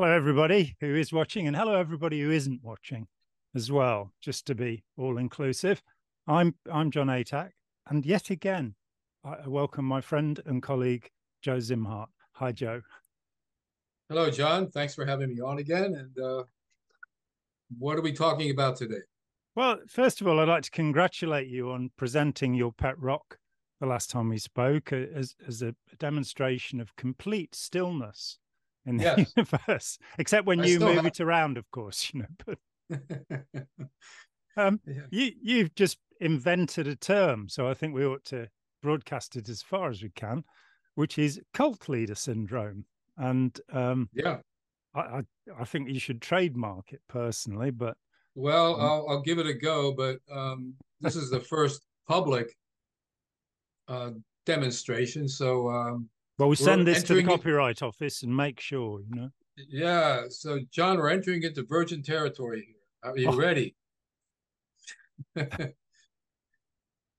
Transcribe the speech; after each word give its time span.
Hello, 0.00 0.12
everybody 0.12 0.76
who 0.78 0.94
is 0.94 1.12
watching, 1.12 1.48
and 1.48 1.56
hello, 1.56 1.74
everybody 1.74 2.20
who 2.20 2.30
isn't 2.30 2.62
watching 2.62 3.08
as 3.56 3.72
well, 3.72 4.12
just 4.20 4.46
to 4.46 4.54
be 4.54 4.84
all 4.96 5.18
inclusive. 5.18 5.82
I'm 6.28 6.54
I'm 6.70 6.92
Jon 6.92 7.08
Atack, 7.08 7.50
and 7.88 8.06
yet 8.06 8.30
again, 8.30 8.76
I 9.24 9.48
welcome 9.48 9.84
my 9.84 10.00
friend 10.00 10.40
and 10.46 10.62
colleague 10.62 11.10
Joe 11.42 11.56
Szimhart. 11.56 12.06
Hi, 12.34 12.52
Joe. 12.52 12.80
Hello, 14.08 14.30
Jon. 14.30 14.70
Thanks 14.70 14.94
for 14.94 15.04
having 15.04 15.34
me 15.34 15.40
on 15.40 15.58
again. 15.58 15.92
And 15.96 16.24
uh, 16.24 16.44
what 17.76 17.98
are 17.98 18.02
we 18.02 18.12
talking 18.12 18.52
about 18.52 18.76
today? 18.76 19.02
Well, 19.56 19.78
first 19.88 20.20
of 20.20 20.28
all, 20.28 20.38
I'd 20.38 20.46
like 20.46 20.62
to 20.62 20.70
congratulate 20.70 21.48
you 21.48 21.72
on 21.72 21.90
presenting 21.96 22.54
your 22.54 22.70
pet 22.70 22.96
rock 23.00 23.36
the 23.80 23.88
last 23.88 24.10
time 24.10 24.28
we 24.28 24.38
spoke 24.38 24.92
uh, 24.92 25.06
as, 25.12 25.34
as 25.44 25.60
a 25.60 25.74
demonstration 25.98 26.80
of 26.80 26.94
complete 26.94 27.56
stillness 27.56 28.38
in 28.88 28.96
the 28.96 29.04
yes. 29.04 29.32
universe, 29.36 29.98
except 30.18 30.46
when 30.46 30.60
I 30.60 30.66
you 30.66 30.80
move 30.80 30.96
have... 30.96 31.06
it 31.06 31.20
around, 31.20 31.58
of 31.58 31.70
course, 31.70 32.10
you 32.12 32.20
know. 32.20 32.26
But 32.46 32.58
um, 34.56 34.80
yeah. 34.86 35.02
you 35.10 35.32
you've 35.42 35.74
just 35.74 35.98
invented 36.20 36.88
a 36.88 36.96
term, 36.96 37.48
so 37.48 37.68
I 37.68 37.74
think 37.74 37.94
we 37.94 38.04
ought 38.04 38.24
to 38.26 38.48
broadcast 38.82 39.36
it 39.36 39.48
as 39.48 39.62
far 39.62 39.90
as 39.90 40.02
we 40.02 40.10
can, 40.10 40.44
which 40.94 41.18
is 41.18 41.40
cult 41.52 41.88
leader 41.88 42.14
syndrome. 42.14 42.84
And 43.16 43.58
um, 43.72 44.08
yeah, 44.12 44.38
I, 44.94 45.00
I, 45.00 45.22
I 45.60 45.64
think 45.64 45.90
you 45.90 46.00
should 46.00 46.22
trademark 46.22 46.92
it 46.92 47.02
personally, 47.08 47.70
but 47.70 47.96
well, 48.34 48.76
um, 48.76 48.80
I'll, 48.80 49.06
I'll 49.10 49.22
give 49.22 49.38
it 49.38 49.46
a 49.46 49.54
go. 49.54 49.92
But 49.92 50.18
um, 50.32 50.74
this 51.00 51.16
is 51.16 51.30
the 51.30 51.40
first 51.40 51.82
public 52.06 52.56
uh, 53.86 54.12
demonstration, 54.46 55.28
so 55.28 55.68
well, 56.38 56.48
we 56.48 56.56
send 56.56 56.86
this 56.86 57.02
to 57.04 57.14
the 57.14 57.24
copyright 57.24 57.82
office 57.82 58.22
and 58.22 58.34
make 58.34 58.60
sure, 58.60 59.00
you 59.00 59.14
know. 59.14 59.30
Yeah. 59.68 60.22
So, 60.28 60.60
Jon, 60.70 60.98
we're 60.98 61.10
entering 61.10 61.42
into 61.42 61.64
virgin 61.64 62.00
territory 62.00 62.64
here. 62.66 63.10
Are 63.10 63.18
you 63.18 63.28
oh. 63.28 63.36
ready? 63.36 63.74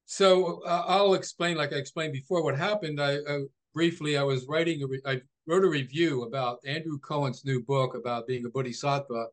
so, 0.05 0.61
uh, 0.63 0.85
I'll 0.87 1.15
explain, 1.15 1.57
like 1.57 1.73
I 1.73 1.75
explained 1.75 2.13
before, 2.13 2.41
what 2.43 2.57
happened. 2.57 3.01
I 3.01 3.17
uh, 3.17 3.39
briefly, 3.73 4.17
I 4.17 4.23
was 4.23 4.45
writing, 4.47 4.83
a 4.83 4.87
re- 4.87 5.01
I 5.05 5.19
wrote 5.47 5.65
a 5.65 5.69
review 5.69 6.23
about 6.23 6.59
Andrew 6.65 6.97
Cohen's 6.99 7.43
new 7.43 7.61
book 7.61 7.95
about 7.95 8.25
being 8.25 8.45
a 8.45 8.49
bodhisattva 8.49 9.27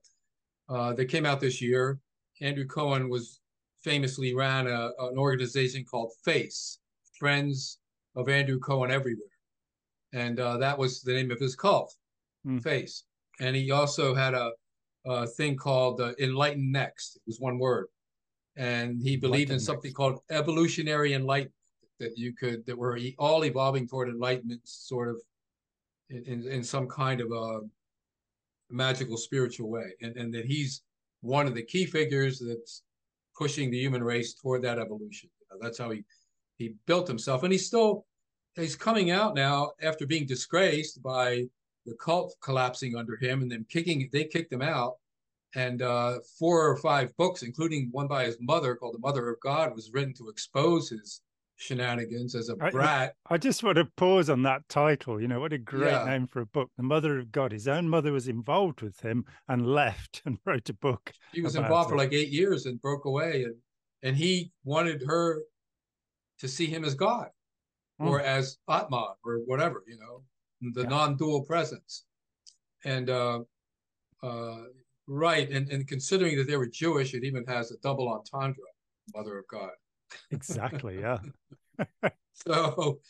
uh, 0.68 0.92
that 0.94 1.06
came 1.06 1.26
out 1.26 1.40
this 1.40 1.62
year. 1.62 2.00
Andrew 2.40 2.66
Cohen 2.66 3.08
was 3.08 3.38
famously 3.84 4.34
ran 4.34 4.66
a, 4.66 4.90
an 4.98 5.16
organization 5.16 5.84
called 5.84 6.10
FACE, 6.24 6.80
Friends 7.20 7.78
of 8.16 8.28
Andrew 8.28 8.58
Cohen 8.58 8.90
Everywhere 8.90 9.28
and 10.16 10.40
uh, 10.40 10.56
that 10.56 10.78
was 10.78 11.02
the 11.02 11.12
name 11.12 11.30
of 11.30 11.38
his 11.38 11.54
cult, 11.54 11.94
mm. 12.46 12.62
Face. 12.62 13.04
And 13.38 13.54
he 13.54 13.70
also 13.70 14.14
had 14.14 14.32
a, 14.32 14.50
a 15.04 15.26
thing 15.26 15.56
called 15.56 16.00
uh, 16.00 16.14
EnlightenNext. 16.14 17.16
It 17.16 17.22
was 17.26 17.38
one 17.38 17.58
word, 17.58 17.88
and 18.56 19.00
he 19.02 19.16
believed 19.16 19.50
in 19.50 19.60
something 19.60 19.90
next. 19.90 19.96
called 19.96 20.20
evolutionary 20.30 21.12
enlightenment 21.12 21.52
that 22.00 22.16
you 22.16 22.34
could 22.34 22.64
that 22.66 22.76
we're 22.76 22.98
all 23.18 23.44
evolving 23.44 23.86
toward 23.86 24.08
enlightenment, 24.08 24.62
sort 24.64 25.10
of 25.10 25.16
in, 26.08 26.24
in, 26.24 26.48
in 26.48 26.64
some 26.64 26.88
kind 26.88 27.20
of 27.20 27.30
a 27.30 27.60
magical 28.70 29.18
spiritual 29.18 29.68
way, 29.68 29.92
and 30.00 30.16
and 30.16 30.32
that 30.32 30.46
he's 30.46 30.82
one 31.20 31.46
of 31.46 31.54
the 31.54 31.62
key 31.62 31.84
figures 31.84 32.38
that's 32.38 32.82
pushing 33.36 33.70
the 33.70 33.78
human 33.78 34.02
race 34.02 34.32
toward 34.32 34.62
that 34.62 34.78
evolution. 34.78 35.28
You 35.40 35.46
know, 35.50 35.58
that's 35.60 35.78
how 35.78 35.90
he 35.90 36.04
he 36.56 36.74
built 36.86 37.06
himself, 37.06 37.42
and 37.42 37.52
he's 37.52 37.66
still 37.66 38.06
he's 38.56 38.76
coming 38.76 39.10
out 39.10 39.34
now 39.34 39.72
after 39.82 40.06
being 40.06 40.26
disgraced 40.26 41.02
by 41.02 41.44
the 41.84 41.94
cult 41.94 42.34
collapsing 42.40 42.96
under 42.96 43.16
him 43.16 43.42
and 43.42 43.50
then 43.50 43.64
kicking 43.68 44.08
they 44.12 44.24
kicked 44.24 44.52
him 44.52 44.62
out 44.62 44.94
and 45.54 45.80
uh, 45.80 46.18
four 46.38 46.68
or 46.68 46.76
five 46.76 47.16
books 47.16 47.42
including 47.42 47.88
one 47.92 48.08
by 48.08 48.24
his 48.24 48.36
mother 48.40 48.74
called 48.74 48.94
the 48.94 48.98
mother 48.98 49.28
of 49.28 49.38
god 49.40 49.74
was 49.74 49.90
written 49.92 50.14
to 50.14 50.28
expose 50.28 50.88
his 50.88 51.20
shenanigans 51.58 52.34
as 52.34 52.50
a 52.50 52.56
brat 52.56 53.14
i, 53.30 53.34
I 53.34 53.38
just 53.38 53.62
want 53.62 53.76
to 53.76 53.86
pause 53.96 54.28
on 54.28 54.42
that 54.42 54.68
title 54.68 55.20
you 55.20 55.26
know 55.26 55.40
what 55.40 55.54
a 55.54 55.58
great 55.58 55.92
yeah. 55.92 56.04
name 56.04 56.26
for 56.26 56.40
a 56.42 56.46
book 56.46 56.70
the 56.76 56.82
mother 56.82 57.18
of 57.18 57.32
god 57.32 57.52
his 57.52 57.66
own 57.66 57.88
mother 57.88 58.12
was 58.12 58.28
involved 58.28 58.82
with 58.82 59.00
him 59.00 59.24
and 59.48 59.66
left 59.66 60.22
and 60.26 60.38
wrote 60.44 60.68
a 60.68 60.74
book 60.74 61.12
he 61.32 61.40
was 61.40 61.56
involved 61.56 61.88
it. 61.88 61.92
for 61.92 61.96
like 61.96 62.12
eight 62.12 62.28
years 62.28 62.66
and 62.66 62.82
broke 62.82 63.06
away 63.06 63.44
and 63.44 63.54
and 64.02 64.16
he 64.16 64.52
wanted 64.64 65.02
her 65.06 65.42
to 66.38 66.46
see 66.46 66.66
him 66.66 66.84
as 66.84 66.94
god 66.94 67.28
mm. 68.00 68.08
or 68.08 68.20
as 68.20 68.58
Atman 68.68 69.14
or 69.24 69.38
whatever, 69.46 69.82
you 69.86 69.98
know, 69.98 70.22
the 70.72 70.82
yeah. 70.82 70.88
non-dual 70.88 71.42
presence. 71.42 72.04
And 72.84 73.10
uh, 73.10 73.40
uh, 74.22 74.62
right, 75.06 75.50
and, 75.50 75.68
and 75.70 75.86
considering 75.86 76.36
that 76.36 76.46
they 76.46 76.56
were 76.56 76.68
Jewish, 76.68 77.14
it 77.14 77.24
even 77.24 77.44
has 77.46 77.70
a 77.70 77.76
double 77.82 78.08
entendre, 78.08 78.64
Mother 79.14 79.38
of 79.38 79.48
God. 79.48 79.70
Exactly, 80.30 81.00
yeah. 81.00 81.18
so 82.32 83.00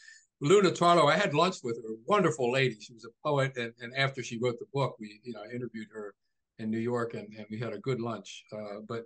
Luna 0.40 0.70
Tarlo, 0.70 1.10
I 1.10 1.16
had 1.16 1.34
lunch 1.34 1.56
with 1.62 1.76
her, 1.82 1.94
wonderful 2.06 2.52
lady. 2.52 2.76
She 2.80 2.92
was 2.92 3.04
a 3.04 3.26
poet, 3.26 3.56
and, 3.56 3.72
and 3.80 3.94
after 3.96 4.22
she 4.22 4.38
wrote 4.38 4.58
the 4.58 4.66
book, 4.72 4.96
we 4.98 5.20
you 5.22 5.32
know 5.32 5.44
interviewed 5.44 5.88
her 5.92 6.14
in 6.58 6.70
New 6.70 6.78
York, 6.78 7.14
and, 7.14 7.28
and 7.36 7.46
we 7.50 7.58
had 7.58 7.72
a 7.72 7.78
good 7.78 8.00
lunch. 8.00 8.44
Uh, 8.52 8.80
but 8.86 9.04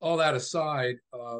all 0.00 0.16
that 0.16 0.34
aside, 0.34 0.96
uh, 1.12 1.38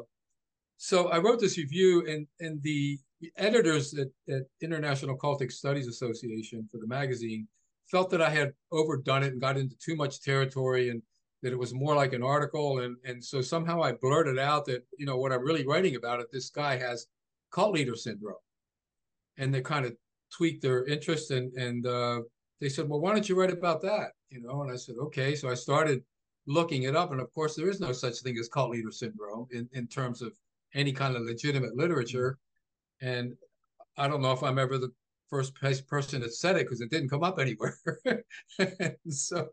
so 0.77 1.09
I 1.09 1.17
wrote 1.17 1.39
this 1.39 1.57
review, 1.57 2.05
and 2.07 2.27
and 2.39 2.61
the 2.61 2.99
editors 3.37 3.93
at, 3.93 4.07
at 4.33 4.43
International 4.61 5.17
Cultic 5.17 5.51
Studies 5.51 5.87
Association 5.87 6.67
for 6.71 6.77
the 6.77 6.87
magazine 6.87 7.47
felt 7.89 8.09
that 8.09 8.21
I 8.21 8.29
had 8.29 8.53
overdone 8.71 9.23
it 9.23 9.31
and 9.31 9.41
got 9.41 9.57
into 9.57 9.75
too 9.77 9.95
much 9.95 10.21
territory 10.21 10.89
and 10.89 11.01
that 11.41 11.53
it 11.53 11.59
was 11.59 11.73
more 11.73 11.95
like 11.95 12.13
an 12.13 12.23
article. 12.23 12.79
And, 12.79 12.97
and 13.05 13.23
so 13.23 13.41
somehow 13.41 13.81
I 13.81 13.93
blurted 13.93 14.39
out 14.39 14.65
that, 14.65 14.83
you 14.97 15.05
know, 15.05 15.17
what 15.17 15.31
I'm 15.31 15.43
really 15.43 15.65
writing 15.65 15.95
about 15.95 16.19
it, 16.19 16.27
this 16.31 16.49
guy 16.49 16.77
has 16.77 17.07
cult 17.51 17.73
leader 17.73 17.95
syndrome. 17.95 18.35
And 19.37 19.53
they 19.53 19.61
kind 19.61 19.85
of 19.85 19.95
tweaked 20.35 20.63
their 20.63 20.85
interest 20.85 21.31
and, 21.31 21.53
and 21.53 21.85
uh, 21.85 22.21
they 22.59 22.69
said, 22.69 22.89
well, 22.89 22.99
why 22.99 23.13
don't 23.13 23.29
you 23.29 23.39
write 23.39 23.51
about 23.51 23.81
that? 23.83 24.11
You 24.29 24.41
know, 24.41 24.63
and 24.63 24.71
I 24.71 24.75
said, 24.75 24.95
okay. 24.99 25.35
So 25.35 25.49
I 25.49 25.53
started 25.53 26.03
looking 26.47 26.83
it 26.83 26.95
up. 26.95 27.11
And 27.11 27.21
of 27.21 27.31
course, 27.33 27.55
there 27.55 27.69
is 27.69 27.79
no 27.79 27.91
such 27.91 28.21
thing 28.21 28.37
as 28.37 28.49
cult 28.49 28.71
leader 28.71 28.91
syndrome 28.91 29.47
in, 29.51 29.69
in 29.73 29.87
terms 29.87 30.21
of 30.21 30.33
any 30.73 30.91
kind 30.91 31.15
of 31.15 31.21
legitimate 31.21 31.75
literature. 31.75 32.37
And 33.01 33.35
I 33.97 34.07
don't 34.07 34.21
know 34.21 34.31
if 34.31 34.43
I'm 34.43 34.59
ever 34.59 34.77
the 34.77 34.91
first 35.29 35.55
person 35.55 36.21
that 36.21 36.33
said 36.33 36.55
it 36.55 36.63
because 36.65 36.81
it 36.81 36.89
didn't 36.89 37.09
come 37.09 37.23
up 37.23 37.39
anywhere. 37.39 37.77
so, 39.09 39.47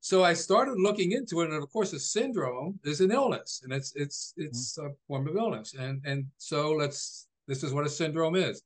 so 0.00 0.24
I 0.24 0.34
started 0.34 0.78
looking 0.78 1.12
into 1.12 1.40
it, 1.40 1.50
and 1.50 1.62
of 1.62 1.70
course, 1.72 1.92
a 1.92 2.00
syndrome 2.00 2.78
is 2.84 3.00
an 3.00 3.10
illness, 3.10 3.62
and 3.64 3.72
it's 3.72 3.92
it's 3.96 4.34
it's 4.36 4.78
mm-hmm. 4.78 4.88
a 4.88 4.94
form 5.06 5.28
of 5.28 5.36
illness. 5.36 5.74
And 5.78 6.02
and 6.04 6.26
so 6.36 6.72
let's 6.72 7.28
this 7.46 7.62
is 7.62 7.72
what 7.72 7.86
a 7.86 7.90
syndrome 7.90 8.36
is. 8.36 8.62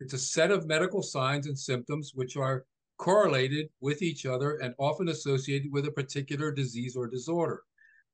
It's 0.00 0.14
a 0.14 0.18
set 0.18 0.50
of 0.50 0.66
medical 0.66 1.02
signs 1.02 1.46
and 1.46 1.58
symptoms 1.58 2.12
which 2.14 2.36
are 2.36 2.64
correlated 2.98 3.68
with 3.80 4.02
each 4.02 4.26
other 4.26 4.56
and 4.56 4.74
often 4.78 5.08
associated 5.08 5.72
with 5.72 5.86
a 5.86 5.92
particular 5.92 6.50
disease 6.52 6.96
or 6.96 7.06
disorder. 7.06 7.62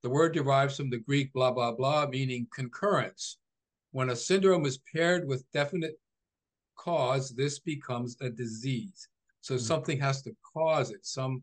The 0.03 0.11
word 0.11 0.35
derives 0.35 0.77
from 0.77 0.91
the 0.91 0.99
Greek 0.99 1.33
blah 1.33 1.53
blah 1.53 1.73
blah, 1.73 2.07
meaning 2.07 2.47
concurrence 2.55 3.39
when 3.93 4.10
a 4.10 4.16
syndrome 4.16 4.66
is 4.66 4.78
paired 4.94 5.26
with 5.26 5.50
definite 5.53 5.99
cause, 6.76 7.31
this 7.31 7.59
becomes 7.59 8.16
a 8.21 8.31
disease. 8.31 9.09
So 9.41 9.54
mm-hmm. 9.54 9.65
something 9.65 10.00
has 10.00 10.22
to 10.22 10.37
cause 10.54 10.91
it, 10.91 11.04
some 11.06 11.43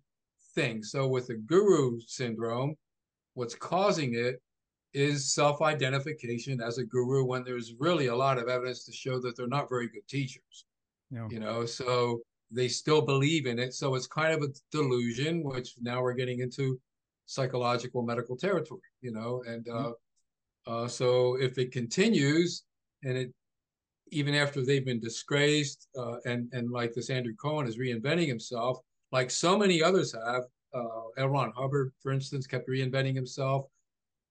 thing. 0.53 0.83
So 0.83 1.07
with 1.07 1.27
the 1.27 1.35
guru 1.35 1.99
syndrome, 2.05 2.75
what's 3.33 3.55
causing 3.55 4.15
it 4.15 4.41
is 4.93 5.33
self-identification 5.33 6.61
as 6.61 6.77
a 6.77 6.85
guru 6.85 7.25
when 7.25 7.43
there's 7.43 7.73
really 7.79 8.07
a 8.07 8.15
lot 8.15 8.37
of 8.37 8.47
evidence 8.47 8.85
to 8.85 8.93
show 8.93 9.19
that 9.19 9.35
they're 9.35 9.47
not 9.47 9.67
very 9.67 9.87
good 9.89 10.07
teachers. 10.07 10.65
You 11.29 11.39
know, 11.39 11.65
so 11.65 12.21
they 12.51 12.67
still 12.67 13.01
believe 13.01 13.45
in 13.45 13.59
it. 13.59 13.73
So 13.73 13.95
it's 13.95 14.07
kind 14.07 14.33
of 14.33 14.41
a 14.41 14.53
delusion, 14.71 15.43
which 15.43 15.75
now 15.81 16.01
we're 16.01 16.13
getting 16.13 16.39
into 16.39 16.79
psychological 17.25 18.01
medical 18.01 18.35
territory, 18.35 18.81
you 19.01 19.11
know, 19.11 19.43
and 19.47 19.65
mm-hmm. 19.65 19.91
Uh, 20.67 20.87
so 20.87 21.35
if 21.39 21.57
it 21.57 21.71
continues, 21.71 22.63
and 23.03 23.17
it 23.17 23.33
even 24.11 24.35
after 24.35 24.63
they've 24.63 24.85
been 24.85 24.99
disgraced, 24.99 25.87
uh, 25.97 26.17
and 26.25 26.49
and 26.53 26.71
like 26.71 26.93
this 26.93 27.09
Andrew 27.09 27.33
Cohen 27.35 27.67
is 27.67 27.77
reinventing 27.77 28.27
himself, 28.27 28.79
like 29.11 29.29
so 29.31 29.57
many 29.57 29.81
others 29.81 30.13
have. 30.13 30.43
Uh, 30.73 31.07
L. 31.17 31.29
Ron 31.29 31.53
Hubbard, 31.55 31.93
for 32.01 32.11
instance, 32.11 32.45
kept 32.45 32.67
reinventing 32.67 33.15
himself. 33.15 33.65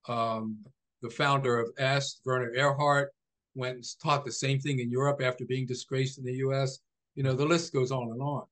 Um, 0.09 0.59
the 1.01 1.09
founder 1.09 1.59
of 1.59 1.71
EST, 1.79 2.21
Werner 2.27 2.53
Erhard, 2.55 3.07
went 3.55 3.77
and 3.77 3.85
taught 4.03 4.27
the 4.27 4.33
same 4.33 4.61
thing 4.61 4.81
in 4.81 4.91
Europe 4.91 5.23
after 5.23 5.47
being 5.47 5.65
disgraced 5.65 6.19
in 6.19 6.25
the 6.25 6.35
U.S. 6.35 6.81
You 7.15 7.23
know, 7.23 7.33
the 7.33 7.47
list 7.47 7.73
goes 7.73 7.91
on 7.91 8.11
and 8.11 8.21
on. 8.21 8.45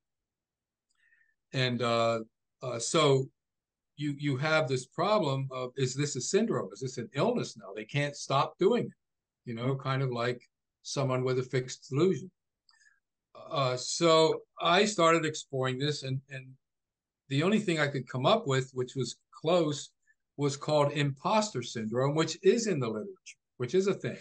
And 1.53 1.83
uh, 1.83 2.21
uh, 2.63 2.79
so 2.79 3.29
you 4.03 4.15
you 4.19 4.37
have 4.37 4.69
this 4.69 4.87
problem 4.87 5.49
of 5.51 5.73
is 5.77 5.95
this 5.95 6.17
a 6.17 6.21
syndrome? 6.21 6.69
Is 6.73 6.81
this 6.81 6.99
an 6.99 7.09
illness 7.15 7.57
now? 7.57 7.73
They 7.75 7.85
can't 7.85 8.17
stop 8.17 8.59
doing 8.59 8.85
it. 8.87 8.99
You 9.45 9.55
know, 9.55 9.77
kind 9.77 10.03
of 10.03 10.11
like 10.11 10.41
someone 10.83 11.25
with 11.25 11.39
a 11.39 11.43
fixed 11.43 11.89
delusion. 11.89 12.31
Uh, 13.51 13.77
so 13.77 14.41
I 14.61 14.85
started 14.85 15.25
exploring 15.25 15.79
this, 15.79 16.03
and 16.03 16.21
and 16.31 16.47
the 17.29 17.43
only 17.43 17.61
thing 17.61 17.79
I 17.79 17.89
could 17.89 18.09
come 18.09 18.27
up 18.27 18.47
with, 18.47 18.71
which 18.75 18.95
was 18.95 19.17
close, 19.41 19.91
was 20.37 20.57
called 20.57 20.93
imposter 20.93 21.63
syndrome, 21.63 22.15
which 22.15 22.39
is 22.43 22.67
in 22.67 22.79
the 22.81 22.89
literature, 22.89 23.41
which 23.57 23.75
is 23.75 23.87
a 23.87 23.95
thing, 23.95 24.19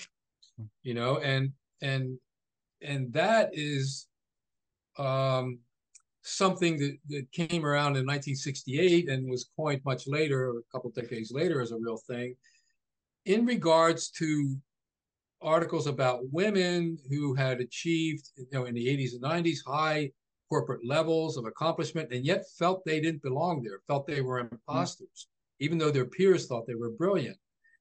you 0.84 0.94
know, 0.94 1.18
and 1.18 1.52
and 1.82 2.18
and 2.82 3.12
that 3.14 3.50
is 3.54 4.08
um, 4.98 5.60
something 6.24 6.78
that, 6.78 6.98
that 7.10 7.32
came 7.32 7.66
around 7.66 7.98
in 7.98 8.06
1968 8.06 9.10
and 9.10 9.30
was 9.30 9.50
coined 9.56 9.82
much 9.86 10.08
later, 10.08 10.50
a 10.50 10.72
couple 10.72 10.92
decades 10.92 11.32
later, 11.32 11.62
as 11.62 11.72
a 11.72 11.78
real 11.78 11.98
thing, 11.98 12.36
in 13.26 13.46
regards 13.46 14.10
to 14.10 14.56
articles 15.42 15.88
about 15.88 16.22
women 16.32 16.98
who 17.10 17.34
had 17.34 17.60
achieved, 17.60 18.30
you 18.38 18.46
know, 18.52 18.66
in 18.66 18.76
the 18.76 18.86
80s 18.86 19.14
and 19.14 19.24
90s, 19.24 19.58
high 19.66 20.12
corporate 20.50 20.86
levels 20.86 21.38
of 21.38 21.46
accomplishment, 21.46 22.12
and 22.12 22.26
yet 22.26 22.44
felt 22.60 22.84
they 22.86 23.00
didn't 23.00 23.24
belong 23.24 23.64
there, 23.64 23.80
felt 23.88 24.06
they 24.06 24.22
were 24.22 24.40
imposters, 24.40 25.08
mm-hmm. 25.08 25.66
even 25.66 25.78
though 25.78 25.92
their 25.92 26.06
peers 26.06 26.46
thought 26.46 26.68
they 26.68 26.76
were 26.76 26.92
brilliant. 26.92 27.38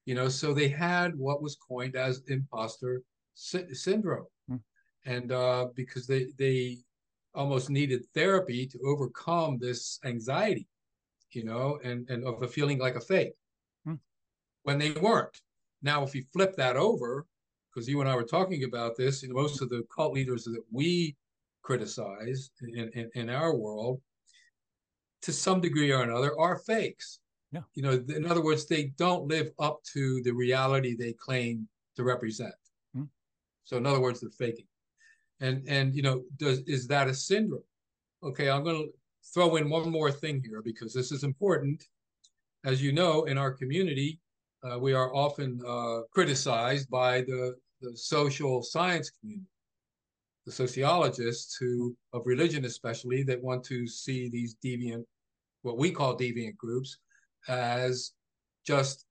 You 0.06 0.14
know, 0.14 0.28
so 0.28 0.54
they 0.54 0.69
had 0.69 1.16
what 1.16 1.42
was 1.42 1.56
coined 1.56 1.94
as 1.94 2.22
imposter 2.28 3.02
sy- 3.34 3.72
syndrome, 3.72 4.26
mm-hmm. 4.50 5.10
and 5.10 5.31
uh, 5.31 5.66
because 5.75 6.06
they 6.06 6.28
they 6.38 6.78
almost 7.34 7.70
needed 7.70 8.04
therapy 8.14 8.66
to 8.66 8.78
overcome 8.84 9.58
this 9.58 9.98
anxiety, 10.04 10.66
you 11.32 11.44
know, 11.44 11.78
and 11.84 12.08
and 12.10 12.24
of 12.24 12.42
a 12.42 12.48
feeling 12.48 12.78
like 12.78 12.96
a 12.96 13.00
fake 13.00 13.34
mm-hmm. 13.86 13.96
when 14.64 14.78
they 14.78 14.90
weren't. 14.92 15.40
Now, 15.82 16.02
if 16.02 16.14
you 16.14 16.24
flip 16.32 16.56
that 16.56 16.76
over, 16.76 17.26
because 17.72 17.88
you 17.88 18.00
and 18.00 18.08
I 18.08 18.14
were 18.14 18.24
talking 18.24 18.64
about 18.64 18.96
this, 18.96 19.22
you 19.22 19.28
know, 19.28 19.34
most 19.34 19.62
of 19.62 19.68
the 19.68 19.84
cult 19.94 20.12
leaders 20.12 20.44
that 20.44 20.62
we 20.70 21.16
criticize 21.62 22.50
in, 22.62 22.90
in, 22.94 23.10
in 23.14 23.30
our 23.30 23.54
world, 23.54 24.00
to 25.22 25.32
some 25.32 25.60
degree 25.60 25.92
or 25.92 26.02
another, 26.02 26.38
are 26.38 26.58
fakes. 26.58 27.20
Yeah. 27.52 27.62
You 27.74 27.82
know, 27.82 28.04
in 28.08 28.26
other 28.26 28.42
words, 28.42 28.66
they 28.66 28.92
don't 28.96 29.26
live 29.26 29.50
up 29.58 29.80
to 29.92 30.22
the 30.22 30.32
reality 30.32 30.94
they 30.94 31.12
claim 31.12 31.68
to 31.96 32.04
represent. 32.04 32.54
Hmm. 32.94 33.04
So, 33.64 33.76
in 33.76 33.86
other 33.86 34.00
words, 34.00 34.20
they're 34.20 34.30
faking. 34.30 34.66
And 35.40 35.66
and 35.69 35.94
you 35.94 36.02
know, 36.02 36.22
does 36.38 36.60
is 36.60 36.87
that 36.88 37.08
a 37.08 37.14
syndrome? 37.14 37.62
Okay, 38.22 38.50
I'm 38.50 38.64
going 38.64 38.76
to 38.76 38.88
throw 39.32 39.56
in 39.56 39.70
one 39.70 39.90
more 39.90 40.10
thing 40.10 40.42
here 40.44 40.62
because 40.62 40.92
this 40.92 41.12
is 41.12 41.25
important. 41.25 41.82
As 42.64 42.82
you 42.82 42.92
know, 42.92 43.25
in 43.25 43.38
our 43.38 43.52
community, 43.52 44.20
uh, 44.62 44.78
we 44.78 44.92
are 44.92 45.14
often 45.14 45.60
uh, 45.66 46.00
criticized 46.12 46.90
by 46.90 47.22
the, 47.22 47.54
the 47.81 47.96
social 47.96 48.62
science 48.62 49.10
community 49.10 49.46
the 50.46 50.52
sociologists 50.52 51.56
who 51.56 51.94
of 52.12 52.22
religion 52.25 52.64
especially 52.64 53.22
that 53.22 53.42
want 53.42 53.62
to 53.64 53.87
see 53.87 54.28
these 54.28 54.56
deviant 54.64 55.04
what 55.62 55.76
we 55.76 55.90
call 55.90 56.16
deviant 56.16 56.56
groups 56.56 56.98
as 57.48 58.12
just 58.66 59.04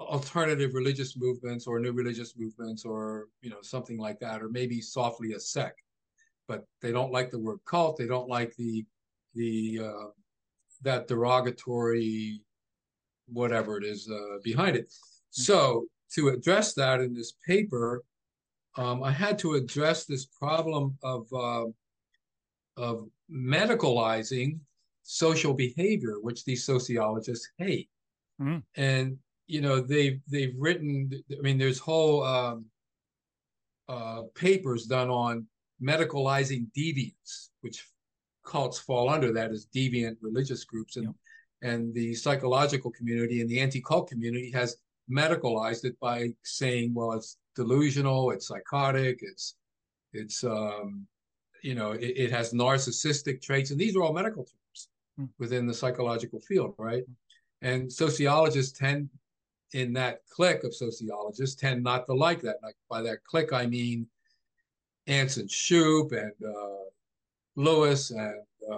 alternative 0.00 0.74
religious 0.74 1.16
movements 1.16 1.66
or 1.66 1.80
new 1.80 1.92
religious 1.92 2.34
movements 2.36 2.84
or 2.84 3.26
you 3.40 3.50
know 3.50 3.62
something 3.62 3.98
like 3.98 4.18
that 4.20 4.42
or 4.42 4.48
maybe 4.48 4.80
softly 4.80 5.32
a 5.32 5.40
sect 5.40 5.82
but 6.46 6.64
they 6.80 6.92
don't 6.92 7.12
like 7.12 7.30
the 7.30 7.38
word 7.38 7.58
cult 7.66 7.96
they 7.96 8.06
don't 8.06 8.28
like 8.28 8.54
the 8.56 8.84
the 9.34 9.80
uh, 9.82 10.08
that 10.82 11.08
derogatory 11.08 12.40
whatever 13.26 13.76
it 13.76 13.84
is 13.84 14.08
uh, 14.08 14.38
behind 14.44 14.76
it 14.76 14.86
mm-hmm. 14.86 15.42
so 15.42 15.84
to 16.14 16.28
address 16.28 16.74
that 16.74 17.00
in 17.00 17.12
this 17.12 17.34
paper 17.46 18.02
um, 18.78 19.02
I 19.02 19.10
had 19.10 19.38
to 19.40 19.54
address 19.54 20.04
this 20.04 20.26
problem 20.26 20.96
of 21.02 21.26
uh, 21.32 21.66
of 22.76 23.08
medicalizing 23.30 24.60
social 25.02 25.52
behavior, 25.52 26.20
which 26.20 26.44
these 26.44 26.64
sociologists 26.64 27.48
hate. 27.58 27.88
Mm-hmm. 28.40 28.58
And 28.80 29.18
you 29.48 29.60
know 29.60 29.80
they've 29.80 30.20
they've 30.28 30.54
written. 30.56 31.10
I 31.32 31.40
mean, 31.40 31.58
there's 31.58 31.78
whole 31.78 32.22
um, 32.22 32.66
uh, 33.88 34.22
papers 34.34 34.84
done 34.84 35.10
on 35.10 35.46
medicalizing 35.82 36.66
deviance, 36.76 37.48
which 37.62 37.88
cults 38.44 38.78
fall 38.78 39.08
under 39.08 39.32
that 39.32 39.50
as 39.50 39.66
deviant 39.74 40.16
religious 40.20 40.64
groups, 40.64 40.96
and 40.96 41.06
yep. 41.06 41.14
and 41.72 41.94
the 41.94 42.14
psychological 42.14 42.90
community 42.90 43.40
and 43.40 43.50
the 43.50 43.60
anti-cult 43.60 44.08
community 44.08 44.50
has 44.50 44.76
medicalized 45.10 45.84
it 45.84 45.98
by 46.00 46.28
saying, 46.42 46.92
well, 46.94 47.12
it's 47.12 47.38
delusional, 47.56 48.30
it's 48.30 48.48
psychotic, 48.48 49.18
it's 49.22 49.56
it's 50.12 50.44
um, 50.44 51.06
you 51.62 51.74
know 51.74 51.92
it, 51.92 52.14
it, 52.16 52.30
has 52.30 52.52
narcissistic 52.52 53.40
traits, 53.42 53.70
and 53.70 53.80
these 53.80 53.96
are 53.96 54.02
all 54.02 54.12
medical 54.12 54.44
terms 54.44 54.88
mm. 55.18 55.28
within 55.38 55.66
the 55.66 55.74
psychological 55.74 56.40
field, 56.40 56.74
right? 56.78 57.04
And 57.62 57.92
sociologists 57.92 58.78
tend, 58.78 59.08
in 59.72 59.92
that 59.94 60.20
clique 60.30 60.64
of 60.64 60.74
sociologists, 60.74 61.56
tend 61.56 61.82
not 61.82 62.06
to 62.06 62.14
like 62.14 62.40
that. 62.42 62.56
Like 62.62 62.76
by 62.88 63.02
that 63.02 63.24
clique, 63.24 63.52
I 63.52 63.66
mean 63.66 64.06
Anson 65.06 65.48
Shupe 65.48 66.12
and 66.12 66.32
uh, 66.46 66.84
Lewis 67.56 68.10
and 68.10 68.40
uh, 68.70 68.76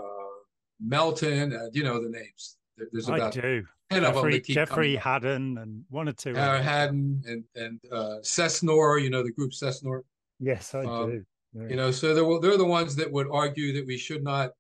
Melton, 0.80 1.52
and 1.52 1.74
you 1.74 1.84
know 1.84 2.02
the 2.02 2.08
names. 2.08 2.56
There's 2.92 3.08
about 3.08 3.36
I 3.36 3.40
do. 3.40 3.66
Ten 3.90 4.02
Jeffrey, 4.02 4.18
of 4.18 4.22
them 4.22 4.30
that 4.30 4.44
keep 4.44 4.54
Jeffrey 4.54 4.96
Hadden 4.96 5.58
and 5.58 5.84
one 5.90 6.08
or 6.08 6.12
two. 6.12 6.36
Uh, 6.36 6.62
Hadden 6.62 7.22
and 7.26 7.44
and 7.56 7.80
uh, 7.92 8.18
CESNUR, 8.22 9.02
you 9.02 9.10
know 9.10 9.22
the 9.22 9.32
group 9.32 9.52
CESNUR. 9.52 10.02
Yes, 10.38 10.74
I 10.74 10.84
um, 10.84 11.10
do. 11.10 11.24
You 11.68 11.76
know, 11.76 11.90
so 11.90 12.14
they're 12.14 12.40
they're 12.40 12.58
the 12.58 12.64
ones 12.64 12.94
that 12.96 13.10
would 13.10 13.26
argue 13.30 13.72
that 13.74 13.86
we 13.86 13.96
should 13.96 14.22
not 14.22 14.52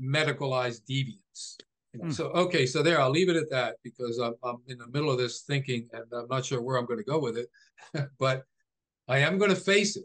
medicalize 0.00 0.80
deviance. 0.88 1.56
Mm. 1.96 2.12
So 2.12 2.26
okay, 2.30 2.66
so 2.66 2.82
there 2.82 3.00
I'll 3.00 3.10
leave 3.10 3.28
it 3.28 3.36
at 3.36 3.50
that 3.50 3.76
because 3.82 4.18
I'm 4.18 4.34
I'm 4.44 4.58
in 4.68 4.78
the 4.78 4.88
middle 4.88 5.10
of 5.10 5.18
this 5.18 5.40
thinking 5.42 5.88
and 5.92 6.04
I'm 6.12 6.28
not 6.28 6.44
sure 6.44 6.62
where 6.62 6.76
I'm 6.76 6.86
going 6.86 7.00
to 7.00 7.04
go 7.04 7.18
with 7.18 7.36
it, 7.36 7.48
but 8.18 8.44
I 9.08 9.18
am 9.18 9.38
going 9.38 9.50
to 9.50 9.56
face 9.56 9.96
it. 9.96 10.04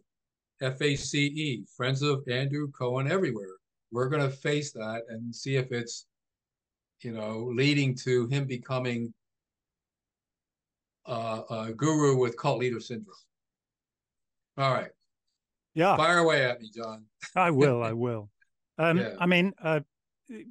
F 0.61 0.81
A 0.81 0.95
C 0.95 1.25
E, 1.25 1.65
Friends 1.75 2.01
of 2.01 2.23
Andrew 2.27 2.71
Cohen 2.71 3.11
everywhere. 3.11 3.55
We're 3.91 4.09
going 4.09 4.23
to 4.23 4.35
face 4.35 4.71
that 4.71 5.03
and 5.09 5.35
see 5.35 5.57
if 5.57 5.71
it's 5.71 6.07
you 7.01 7.11
know, 7.11 7.51
leading 7.53 7.95
to 7.95 8.27
him 8.27 8.45
becoming 8.45 9.13
uh, 11.05 11.41
a 11.49 11.73
guru 11.73 12.17
with 12.17 12.37
cult 12.37 12.59
leader 12.59 12.79
syndrome. 12.79 13.15
All 14.57 14.73
right. 14.73 14.89
Yeah. 15.73 15.97
Fire 15.97 16.19
away 16.19 16.45
at 16.45 16.61
me, 16.61 16.71
Jon. 16.75 17.06
I 17.35 17.51
will. 17.51 17.83
I 17.92 17.94
will. 17.94 18.30
Um, 18.77 18.97
yeah. 18.97 19.13
I 19.19 19.25
mean, 19.25 19.54
uh, 19.61 19.81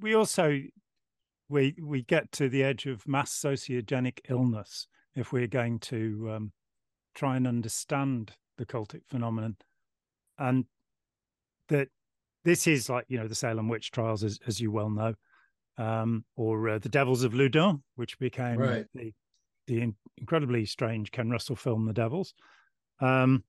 we 0.00 0.14
also 0.14 0.60
we 1.48 1.76
we 1.82 2.02
get 2.02 2.30
to 2.32 2.48
the 2.48 2.62
edge 2.62 2.86
of 2.86 3.06
mass 3.06 3.32
sociogenic 3.32 4.20
illness 4.28 4.88
if 5.14 5.32
we're 5.32 5.46
going 5.46 5.78
to 5.78 6.30
um, 6.34 6.52
try 7.14 7.36
and 7.36 7.46
understand 7.46 8.32
the 8.58 8.66
cultic 8.66 9.02
phenomenon, 9.06 9.56
and 10.38 10.64
that 11.68 11.88
this 12.44 12.66
is 12.66 12.88
like 12.88 13.04
you 13.08 13.18
know 13.18 13.28
the 13.28 13.34
Salem 13.34 13.68
witch 13.68 13.90
trials, 13.90 14.24
as 14.24 14.38
as 14.46 14.60
you 14.60 14.70
well 14.70 14.90
know 14.90 15.14
um, 15.78 16.24
or 16.36 16.68
uh, 16.68 16.78
The 16.78 16.88
Devils 16.88 17.24
of 17.24 17.32
Loudun, 17.32 17.82
which 17.96 18.18
became 18.18 18.58
right. 18.58 18.86
the, 18.94 19.12
the 19.66 19.92
incredibly 20.18 20.64
strange 20.66 21.10
Ken 21.10 21.30
Russell 21.30 21.56
film, 21.56 21.86
The 21.86 21.92
Devils. 21.92 22.34
Um, 23.00 23.44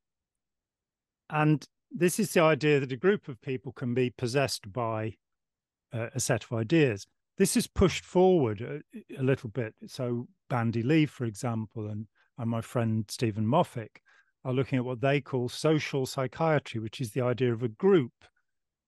and 1.29 1.65
this 1.91 2.19
is 2.19 2.31
the 2.33 2.41
idea 2.41 2.79
that 2.79 2.91
a 2.91 2.97
group 2.97 3.27
of 3.27 3.41
people 3.41 3.71
can 3.71 3.93
be 3.93 4.09
possessed 4.09 4.71
by 4.71 5.13
uh, 5.93 6.07
a 6.13 6.19
set 6.19 6.43
of 6.43 6.53
ideas. 6.53 7.07
This 7.37 7.57
is 7.57 7.67
pushed 7.67 8.05
forward 8.05 8.61
a, 8.61 8.79
a, 9.19 9.23
little 9.23 9.49
bit. 9.49 9.73
So, 9.87 10.27
Bandy 10.49 10.83
Lee, 10.83 11.05
for 11.05 11.25
example, 11.25 11.87
and, 11.87 12.07
and 12.37 12.49
my 12.49 12.61
friend 12.61 13.05
Steven 13.09 13.45
Moffic 13.45 13.97
are 14.45 14.53
looking 14.53 14.77
at 14.77 14.85
what 14.85 15.01
they 15.01 15.19
call 15.19 15.49
social 15.49 16.05
psychiatry, 16.05 16.79
which 16.79 17.01
is 17.01 17.11
the 17.11 17.21
idea 17.21 17.51
of 17.51 17.63
a 17.63 17.67
group 17.67 18.13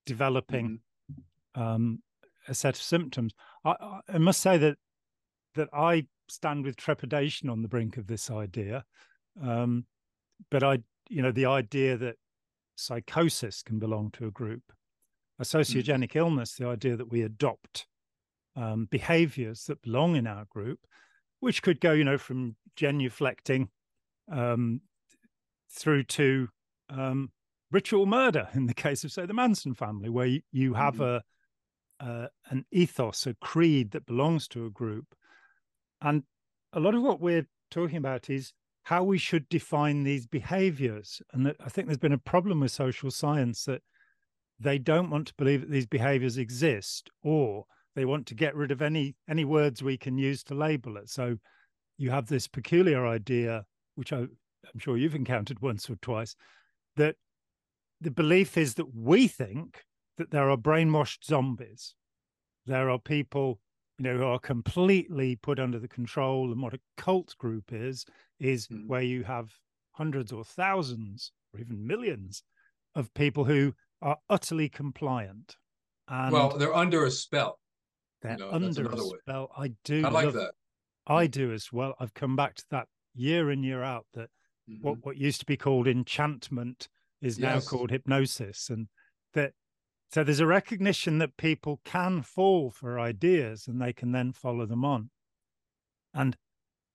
developing 0.06 0.80
mm-hmm. 1.12 1.62
um, 1.62 2.00
a 2.48 2.54
set 2.54 2.75
of 2.75 2.82
symptoms. 2.82 3.34
I, 3.66 4.00
I 4.08 4.18
must 4.18 4.42
say 4.42 4.58
that 4.58 4.77
that 5.56 5.70
I 5.74 6.06
stand 6.30 6.66
with 6.66 6.75
trepidation 6.75 7.50
on 7.50 7.62
the 7.63 7.68
brink 7.68 7.98
of 7.98 8.06
this 8.08 8.30
idea, 8.30 8.86
um, 9.42 9.86
but 10.51 10.63
I, 10.63 10.80
you 11.10 11.22
know, 11.22 11.32
the 11.32 11.48
idea 11.48 11.98
that 11.98 12.16
psychosis 12.75 13.63
can 13.63 13.80
belong 13.80 14.12
to 14.12 14.27
a 14.27 14.32
group, 14.32 14.62
a 15.39 15.44
hmm. 15.44 15.58
sociogenic 15.58 16.12
mm. 16.12 16.18
illness, 16.18 16.54
the 16.54 16.68
idea 16.68 16.96
that 16.96 17.12
we 17.12 17.24
adopt 17.24 17.88
um, 18.58 18.88
behaviors 18.90 19.66
that 19.66 19.82
belong 19.82 20.18
in 20.18 20.28
our 20.28 20.46
group, 20.46 20.80
which 21.40 21.62
could 21.62 21.80
go, 21.80 21.94
you 21.94 22.04
know, 22.04 22.18
from 22.18 22.56
genuflecting 22.76 23.70
um, 24.30 24.82
through 25.72 26.04
to 26.04 26.50
um, 26.90 27.32
ritual 27.72 28.06
murder 28.06 28.50
in 28.54 28.66
the 28.66 28.74
case 28.74 29.04
of, 29.04 29.12
say, 29.12 29.26
the 29.26 29.34
Manson 29.34 29.74
family, 29.74 30.10
where 30.10 30.26
you, 30.26 30.42
you 30.52 30.74
have 30.74 30.96
mm. 30.96 31.18
a 31.18 31.24
uh, 32.00 32.28
an 32.50 32.66
ethos, 32.72 33.26
a 33.26 33.34
creed 33.36 33.92
that 33.92 34.06
belongs 34.06 34.48
to 34.48 34.66
a 34.66 34.70
group. 34.70 35.16
And 36.02 36.24
a 36.74 36.80
lot 36.80 36.96
of 36.96 37.02
what 37.02 37.20
we're 37.20 37.48
talking 37.72 37.98
about 37.98 38.30
is 38.30 38.54
how 38.84 39.04
we 39.04 39.18
should 39.18 39.50
define 39.50 40.04
these 40.04 40.28
behaviors. 40.28 41.22
And 41.34 41.54
I 41.60 41.70
think 41.70 41.88
there's 41.88 41.98
been 41.98 42.12
a 42.14 42.20
problem 42.20 42.60
with 42.60 42.72
social 42.72 43.12
science 43.12 43.66
that 43.66 43.82
they 44.60 44.78
don't 44.78 45.10
want 45.10 45.28
to 45.28 45.34
believe 45.36 45.62
that 45.62 45.72
these 45.72 45.88
behaviors 45.88 46.38
exist, 46.38 47.10
or 47.24 47.66
They 47.98 48.06
want 48.06 48.27
to 48.27 48.36
get 48.36 48.56
rid 48.56 48.70
of 48.70 48.84
any 48.84 49.16
any 49.27 49.44
words 49.44 49.82
we 49.82 49.98
can 49.98 50.20
use 50.20 50.44
to 50.44 50.54
label 50.54 50.98
it. 50.98 51.10
So 51.10 51.38
you 51.98 52.12
have 52.12 52.27
this 52.27 52.48
peculiar 52.48 53.08
idea, 53.08 53.66
which 53.96 54.13
I, 54.13 54.20
I'm 54.20 54.77
sure 54.77 54.98
you've 54.98 55.16
encountered 55.16 55.62
once 55.62 55.89
or 55.89 55.96
twice, 55.96 56.36
that 56.96 57.16
the 58.00 58.12
belief 58.12 58.56
is 58.56 58.75
that 58.75 58.94
we 58.94 59.27
think 59.27 59.84
that 60.20 60.30
there 60.30 60.48
are 60.48 60.58
brainwashed 60.58 61.25
zombies. 61.25 61.96
There 62.68 62.88
are 62.92 63.00
people, 63.00 63.60
you 63.98 64.04
know, 64.04 64.18
who 64.18 64.25
are 64.25 64.39
completely 64.39 65.36
put 65.36 65.60
under 65.60 65.80
the 65.80 65.88
control. 65.88 66.51
And 66.51 66.62
what 66.62 66.75
a 66.75 66.80
cult 66.98 67.36
group 67.39 67.72
is, 67.72 68.06
is 68.39 68.68
mm. 68.68 68.86
where 68.86 69.01
you 69.01 69.24
have 69.24 69.50
hundreds 69.94 70.32
or 70.32 70.44
thousands 70.44 71.32
or 71.51 71.62
even 71.62 71.88
millions 71.88 72.44
of 72.94 73.12
people 73.16 73.44
who 73.44 73.74
are 74.04 74.18
utterly 74.30 74.70
compliant. 74.70 75.56
And 76.08 76.32
well, 76.32 76.56
they're 76.60 76.75
under 76.75 77.04
a 77.04 77.10
spell. 77.10 77.58
They're 78.28 78.38
know, 78.38 78.52
under 78.52 78.90
a 78.90 78.98
spell. 78.98 79.52
I 79.58 79.72
do. 79.84 80.06
I 80.06 80.10
like 80.10 80.34
that. 80.34 80.54
I 81.08 81.28
do 81.28 81.54
as 81.54 81.72
well. 81.72 81.96
I've 82.00 82.14
come 82.14 82.36
back 82.36 82.56
to 82.56 82.66
that 82.72 82.88
year 83.16 83.50
in 83.52 83.64
year 83.64 83.82
out 83.82 84.06
that 84.14 84.30
mm-hmm. 84.70 84.82
what 84.82 85.06
what 85.06 85.18
used 85.18 85.40
to 85.40 85.46
be 85.46 85.58
called 85.58 85.88
enchantment 85.88 86.90
is 87.22 87.40
now 87.40 87.56
yes. 87.56 87.68
called 87.68 87.92
hypnosis, 87.92 88.70
and 88.70 88.88
that 89.34 89.54
so 90.12 90.24
there's 90.24 90.40
a 90.40 90.48
recognition 90.48 91.18
that 91.20 91.38
people 91.38 91.82
can 91.84 92.22
fall 92.22 92.70
for 92.72 93.00
ideas 93.00 93.68
and 93.68 93.82
they 93.82 93.94
can 93.94 94.12
then 94.12 94.32
follow 94.34 94.66
them 94.66 94.86
on, 94.86 95.10
and 96.14 96.36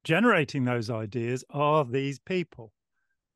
generating 0.04 0.64
those 0.64 0.90
ideas 0.90 1.44
are 1.50 1.84
these 1.84 2.18
people, 2.18 2.72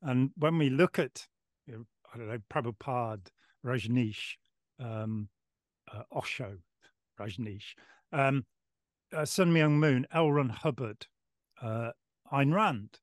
and 0.01 0.31
when 0.37 0.57
we 0.57 0.69
look 0.69 0.99
at 0.99 1.27
you 1.65 1.73
know, 1.73 1.85
I 2.13 2.17
don't 2.17 2.27
know 2.27 2.39
Prabhupada, 2.49 3.27
Rajneesh, 3.65 4.35
um, 4.79 5.29
uh, 5.91 6.03
Osho, 6.11 6.57
Rajneesh, 7.17 7.75
um, 8.11 8.45
uh, 9.15 9.25
Sun 9.25 9.53
Myung 9.53 9.73
Moon, 9.73 10.05
L. 10.11 10.31
Ron 10.31 10.49
Hubbard, 10.49 11.07
uh, 11.61 11.91
Ayn 12.31 12.53
Rand. 12.53 12.99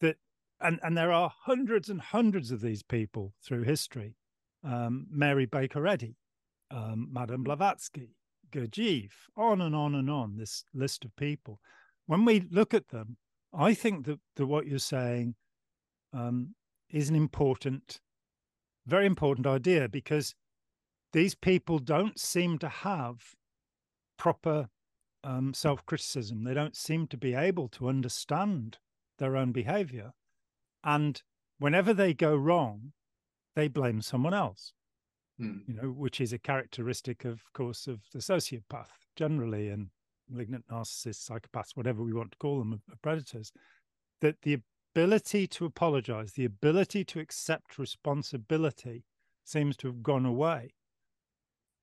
That 0.00 0.16
and 0.60 0.78
and 0.82 0.96
there 0.96 1.12
are 1.12 1.32
hundreds 1.44 1.88
and 1.88 2.00
hundreds 2.00 2.50
of 2.50 2.60
these 2.60 2.82
people 2.82 3.34
through 3.44 3.62
history. 3.62 4.16
Um, 4.62 5.06
Mary 5.10 5.46
Baker 5.46 5.86
Eddy, 5.86 6.16
um, 6.70 7.08
Madame. 7.12 7.44
Blavatsky, 7.44 8.16
Gurdjieff, 8.50 9.12
on 9.36 9.60
and 9.60 9.74
on 9.74 9.94
and 9.94 10.10
on. 10.10 10.36
This 10.36 10.64
list 10.72 11.04
of 11.04 11.14
people. 11.16 11.60
When 12.06 12.24
we 12.24 12.40
look 12.50 12.72
at 12.74 12.88
them, 12.88 13.16
I 13.52 13.74
think 13.74 14.06
that, 14.06 14.20
that 14.36 14.46
what 14.46 14.66
you're 14.66 14.78
saying 14.78 15.34
um, 16.12 16.54
is 16.90 17.08
an 17.08 17.16
important, 17.16 18.00
very 18.86 19.06
important 19.06 19.46
idea 19.46 19.88
because 19.88 20.34
these 21.14 21.36
people 21.36 21.78
don't 21.78 22.18
seem 22.18 22.58
to 22.58 22.68
have 22.68 23.36
proper 24.18 24.68
um, 25.22 25.54
self 25.54 25.86
criticism. 25.86 26.42
They 26.42 26.54
don't 26.54 26.76
seem 26.76 27.06
to 27.06 27.16
be 27.16 27.34
able 27.34 27.68
to 27.68 27.88
understand 27.88 28.78
their 29.18 29.36
own 29.36 29.52
behavior. 29.52 30.12
And 30.82 31.22
whenever 31.58 31.94
they 31.94 32.14
go 32.14 32.34
wrong, 32.36 32.92
they 33.54 33.68
blame 33.68 34.02
someone 34.02 34.34
else, 34.34 34.72
hmm. 35.38 35.58
you 35.68 35.74
know, 35.74 35.88
which 35.88 36.20
is 36.20 36.32
a 36.32 36.38
characteristic, 36.38 37.24
of 37.24 37.40
course, 37.52 37.86
of 37.86 38.00
the 38.12 38.18
sociopath 38.18 38.90
generally 39.14 39.68
and 39.68 39.90
malignant 40.28 40.66
narcissists, 40.68 41.30
psychopaths, 41.30 41.76
whatever 41.76 42.02
we 42.02 42.12
want 42.12 42.32
to 42.32 42.38
call 42.38 42.58
them, 42.58 42.82
predators. 43.02 43.52
That 44.20 44.42
the 44.42 44.58
ability 44.96 45.46
to 45.46 45.64
apologize, 45.64 46.32
the 46.32 46.44
ability 46.44 47.04
to 47.04 47.20
accept 47.20 47.78
responsibility 47.78 49.04
seems 49.44 49.76
to 49.76 49.86
have 49.86 50.02
gone 50.02 50.26
away. 50.26 50.72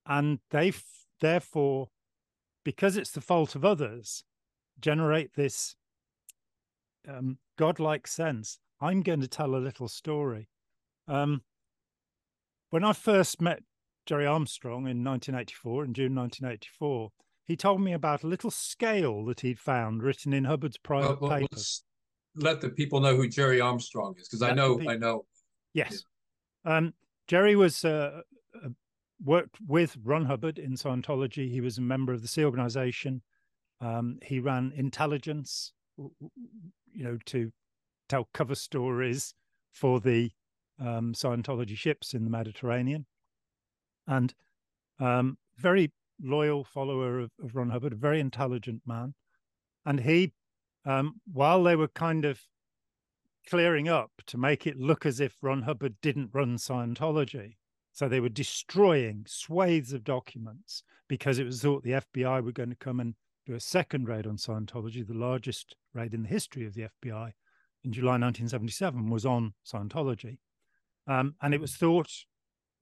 And 0.06 0.40
they 0.50 0.70
f- 0.70 1.06
therefore 1.20 1.90
because 2.64 2.98
it's 2.98 3.12
the 3.12 3.22
fault 3.22 3.56
of 3.56 3.66
others, 3.66 4.24
generate 4.80 5.34
this 5.36 5.76
um, 7.08 7.38
godlike 7.58 8.08
sense. 8.08 8.60
I'm 8.80 9.02
going 9.02 9.22
to 9.22 9.28
tell 9.28 9.56
a 9.56 9.58
little 9.58 9.88
story. 9.88 10.48
Um, 11.08 11.42
when 12.70 12.84
I 12.84 12.94
first 12.94 13.42
met 13.42 13.64
Jerry 14.06 14.26
Armstrong 14.26 14.88
in 14.88 15.04
1984, 15.04 15.86
in 15.86 15.94
June 15.94 16.16
1984, 16.16 17.10
he 17.46 17.56
told 17.56 17.82
me 17.82 17.94
about 17.94 18.24
a 18.24 18.28
little 18.28 18.52
scale 18.52 19.26
that 19.26 19.42
he'd 19.42 19.60
found 19.60 20.04
written 20.04 20.34
in 20.34 20.46
Hubbard's 20.46 20.78
private 20.78 21.22
well, 21.22 21.30
well, 21.30 21.40
papers. 21.40 21.84
Let 22.36 22.62
the 22.62 22.70
people 22.70 23.02
know 23.02 23.16
who 23.16 23.28
Jerry 23.28 23.60
Armstrong 23.60 24.16
is, 24.18 24.30
because 24.30 24.42
I 24.42 24.54
know, 24.54 24.80
I 24.88 24.96
know. 24.96 25.26
Yes, 25.74 26.04
yeah. 26.66 26.78
um, 26.78 26.94
Jerry 27.28 27.56
was 27.56 27.84
uh, 27.84 28.22
worked 29.24 29.58
with 29.66 29.98
Ron 30.04 30.26
Hubbard 30.26 30.58
in 30.58 30.74
Scientology. 30.74 31.50
He 31.50 31.62
was 31.62 31.78
a 31.78 31.82
member 31.82 32.14
of 32.14 32.22
the 32.22 32.28
Sea 32.28 32.46
Organization. 32.46 33.22
Um, 33.80 34.20
he 34.24 34.40
ran 34.40 34.74
intelligence, 34.76 35.74
you 35.98 37.04
know, 37.04 37.18
to 37.26 37.52
tell 38.10 38.28
cover 38.34 38.56
stories 38.56 39.34
for 39.72 40.00
the 40.00 40.32
um, 40.80 41.14
Scientology 41.14 41.78
ships 41.78 42.14
in 42.14 42.24
the 42.24 42.30
Mediterranean, 42.30 43.06
and 44.08 44.34
um, 45.00 45.38
very 45.58 45.92
loyal 46.22 46.64
follower 46.64 47.20
of, 47.20 47.32
of, 47.44 47.56
Ron 47.56 47.70
Hubbard, 47.70 47.94
a 47.94 47.98
very 47.98 48.20
intelligent 48.20 48.82
man. 48.86 49.14
And 49.86 50.02
he, 50.02 50.34
um, 50.86 51.22
while 51.32 51.64
they 51.64 51.76
were 51.76 51.88
kind 51.88 52.26
of 52.26 52.42
clearing 53.48 53.88
up 53.88 54.12
to 54.28 54.38
make 54.38 54.68
it 54.68 54.78
look 54.78 55.06
as 55.06 55.20
if 55.20 55.38
Ron 55.42 55.64
Hubbard 55.64 55.96
didn't 56.02 56.32
run 56.34 56.58
Scientology, 56.58 57.56
so 57.92 58.08
they 58.08 58.20
were 58.20 58.30
destroying 58.30 59.26
swathes 59.28 59.94
of 59.94 60.04
documents 60.04 60.84
because 61.08 61.40
it 61.40 61.46
was 61.46 61.62
thought 61.62 61.84
the 61.84 62.02
FBI 62.16 62.44
were 62.44 62.52
going 62.52 62.70
to 62.70 62.76
come 62.76 63.00
and 63.00 63.16
do 63.46 63.54
a 63.54 63.60
second 63.60 64.08
raid 64.08 64.26
on 64.26 64.38
Scientology. 64.38 65.06
The 65.06 65.14
largest 65.14 65.76
raid 65.94 66.14
in 66.14 66.24
the 66.24 66.30
history 66.30 66.66
of 66.66 66.74
the 66.74 66.88
FBI 67.04 67.32
in 67.84 67.92
July 67.92 68.14
1977 68.14 69.10
was 69.10 69.26
on 69.26 69.54
Scientology. 69.66 70.38
Um, 71.08 71.36
and 71.42 71.54
it 71.54 71.60
was 71.60 71.76
thought 71.76 72.12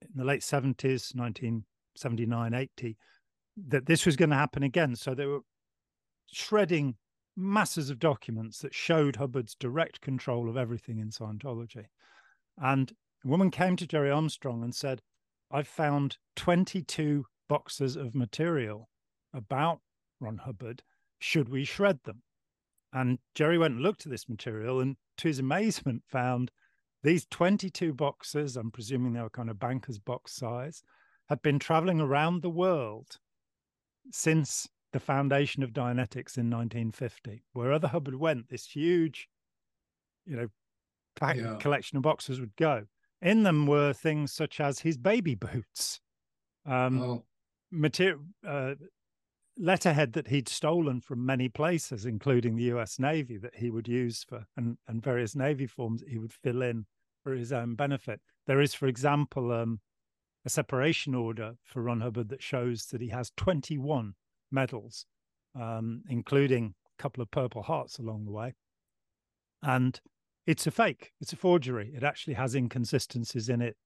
in 0.02 0.08
the 0.14 0.24
late 0.24 0.42
70s, 0.42 1.14
1979, 1.16 2.54
80, 2.54 2.96
that 3.68 3.86
this 3.86 4.06
was 4.06 4.16
going 4.16 4.30
to 4.30 4.36
happen 4.36 4.62
again. 4.62 4.94
So 4.94 5.14
they 5.14 5.26
were 5.26 5.40
shredding 6.30 6.94
masses 7.36 7.90
of 7.90 7.98
documents 7.98 8.60
that 8.60 8.74
showed 8.74 9.16
Hubbard's 9.16 9.54
direct 9.54 10.00
control 10.00 10.48
of 10.48 10.56
everything 10.56 10.98
in 10.98 11.10
Scientology. 11.10 11.86
And 12.58 12.92
a 13.24 13.28
woman 13.28 13.50
came 13.50 13.76
to 13.76 13.86
Jerry 13.86 14.10
Armstrong 14.10 14.62
and 14.62 14.74
said, 14.74 15.02
I've 15.50 15.68
found 15.68 16.16
22 16.36 17.26
boxes 17.48 17.96
of 17.96 18.14
material 18.14 18.88
about 19.34 19.80
Ron 20.20 20.38
Hubbard. 20.38 20.82
Should 21.18 21.48
we 21.48 21.64
shred 21.64 22.00
them? 22.04 22.22
And 22.92 23.18
Jerry 23.34 23.58
went 23.58 23.74
and 23.74 23.82
looked 23.82 24.06
at 24.06 24.10
this 24.10 24.28
material 24.28 24.80
and 24.80 24.96
to 25.18 25.28
his 25.28 25.38
amazement 25.38 26.02
found 26.06 26.50
these 27.02 27.26
22 27.30 27.94
boxes, 27.94 28.56
I'm 28.56 28.70
presuming 28.70 29.12
they 29.12 29.22
were 29.22 29.30
kind 29.30 29.50
of 29.50 29.58
banker's 29.58 29.98
box 29.98 30.34
size, 30.34 30.82
had 31.28 31.40
been 31.42 31.58
traveling 31.58 32.00
around 32.00 32.42
the 32.42 32.50
world 32.50 33.18
since 34.10 34.68
the 34.92 35.00
foundation 35.00 35.62
of 35.62 35.72
Dianetics 35.72 36.36
in 36.36 36.50
1950. 36.50 37.44
Wherever 37.52 37.86
Hubbard 37.86 38.16
went, 38.16 38.48
this 38.48 38.66
huge, 38.66 39.28
you 40.26 40.36
know, 40.36 40.48
yeah. 41.22 41.56
collection 41.58 41.96
of 41.96 42.02
boxes 42.02 42.40
would 42.40 42.56
go. 42.56 42.84
In 43.22 43.42
them 43.42 43.66
were 43.66 43.92
things 43.92 44.32
such 44.32 44.60
as 44.60 44.80
his 44.80 44.96
baby 44.96 45.34
boots, 45.34 46.00
um, 46.64 47.02
oh. 47.02 47.24
material, 47.70 48.20
uh, 48.46 48.74
letterhead 49.58 50.14
that 50.14 50.28
he'd 50.28 50.48
stolen 50.48 51.00
from 51.00 51.26
many 51.26 51.48
places, 51.48 52.06
including 52.06 52.56
the 52.56 52.64
U.S. 52.64 52.98
Navy, 52.98 53.36
that 53.36 53.54
he 53.54 53.70
would 53.70 53.86
use 53.86 54.24
for 54.24 54.46
and, 54.56 54.78
and 54.88 55.02
various 55.02 55.36
Navy 55.36 55.66
forms 55.66 56.02
he 56.08 56.18
would 56.18 56.32
fill 56.32 56.62
in 56.62 56.86
for 57.22 57.34
his 57.34 57.52
own 57.52 57.74
benefit. 57.74 58.20
There 58.46 58.60
is, 58.60 58.72
for 58.72 58.86
example, 58.86 59.52
um, 59.52 59.80
a 60.46 60.48
separation 60.48 61.14
order 61.14 61.54
for 61.62 61.82
Ron 61.82 62.00
Hubbard 62.00 62.30
that 62.30 62.42
shows 62.42 62.86
that 62.86 63.02
he 63.02 63.08
has 63.08 63.32
21 63.36 64.14
medals, 64.50 65.04
um, 65.54 66.02
including 66.08 66.74
a 66.98 67.02
couple 67.02 67.22
of 67.22 67.30
Purple 67.30 67.62
Hearts 67.62 67.98
along 67.98 68.24
the 68.24 68.32
way. 68.32 68.54
And 69.62 70.00
it's 70.50 70.66
a 70.66 70.70
fake. 70.72 71.12
It's 71.20 71.32
a 71.32 71.36
forgery. 71.36 71.92
It 71.94 72.02
actually 72.02 72.34
has 72.34 72.56
inconsistencies 72.56 73.48
in 73.48 73.62
it. 73.62 73.76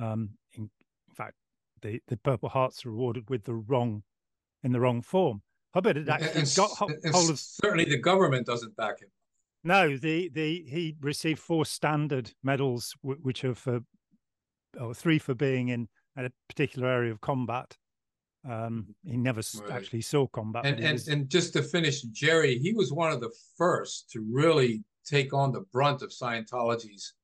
Um, 0.00 0.30
in, 0.52 0.62
in 1.08 1.14
fact, 1.14 1.34
the, 1.82 2.00
the 2.06 2.16
Purple 2.18 2.48
Hearts 2.48 2.86
are 2.86 2.90
awarded 2.90 3.28
with 3.28 3.44
the 3.44 3.54
wrong, 3.54 4.04
in 4.62 4.70
the 4.70 4.78
wrong 4.78 5.02
form. 5.02 5.42
Hubbard 5.74 5.96
had 5.96 6.08
actually 6.08 6.42
and, 6.42 6.54
got 6.56 6.70
hold 6.70 7.30
of. 7.30 7.38
Certainly, 7.40 7.86
the 7.86 7.98
government 7.98 8.46
doesn't 8.46 8.76
back 8.76 9.00
him. 9.02 9.08
No, 9.64 9.96
the 9.96 10.28
the 10.28 10.64
he 10.68 10.94
received 11.00 11.40
four 11.40 11.66
standard 11.66 12.30
medals, 12.44 12.94
which 13.02 13.44
are 13.44 13.56
for, 13.56 13.80
or 14.80 14.94
three 14.94 15.18
for 15.18 15.34
being 15.34 15.68
in 15.68 15.88
a 16.16 16.30
particular 16.48 16.88
area 16.88 17.10
of 17.10 17.20
combat. 17.20 17.76
Um, 18.48 18.94
he 19.04 19.16
never 19.16 19.40
right. 19.62 19.72
actually 19.72 20.02
saw 20.02 20.28
combat. 20.28 20.64
And 20.64 20.78
and, 20.78 20.92
was... 20.92 21.08
and 21.08 21.28
just 21.28 21.54
to 21.54 21.62
finish, 21.62 22.02
Jerry, 22.02 22.58
he 22.58 22.72
was 22.72 22.92
one 22.92 23.10
of 23.10 23.20
the 23.20 23.32
first 23.56 24.10
to 24.10 24.24
really 24.30 24.84
take 25.04 25.32
on 25.32 25.52
the 25.52 25.62
brunt 25.72 26.02
of 26.02 26.10
Scientology's 26.10 27.14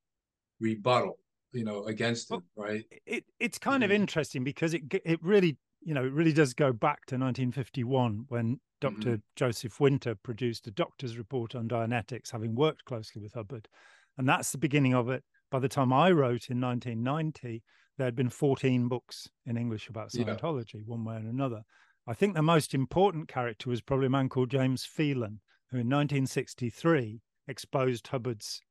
rebuttal, 0.61 1.19
you 1.53 1.65
know, 1.65 1.85
against 1.85 2.31
well, 2.31 2.41
it, 2.41 2.61
right? 2.61 2.85
It 3.07 3.25
it's 3.39 3.59
kind 3.59 3.83
mm-hmm. 3.83 3.93
of 3.93 3.97
interesting 3.97 4.45
because 4.45 4.75
it 4.75 4.83
it 5.05 5.23
really 5.23 5.59
you 5.83 5.95
know, 5.95 6.05
it 6.05 6.13
really 6.13 6.33
does 6.33 6.55
go 6.55 6.73
back 6.73 7.07
to 7.07 7.17
1951 7.17 8.27
when 8.29 8.61
doctor 8.81 9.11
mm-hmm. 9.11 9.21
Joseph 9.37 9.81
Winter 9.81 10.15
produced 10.15 10.67
a 10.67 10.71
doctor's 10.71 11.17
report 11.17 11.55
on 11.55 11.69
Dianetics, 11.69 12.31
having 12.31 12.55
worked 12.55 12.85
closely 12.85 13.23
with 13.23 13.33
Hubbard. 13.33 13.69
And 14.19 14.29
that's 14.29 14.53
the 14.53 14.59
beginning 14.59 14.95
of 14.95 15.09
it. 15.09 15.23
By 15.51 15.59
the 15.59 15.69
time 15.69 15.93
I 15.93 16.11
wrote 16.11 16.51
in 16.51 16.61
1990, 16.61 17.63
there 17.97 18.07
had 18.07 18.15
been 18.15 18.29
14 18.29 18.89
books 18.89 19.29
in 19.47 19.57
English 19.57 19.89
about 19.89 20.11
Scientology, 20.11 20.75
yeah. 20.75 20.81
one 20.87 21.05
way 21.05 21.17
or 21.17 21.29
another. 21.29 21.63
I 22.07 22.15
think 22.15 22.35
the 22.35 22.43
most 22.43 22.75
important 22.75 23.29
character 23.29 23.69
was 23.69 23.81
probably 23.81 24.07
a 24.07 24.11
man 24.11 24.29
called 24.29 24.51
James 24.51 24.85
Phelan, 24.85 25.41
who 25.71 25.79
in 25.79 25.89
1963 25.89 27.21
exposed 27.51 28.07
Hubbard's 28.07 28.63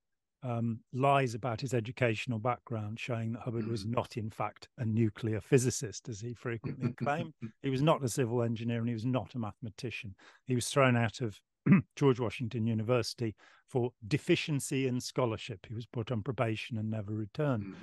um, 0.41 0.79
lies 0.93 1.35
about 1.35 1.61
his 1.61 1.73
educational 1.73 2.39
background, 2.39 2.99
showing 2.99 3.33
that 3.33 3.41
Hubbard 3.41 3.67
was 3.67 3.85
mm. 3.85 3.95
not, 3.95 4.17
in 4.17 4.29
fact, 4.29 4.69
a 4.77 4.85
nuclear 4.85 5.41
physicist, 5.41 6.07
as 6.07 6.21
he 6.21 6.33
frequently 6.33 6.93
claimed. 7.03 7.33
he 7.61 7.69
was 7.69 7.81
not 7.81 8.03
a 8.03 8.09
civil 8.09 8.41
engineer 8.41 8.79
and 8.79 8.87
he 8.87 8.93
was 8.93 9.05
not 9.05 9.35
a 9.35 9.39
mathematician. 9.39 10.15
He 10.45 10.55
was 10.55 10.69
thrown 10.69 10.95
out 10.95 11.21
of 11.21 11.39
George 11.95 12.19
Washington 12.19 12.65
University 12.65 13.35
for 13.67 13.91
deficiency 14.07 14.87
in 14.87 15.01
scholarship. 15.01 15.65
He 15.67 15.75
was 15.75 15.85
put 15.85 16.11
on 16.11 16.23
probation 16.23 16.77
and 16.77 16.89
never 16.89 17.13
returned. 17.13 17.65
Mm. 17.65 17.75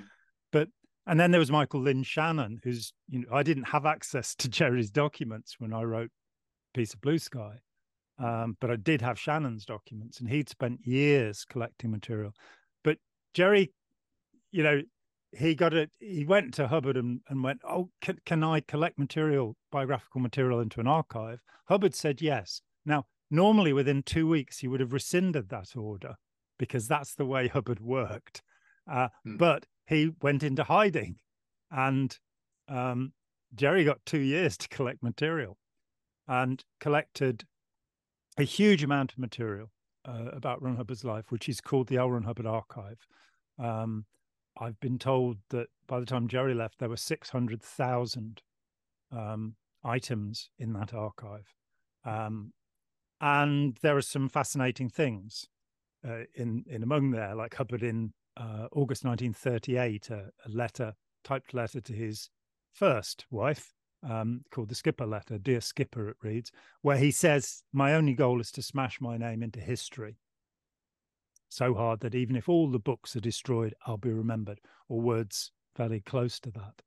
But 0.51 0.69
and 1.05 1.19
then 1.19 1.31
there 1.31 1.39
was 1.39 1.51
Michael 1.51 1.81
Lynn 1.81 2.03
Shannon, 2.03 2.59
who's 2.63 2.91
you 3.07 3.19
know 3.19 3.27
I 3.31 3.43
didn't 3.43 3.69
have 3.69 3.85
access 3.85 4.35
to 4.35 4.49
Jerry's 4.49 4.91
documents 4.91 5.55
when 5.59 5.73
I 5.73 5.83
wrote 5.83 6.11
Piece 6.73 6.93
of 6.93 7.01
Blue 7.01 7.19
Sky. 7.19 7.59
Um, 8.19 8.57
but 8.59 8.71
I 8.71 8.75
did 8.77 9.01
have 9.01 9.19
Shannon's 9.19 9.65
documents, 9.65 10.19
and 10.19 10.29
he'd 10.29 10.49
spent 10.49 10.85
years 10.85 11.45
collecting 11.45 11.91
material. 11.91 12.33
But 12.83 12.97
Jerry, 13.33 13.71
you 14.51 14.63
know, 14.63 14.81
he 15.37 15.55
got 15.55 15.73
it. 15.73 15.91
He 15.99 16.25
went 16.25 16.53
to 16.55 16.67
Hubbard 16.67 16.97
and, 16.97 17.21
and 17.29 17.43
went, 17.43 17.61
"Oh, 17.63 17.89
can, 18.01 18.17
can 18.25 18.43
I 18.43 18.61
collect 18.61 18.97
material, 18.97 19.55
biographical 19.71 20.21
material, 20.21 20.59
into 20.61 20.79
an 20.79 20.87
archive?" 20.87 21.39
Hubbard 21.67 21.93
said 21.93 22.21
yes. 22.21 22.61
Now, 22.85 23.05
normally 23.29 23.73
within 23.73 24.03
two 24.03 24.27
weeks, 24.27 24.59
he 24.59 24.67
would 24.67 24.79
have 24.79 24.93
rescinded 24.93 25.49
that 25.49 25.75
order 25.75 26.15
because 26.57 26.87
that's 26.87 27.13
the 27.13 27.25
way 27.25 27.47
Hubbard 27.47 27.79
worked. 27.79 28.41
Uh, 28.89 29.09
hmm. 29.23 29.37
But 29.37 29.65
he 29.85 30.11
went 30.21 30.43
into 30.43 30.63
hiding, 30.63 31.17
and 31.69 32.17
um, 32.67 33.13
Jerry 33.53 33.83
got 33.83 33.99
two 34.05 34.19
years 34.19 34.57
to 34.57 34.69
collect 34.69 35.03
material, 35.03 35.57
and 36.27 36.63
collected 36.79 37.45
a 38.37 38.43
huge 38.43 38.83
amount 38.83 39.13
of 39.13 39.17
material 39.17 39.71
uh, 40.07 40.29
about 40.33 40.61
Ron 40.61 40.75
Hubbard's 40.75 41.03
life, 41.03 41.31
which 41.31 41.49
is 41.49 41.61
called 41.61 41.87
the 41.87 41.97
L. 41.97 42.11
Ron 42.11 42.23
Hubbard 42.23 42.45
Archive. 42.45 43.05
Um, 43.59 44.05
I've 44.59 44.79
been 44.79 44.99
told 44.99 45.37
that 45.49 45.67
by 45.87 45.99
the 45.99 46.05
time 46.05 46.27
Jerry 46.27 46.53
left, 46.53 46.79
there 46.79 46.89
were 46.89 46.97
600,000 46.97 48.41
um, 49.11 49.55
items 49.83 50.49
in 50.57 50.73
that 50.73 50.93
archive. 50.93 51.53
Um, 52.05 52.53
and 53.19 53.77
there 53.81 53.97
are 53.97 54.01
some 54.01 54.29
fascinating 54.29 54.89
things 54.89 55.45
uh, 56.07 56.23
in, 56.35 56.63
in 56.67 56.83
among 56.83 57.11
there, 57.11 57.35
like 57.35 57.55
Hubbard 57.55 57.83
in 57.83 58.13
uh, 58.37 58.67
August 58.71 59.03
1938, 59.03 60.09
a, 60.11 60.29
a 60.45 60.49
letter, 60.49 60.93
typed 61.23 61.53
letter 61.53 61.81
to 61.81 61.93
his 61.93 62.29
first 62.71 63.25
wife, 63.31 63.73
um, 64.03 64.41
called 64.51 64.69
the 64.69 64.75
Skipper 64.75 65.05
Letter, 65.05 65.37
Dear 65.37 65.61
Skipper, 65.61 66.09
it 66.09 66.17
reads, 66.21 66.51
where 66.81 66.97
he 66.97 67.11
says, 67.11 67.63
My 67.73 67.93
only 67.93 68.13
goal 68.13 68.41
is 68.41 68.51
to 68.53 68.61
smash 68.61 69.01
my 69.01 69.17
name 69.17 69.43
into 69.43 69.59
history. 69.59 70.17
So 71.49 71.73
hard 71.73 72.01
that 72.01 72.15
even 72.15 72.35
if 72.35 72.49
all 72.49 72.69
the 72.69 72.79
books 72.79 73.15
are 73.15 73.21
destroyed, 73.21 73.73
I'll 73.85 73.97
be 73.97 74.11
remembered, 74.11 74.59
or 74.89 74.99
words 74.99 75.51
fairly 75.75 76.01
close 76.01 76.39
to 76.41 76.51
that, 76.51 76.81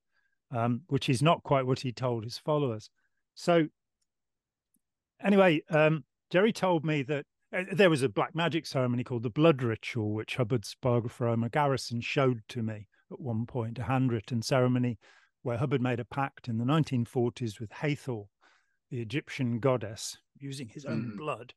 um, 0.57 0.83
which 0.88 1.09
is 1.09 1.23
not 1.23 1.42
quite 1.42 1.66
what 1.66 1.81
he 1.81 1.92
told 1.92 2.25
his 2.25 2.38
followers. 2.38 2.90
So, 3.35 3.68
anyway, 5.25 5.62
um, 5.70 6.05
Jerry 6.31 6.53
told 6.53 6.85
me 6.85 7.03
that 7.05 7.25
uh, 7.57 7.64
there 7.73 7.90
was 7.90 8.03
a 8.03 8.09
black 8.09 8.35
magic 8.35 8.66
ceremony 8.66 9.03
called 9.03 9.23
the 9.23 9.31
Blood 9.31 9.62
Ritual, 9.62 10.12
which 10.12 10.37
Hubbard's 10.37 10.77
biographer 10.81 11.27
Omar 11.27 11.49
Garrison 11.49 12.01
showed 12.01 12.42
to 12.49 12.62
me 12.62 12.87
at 13.11 13.20
one 13.20 13.46
point, 13.46 13.79
a 13.79 13.85
handwritten 13.85 14.42
ceremony 14.42 14.99
where 15.42 15.59
Hubbard 15.59 15.81
made 15.81 16.00
a 16.00 16.05
pact 16.05 16.48
in 16.48 16.59
the 16.59 16.64
1940s 16.64 17.61
with 17.61 17.70
Hathor, 17.72 18.24
the 18.90 19.00
Egyptian 19.00 19.59
goddess, 19.59 20.18
using 20.38 20.68
his 20.68 20.85
own 20.85 21.12
mm. 21.14 21.16
blood, 21.16 21.55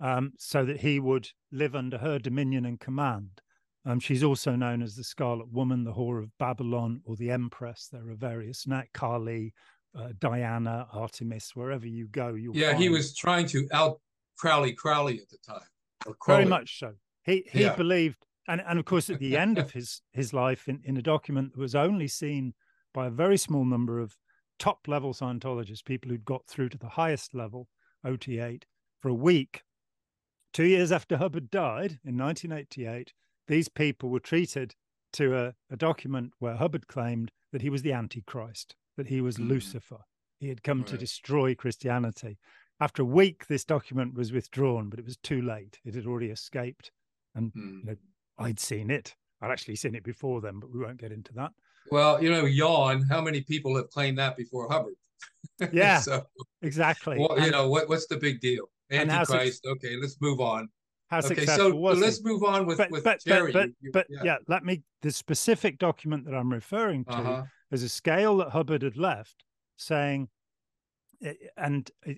um, 0.00 0.32
so 0.38 0.64
that 0.64 0.80
he 0.80 1.00
would 1.00 1.28
live 1.50 1.74
under 1.74 1.98
her 1.98 2.18
dominion 2.18 2.64
and 2.64 2.80
command. 2.80 3.40
Um, 3.84 3.98
she's 3.98 4.22
also 4.22 4.54
known 4.54 4.82
as 4.82 4.94
the 4.94 5.04
Scarlet 5.04 5.50
Woman, 5.50 5.84
the 5.84 5.92
Whore 5.92 6.22
of 6.22 6.36
Babylon, 6.38 7.00
or 7.04 7.16
the 7.16 7.30
Empress. 7.30 7.88
There 7.90 8.10
are 8.10 8.14
various 8.14 8.66
Nat 8.66 8.86
Kali, 8.94 9.54
uh, 9.96 10.10
Diana, 10.20 10.86
Artemis. 10.92 11.52
Wherever 11.54 11.86
you 11.86 12.06
go, 12.08 12.34
you 12.34 12.52
yeah. 12.54 12.70
Find... 12.70 12.82
He 12.82 12.88
was 12.88 13.14
trying 13.14 13.46
to 13.48 13.66
out 13.72 14.00
Crowley 14.38 14.72
Crowley 14.72 15.20
at 15.20 15.28
the 15.30 15.38
time. 15.38 16.16
Very 16.26 16.44
much 16.44 16.78
so. 16.78 16.94
He 17.24 17.44
he 17.50 17.62
yeah. 17.62 17.74
believed, 17.74 18.24
and 18.46 18.62
and 18.66 18.78
of 18.78 18.84
course 18.84 19.10
at 19.10 19.18
the 19.18 19.36
end 19.36 19.58
of 19.58 19.70
his 19.72 20.02
his 20.12 20.32
life, 20.32 20.68
in 20.68 20.80
in 20.84 20.96
a 20.96 21.02
document 21.02 21.52
that 21.52 21.60
was 21.60 21.74
only 21.74 22.08
seen 22.08 22.54
by 22.92 23.06
a 23.06 23.10
very 23.10 23.36
small 23.36 23.64
number 23.64 23.98
of 23.98 24.16
top 24.58 24.86
level 24.86 25.12
Scientologists, 25.12 25.84
people 25.84 26.10
who'd 26.10 26.24
got 26.24 26.46
through 26.46 26.68
to 26.70 26.78
the 26.78 26.88
highest 26.88 27.34
level, 27.34 27.68
OT8, 28.06 28.62
for 29.00 29.08
a 29.08 29.14
week. 29.14 29.62
Two 30.52 30.64
years 30.64 30.92
after 30.92 31.16
Hubbard 31.16 31.50
died 31.50 31.98
in 32.04 32.16
1988, 32.16 33.12
these 33.48 33.68
people 33.68 34.10
were 34.10 34.20
treated 34.20 34.74
to 35.14 35.36
a, 35.36 35.54
a 35.70 35.76
document 35.76 36.32
where 36.38 36.56
Hubbard 36.56 36.86
claimed 36.88 37.32
that 37.52 37.62
he 37.62 37.70
was 37.70 37.82
the 37.82 37.92
Antichrist, 37.92 38.76
that 38.96 39.08
he 39.08 39.20
was 39.20 39.36
mm. 39.36 39.48
Lucifer. 39.48 40.00
He 40.38 40.48
had 40.48 40.62
come 40.62 40.78
right. 40.78 40.86
to 40.88 40.98
destroy 40.98 41.54
Christianity. 41.54 42.38
After 42.80 43.02
a 43.02 43.06
week, 43.06 43.46
this 43.46 43.64
document 43.64 44.14
was 44.14 44.32
withdrawn, 44.32 44.88
but 44.88 44.98
it 44.98 45.04
was 45.04 45.16
too 45.18 45.42
late. 45.42 45.78
It 45.84 45.94
had 45.94 46.06
already 46.06 46.30
escaped. 46.30 46.90
And 47.34 47.52
mm. 47.52 47.80
you 47.80 47.84
know, 47.84 47.96
I'd 48.38 48.60
seen 48.60 48.90
it. 48.90 49.14
I'd 49.40 49.50
actually 49.50 49.76
seen 49.76 49.94
it 49.94 50.04
before 50.04 50.40
then, 50.40 50.60
but 50.60 50.72
we 50.72 50.80
won't 50.80 51.00
get 51.00 51.12
into 51.12 51.32
that. 51.34 51.52
Well, 51.90 52.22
you 52.22 52.30
know, 52.30 52.44
yawn. 52.44 53.02
How 53.02 53.20
many 53.20 53.42
people 53.42 53.76
have 53.76 53.90
claimed 53.90 54.18
that 54.18 54.36
before 54.36 54.68
Hubbard? 54.70 54.94
Yeah, 55.72 56.00
so, 56.00 56.24
exactly. 56.62 57.18
Well, 57.18 57.38
you 57.38 57.52
know, 57.52 57.68
what, 57.68 57.88
what's 57.88 58.06
the 58.08 58.16
big 58.16 58.40
deal? 58.40 58.68
Antichrist. 58.90 59.64
okay, 59.64 59.96
let's 59.96 60.16
move 60.20 60.40
on. 60.40 60.68
How 61.08 61.18
okay, 61.18 61.44
so 61.44 61.68
let's 61.68 62.18
he? 62.18 62.24
move 62.24 62.42
on 62.42 62.66
with, 62.66 62.78
but, 62.78 62.90
with. 62.90 63.04
But, 63.04 63.20
but, 63.26 63.68
but 63.92 64.06
yeah. 64.08 64.20
yeah. 64.24 64.36
let 64.48 64.64
me. 64.64 64.82
The 65.02 65.10
specific 65.10 65.78
document 65.78 66.24
that 66.24 66.34
I'm 66.34 66.50
referring 66.50 67.04
to 67.04 67.12
uh-huh. 67.12 67.42
is 67.70 67.82
a 67.82 67.88
scale 67.88 68.38
that 68.38 68.48
Hubbard 68.48 68.82
had 68.82 68.96
left, 68.96 69.44
saying, 69.76 70.28
eh, 71.22 71.34
and 71.56 71.90
eh, 72.06 72.14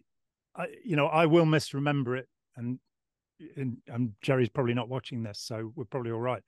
I, 0.55 0.69
you 0.85 0.97
know, 0.97 1.07
I 1.07 1.27
will 1.27 1.45
misremember 1.45 2.17
it, 2.17 2.29
and, 2.57 2.79
and, 3.57 3.79
and 3.89 4.13
Jerry's 4.23 4.49
probably 4.49 4.75
not 4.75 4.89
watching 4.89 5.23
this, 5.23 5.41
so 5.41 5.73
we're 5.75 5.85
probably 5.87 6.13
all 6.13 6.21
right. 6.21 6.43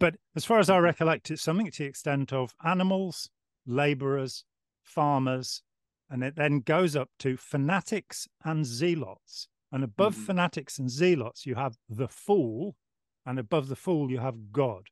But 0.00 0.16
as 0.34 0.44
far 0.44 0.58
as 0.58 0.68
I 0.68 0.78
recollect, 0.78 1.30
it's 1.30 1.42
something 1.42 1.70
to 1.70 1.82
the 1.82 1.88
extent 1.88 2.32
of 2.32 2.54
animals, 2.64 3.30
laborers, 3.66 4.44
farmers, 4.82 5.62
and 6.10 6.22
it 6.22 6.36
then 6.36 6.60
goes 6.60 6.94
up 6.94 7.10
to 7.20 7.36
fanatics 7.36 8.28
and 8.44 8.66
zealots. 8.66 9.48
And 9.72 9.82
above 9.82 10.14
mm-hmm. 10.14 10.24
fanatics 10.24 10.78
and 10.78 10.90
zealots, 10.90 11.46
you 11.46 11.54
have 11.54 11.76
the 11.88 12.08
fool, 12.08 12.76
and 13.26 13.38
above 13.38 13.68
the 13.68 13.76
fool, 13.76 14.10
you 14.10 14.18
have 14.18 14.52
God. 14.52 14.88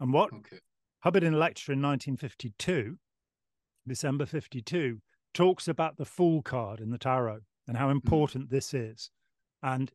And 0.00 0.12
what 0.12 0.32
okay. 0.32 0.58
Hubbard 1.00 1.22
in 1.22 1.34
a 1.34 1.38
lecture 1.38 1.72
in 1.72 1.82
1952, 1.82 2.96
December 3.86 4.26
52, 4.26 5.00
talks 5.34 5.68
about 5.68 5.96
the 5.96 6.04
fool 6.04 6.42
card 6.42 6.80
in 6.80 6.90
the 6.90 6.98
tarot 6.98 7.40
and 7.66 7.76
how 7.76 7.84
mm-hmm. 7.84 7.96
important 7.96 8.44
mm-hmm. 8.46 8.54
this 8.54 8.74
is. 8.74 9.10
And 9.62 9.92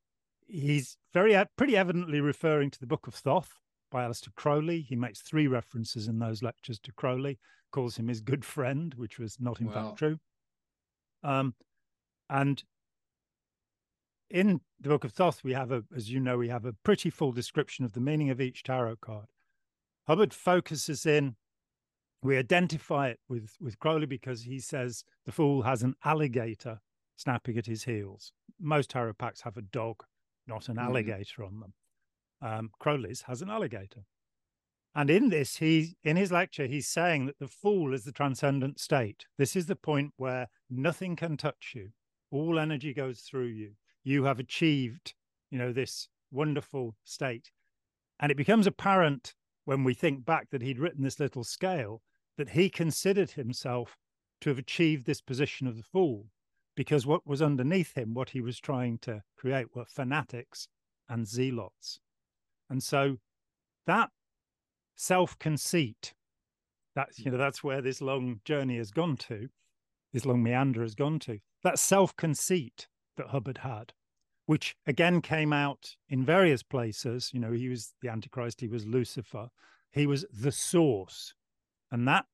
he's 0.48 0.98
very 1.14 1.36
pretty 1.58 1.76
evidently 1.76 2.22
referring 2.22 2.70
to 2.72 2.80
the 2.80 2.88
Book 2.88 3.08
of 3.08 3.16
Thoth, 3.16 3.60
by 3.94 4.04
Aleister 4.04 4.34
Crowley. 4.36 4.82
He 4.82 4.96
makes 4.96 5.22
three 5.22 5.48
references 5.48 6.08
in 6.08 6.20
those 6.20 6.42
lectures 6.44 6.80
to 6.80 6.92
Crowley, 6.92 7.40
calls 7.72 7.96
him 7.96 8.08
his 8.08 8.20
good 8.20 8.44
friend, 8.44 8.94
which 8.98 9.20
was 9.20 9.38
not 9.40 9.62
in 9.62 9.68
wow. 9.68 9.74
fact 9.74 10.00
true. 10.00 10.18
Um, 11.24 11.54
and 12.30 12.62
in 14.30 14.60
the 14.82 14.90
Book 14.90 15.06
of 15.06 15.14
Thoth, 15.14 15.44
we 15.44 15.54
have 15.54 15.72
a, 15.72 15.84
as 15.96 16.10
you 16.10 16.20
know, 16.20 16.38
we 16.40 16.50
have 16.50 16.66
a 16.66 16.74
pretty 16.84 17.12
full 17.12 17.32
description 17.32 17.86
of 17.86 17.94
the 17.94 18.02
meaning 18.02 18.32
of 18.32 18.42
each 18.42 18.64
tarot 18.64 18.98
card. 18.98 19.28
Hubbard 20.08 20.34
focuses 20.34 21.06
in. 21.06 21.36
We 22.24 22.38
identify 22.38 23.10
it 23.10 23.20
with 23.30 23.52
with 23.60 23.80
Crowley 23.80 24.06
because 24.06 24.44
he 24.44 24.60
says 24.60 25.04
the 25.26 25.32
fool 25.34 25.62
has 25.64 25.84
an 25.84 25.96
alligator 26.06 26.80
snapping 27.18 27.58
at 27.58 27.66
his 27.66 27.84
heels. 27.84 28.32
Most 28.60 28.90
tarot 28.90 29.14
packs 29.14 29.42
have 29.42 29.58
a 29.58 29.62
dog, 29.62 30.04
not 30.48 30.70
an 30.70 30.78
mm. 30.78 30.84
alligator 30.84 31.44
on 31.44 31.60
them 31.60 31.74
um, 32.44 32.70
Crowley's 32.80 33.24
has 33.24 33.42
an 33.42 33.50
alligator. 33.50 34.04
And 34.96 35.10
in 35.10 35.30
this, 35.30 35.58
he 35.58 35.96
in 36.04 36.18
his 36.18 36.32
lecture, 36.32 36.68
he's 36.68 36.88
saying 36.88 37.26
that 37.26 37.40
the 37.40 37.48
fool 37.48 37.94
is 37.94 38.04
the 38.04 38.12
transcendent 38.12 38.80
state. 38.80 39.26
This 39.38 39.56
is 39.56 39.66
the 39.66 39.76
point 39.76 40.14
where 40.18 40.50
nothing 40.70 41.16
can 41.16 41.38
touch 41.38 41.72
you. 41.74 41.90
All 42.30 42.60
energy 42.60 42.94
goes 42.94 43.22
through 43.22 43.48
you. 43.48 43.72
You 44.04 44.26
have 44.26 44.40
achieved, 44.40 45.16
you 45.50 45.58
know, 45.58 45.72
this 45.72 46.10
wonderful 46.32 46.96
state. 47.04 47.50
And 48.20 48.32
it 48.32 48.36
becomes 48.36 48.68
apparent 48.68 49.34
when 49.66 49.84
we 49.84 49.94
think 49.94 50.26
back 50.26 50.50
that 50.52 50.62
he'd 50.62 50.80
written 50.80 51.04
this 51.04 51.20
little 51.20 51.44
scale 51.44 52.02
that 52.38 52.50
he 52.50 52.70
considered 52.70 53.32
himself 53.32 53.98
to 54.42 54.50
have 54.50 54.60
achieved 54.60 55.06
this 55.06 55.22
position 55.22 55.68
of 55.68 55.78
the 55.78 55.84
fool 55.84 56.28
because 56.76 57.06
what 57.06 57.26
was 57.26 57.42
underneath 57.42 57.98
him, 57.98 58.14
what 58.14 58.32
he 58.32 58.42
was 58.42 58.60
trying 58.60 58.98
to 59.00 59.24
create, 59.38 59.76
were 59.76 59.86
fanatics 59.86 60.68
and 61.08 61.28
zealots. 61.28 62.00
And 62.74 62.82
so 62.82 63.18
that 63.86 64.10
self 64.96 65.38
conceit, 65.38 66.16
that's, 66.96 67.20
you 67.20 67.26
hmm. 67.26 67.34
know, 67.34 67.38
that's 67.38 67.64
where 67.64 67.84
this 67.84 68.02
long 68.02 68.40
journey 68.46 68.78
has 68.78 68.90
gone 68.90 69.16
to, 69.18 69.50
this 70.12 70.26
long 70.26 70.42
meander 70.42 70.82
has 70.82 70.96
gone 70.96 71.20
to, 71.20 71.38
that 71.64 71.78
self 71.78 72.16
conceit 72.16 72.88
that 73.16 73.28
Hubbard 73.28 73.60
had, 73.60 73.94
which 74.48 74.76
again 74.88 75.22
came 75.22 75.54
out 75.54 75.98
in 76.10 76.26
various 76.26 76.64
places. 76.64 77.30
You 77.32 77.42
know, 77.42 77.52
he 77.52 77.70
was 77.70 77.94
the 78.02 78.10
Antichrist, 78.10 78.60
he 78.60 78.68
was 78.68 78.88
Lucifer, 78.88 79.50
he 79.92 80.08
was 80.08 80.26
the 80.34 80.52
source. 80.52 81.36
And 81.92 82.08
that 82.08 82.26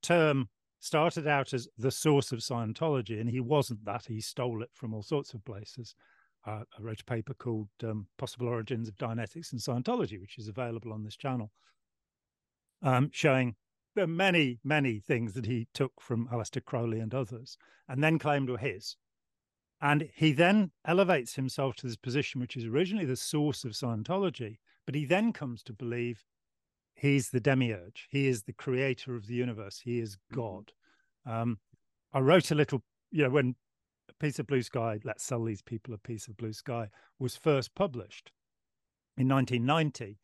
term 0.00 0.48
started 0.78 1.26
out 1.26 1.52
as 1.52 1.66
the 1.76 1.90
source 1.90 2.30
of 2.30 2.38
Scientology, 2.38 3.20
and 3.20 3.28
he 3.28 3.40
wasn't 3.40 3.84
that. 3.84 4.06
He 4.06 4.20
stole 4.20 4.62
it 4.62 4.70
from 4.74 4.94
all 4.94 5.02
sorts 5.02 5.34
of 5.34 5.44
places. 5.44 5.96
Uh, 6.46 6.64
I 6.76 6.82
wrote 6.82 7.00
a 7.00 7.04
paper 7.04 7.34
called 7.34 7.68
um, 7.84 8.06
Possible 8.18 8.48
Origins 8.48 8.88
of 8.88 8.96
Dianetics 8.96 9.52
and 9.52 9.60
Scientology, 9.60 10.20
which 10.20 10.38
is 10.38 10.48
available 10.48 10.92
on 10.92 11.04
this 11.04 11.16
channel, 11.16 11.50
um, 12.82 13.10
showing 13.12 13.54
the 13.94 14.06
many, 14.06 14.58
many 14.64 14.98
things 14.98 15.34
that 15.34 15.46
he 15.46 15.68
took 15.72 15.92
from 16.00 16.28
Aleister 16.28 16.64
Crowley 16.64 16.98
and 16.98 17.14
others, 17.14 17.56
and 17.88 18.02
then 18.02 18.18
claimed 18.18 18.48
were 18.48 18.58
his. 18.58 18.96
And 19.80 20.08
he 20.14 20.32
then 20.32 20.70
elevates 20.86 21.34
himself 21.34 21.76
to 21.76 21.86
this 21.86 21.96
position, 21.96 22.40
which 22.40 22.56
is 22.56 22.64
originally 22.64 23.04
the 23.04 23.16
source 23.16 23.64
of 23.64 23.72
Scientology, 23.72 24.58
but 24.86 24.94
he 24.94 25.04
then 25.04 25.32
comes 25.32 25.62
to 25.64 25.72
believe 25.72 26.24
he's 26.94 27.30
the 27.30 27.40
demiurge 27.40 28.06
he 28.10 28.26
is 28.26 28.42
the 28.42 28.52
creator 28.52 29.16
of 29.16 29.26
the 29.26 29.34
universe 29.34 29.80
he 29.84 29.98
is 29.98 30.16
mm-hmm. 30.16 30.40
god 30.40 30.72
um, 31.26 31.58
i 32.12 32.18
wrote 32.18 32.50
a 32.50 32.54
little 32.54 32.82
you 33.10 33.22
know 33.22 33.30
when 33.30 33.54
piece 34.22 34.38
of 34.38 34.46
blue 34.46 34.62
sky 34.62 34.98
let's 35.04 35.24
sell 35.24 35.44
these 35.44 35.62
people 35.62 35.92
a 35.92 35.98
piece 35.98 36.28
of 36.28 36.36
blue 36.36 36.52
sky 36.52 36.88
was 37.18 37.36
first 37.36 37.74
published 37.74 38.30
in 39.16 39.28
1990 39.28 40.18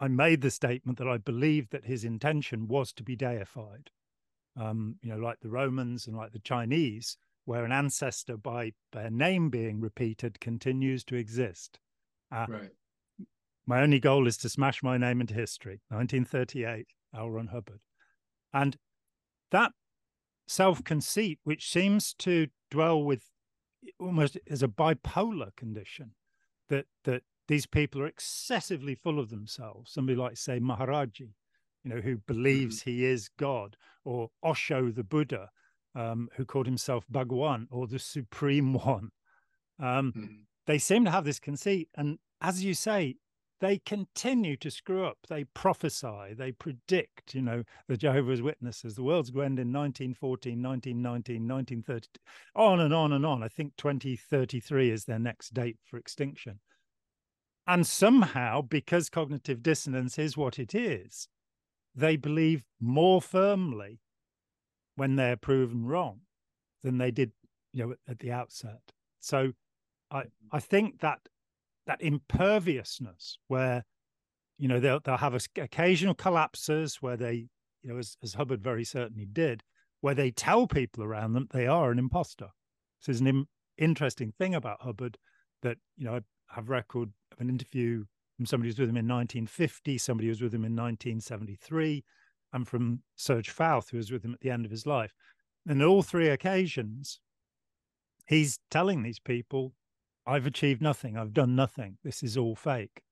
i 0.00 0.08
made 0.08 0.40
the 0.40 0.50
statement 0.50 0.98
that 0.98 1.08
i 1.08 1.16
believed 1.16 1.70
that 1.70 1.84
his 1.84 2.04
intention 2.04 2.66
was 2.66 2.92
to 2.92 3.02
be 3.02 3.16
deified 3.16 3.90
um, 4.60 4.96
you 5.02 5.10
know 5.10 5.18
like 5.18 5.40
the 5.40 5.48
romans 5.48 6.06
and 6.06 6.16
like 6.16 6.32
the 6.32 6.38
chinese 6.38 7.16
where 7.44 7.64
an 7.64 7.72
ancestor 7.72 8.36
by 8.36 8.72
their 8.92 9.10
name 9.10 9.50
being 9.50 9.80
repeated 9.80 10.40
continues 10.40 11.04
to 11.04 11.16
exist 11.16 11.78
uh, 12.30 12.46
right 12.48 12.70
my 13.66 13.80
only 13.80 14.00
goal 14.00 14.26
is 14.26 14.36
to 14.38 14.48
smash 14.48 14.82
my 14.82 14.98
name 14.98 15.20
into 15.20 15.34
history. 15.34 15.80
1938, 15.88 16.86
L. 17.16 17.30
Ron 17.30 17.48
Hubbard. 17.48 17.80
And 18.52 18.76
that 19.50 19.72
self 20.48 20.82
conceit, 20.82 21.38
which 21.44 21.70
seems 21.70 22.14
to 22.14 22.48
dwell 22.70 23.02
with 23.02 23.30
almost 23.98 24.38
as 24.48 24.62
a 24.62 24.68
bipolar 24.68 25.54
condition, 25.56 26.12
that 26.68 26.86
that 27.04 27.22
these 27.48 27.66
people 27.66 28.00
are 28.00 28.06
excessively 28.06 28.94
full 28.94 29.18
of 29.18 29.30
themselves. 29.30 29.92
Somebody 29.92 30.16
like, 30.16 30.36
say, 30.36 30.60
Maharaji, 30.60 31.34
you 31.84 31.94
know, 31.94 32.00
who 32.00 32.16
believes 32.18 32.80
mm-hmm. 32.80 32.90
he 32.90 33.04
is 33.04 33.28
God, 33.38 33.76
or 34.04 34.30
Osho 34.42 34.90
the 34.90 35.04
Buddha, 35.04 35.50
um, 35.94 36.28
who 36.36 36.44
called 36.44 36.66
himself 36.66 37.04
Bhagwan 37.08 37.68
or 37.70 37.86
the 37.86 37.98
Supreme 37.98 38.72
One. 38.84 39.10
Um, 39.78 40.12
mm-hmm. 40.16 40.34
They 40.66 40.78
seem 40.78 41.04
to 41.04 41.10
have 41.10 41.24
this 41.24 41.40
conceit. 41.40 41.88
And 41.96 42.18
as 42.40 42.64
you 42.64 42.74
say, 42.74 43.16
they 43.62 43.78
continue 43.78 44.56
to 44.56 44.72
screw 44.72 45.06
up. 45.06 45.18
They 45.28 45.44
prophesy, 45.44 46.34
they 46.36 46.50
predict, 46.50 47.32
you 47.32 47.42
know, 47.42 47.62
the 47.86 47.96
Jehovah's 47.96 48.42
Witnesses, 48.42 48.96
the 48.96 49.04
world's 49.04 49.30
going 49.30 49.54
to 49.54 49.62
end 49.62 49.68
in 49.68 49.72
1914, 49.72 50.60
1919, 50.60 51.48
1930, 51.48 52.08
on 52.56 52.80
and 52.80 52.92
on 52.92 53.12
and 53.12 53.24
on. 53.24 53.44
I 53.44 53.46
think 53.46 53.76
2033 53.76 54.90
is 54.90 55.04
their 55.04 55.20
next 55.20 55.54
date 55.54 55.78
for 55.84 55.96
extinction. 55.96 56.58
And 57.64 57.86
somehow, 57.86 58.62
because 58.62 59.08
cognitive 59.08 59.62
dissonance 59.62 60.18
is 60.18 60.36
what 60.36 60.58
it 60.58 60.74
is, 60.74 61.28
they 61.94 62.16
believe 62.16 62.64
more 62.80 63.22
firmly 63.22 64.00
when 64.96 65.14
they're 65.14 65.36
proven 65.36 65.86
wrong 65.86 66.22
than 66.82 66.98
they 66.98 67.12
did, 67.12 67.30
you 67.72 67.86
know, 67.86 67.94
at 68.08 68.18
the 68.18 68.32
outset. 68.32 68.80
So 69.20 69.52
I, 70.10 70.24
I 70.50 70.58
think 70.58 70.98
that 70.98 71.20
that 71.86 72.00
imperviousness 72.00 73.38
where 73.48 73.84
you 74.58 74.68
know 74.68 74.80
they'll 74.80 75.00
they'll 75.00 75.16
have 75.16 75.34
occasional 75.56 76.14
collapses 76.14 76.98
where 77.00 77.16
they 77.16 77.48
you 77.82 77.92
know 77.92 77.98
as, 77.98 78.16
as 78.22 78.34
Hubbard 78.34 78.62
very 78.62 78.84
certainly 78.84 79.26
did 79.26 79.62
where 80.00 80.14
they 80.14 80.30
tell 80.30 80.66
people 80.66 81.04
around 81.04 81.32
them 81.32 81.48
they 81.52 81.66
are 81.66 81.90
an 81.90 81.98
imposter. 81.98 82.48
this 83.00 83.16
is 83.16 83.20
an 83.20 83.26
Im- 83.26 83.48
interesting 83.78 84.32
thing 84.38 84.54
about 84.54 84.82
Hubbard 84.82 85.18
that 85.62 85.78
you 85.96 86.04
know 86.04 86.16
I 86.16 86.20
have 86.54 86.68
record 86.68 87.10
of 87.32 87.40
an 87.40 87.48
interview 87.48 88.04
from 88.36 88.46
somebody 88.46 88.68
who 88.68 88.72
was 88.72 88.78
with 88.80 88.88
him 88.88 88.96
in 88.96 89.08
1950, 89.08 89.98
somebody 89.98 90.26
who 90.26 90.32
was 90.32 90.42
with 90.42 90.54
him 90.54 90.64
in 90.64 90.72
1973, 90.72 92.04
and 92.52 92.66
from 92.66 93.02
Sarge 93.16 93.54
Pfauth 93.54 93.90
who 93.90 93.96
was 93.96 94.10
with 94.10 94.24
him 94.24 94.34
at 94.34 94.40
the 94.40 94.50
end 94.50 94.64
of 94.64 94.70
his 94.70 94.86
life. 94.86 95.14
And 95.66 95.80
on 95.80 95.88
all 95.88 96.02
three 96.02 96.28
occasions, 96.28 97.20
he's 98.26 98.58
telling 98.70 99.02
these 99.02 99.20
people 99.20 99.74
I've 100.26 100.46
achieved 100.46 100.80
nothing. 100.80 101.16
I've 101.16 101.34
done 101.34 101.56
nothing. 101.56 101.98
This 102.04 102.22
is 102.22 102.36
all 102.36 102.54
fake. 102.54 103.02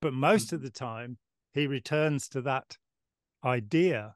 But 0.00 0.12
most 0.12 0.48
mm-hmm. 0.48 0.56
of 0.56 0.62
the 0.62 0.70
time, 0.70 1.18
he 1.52 1.66
returns 1.66 2.28
to 2.28 2.40
that 2.42 2.76
idea. 3.44 4.14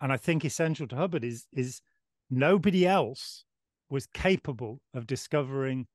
And 0.00 0.12
I 0.12 0.16
think 0.16 0.44
essential 0.44 0.86
to 0.88 0.96
Hubbard 0.96 1.24
is 1.24 1.46
is 1.52 1.82
nobody 2.30 2.86
else 2.86 3.44
was 3.90 4.06
capable 4.06 4.80
of 4.94 5.06
discovering 5.06 5.86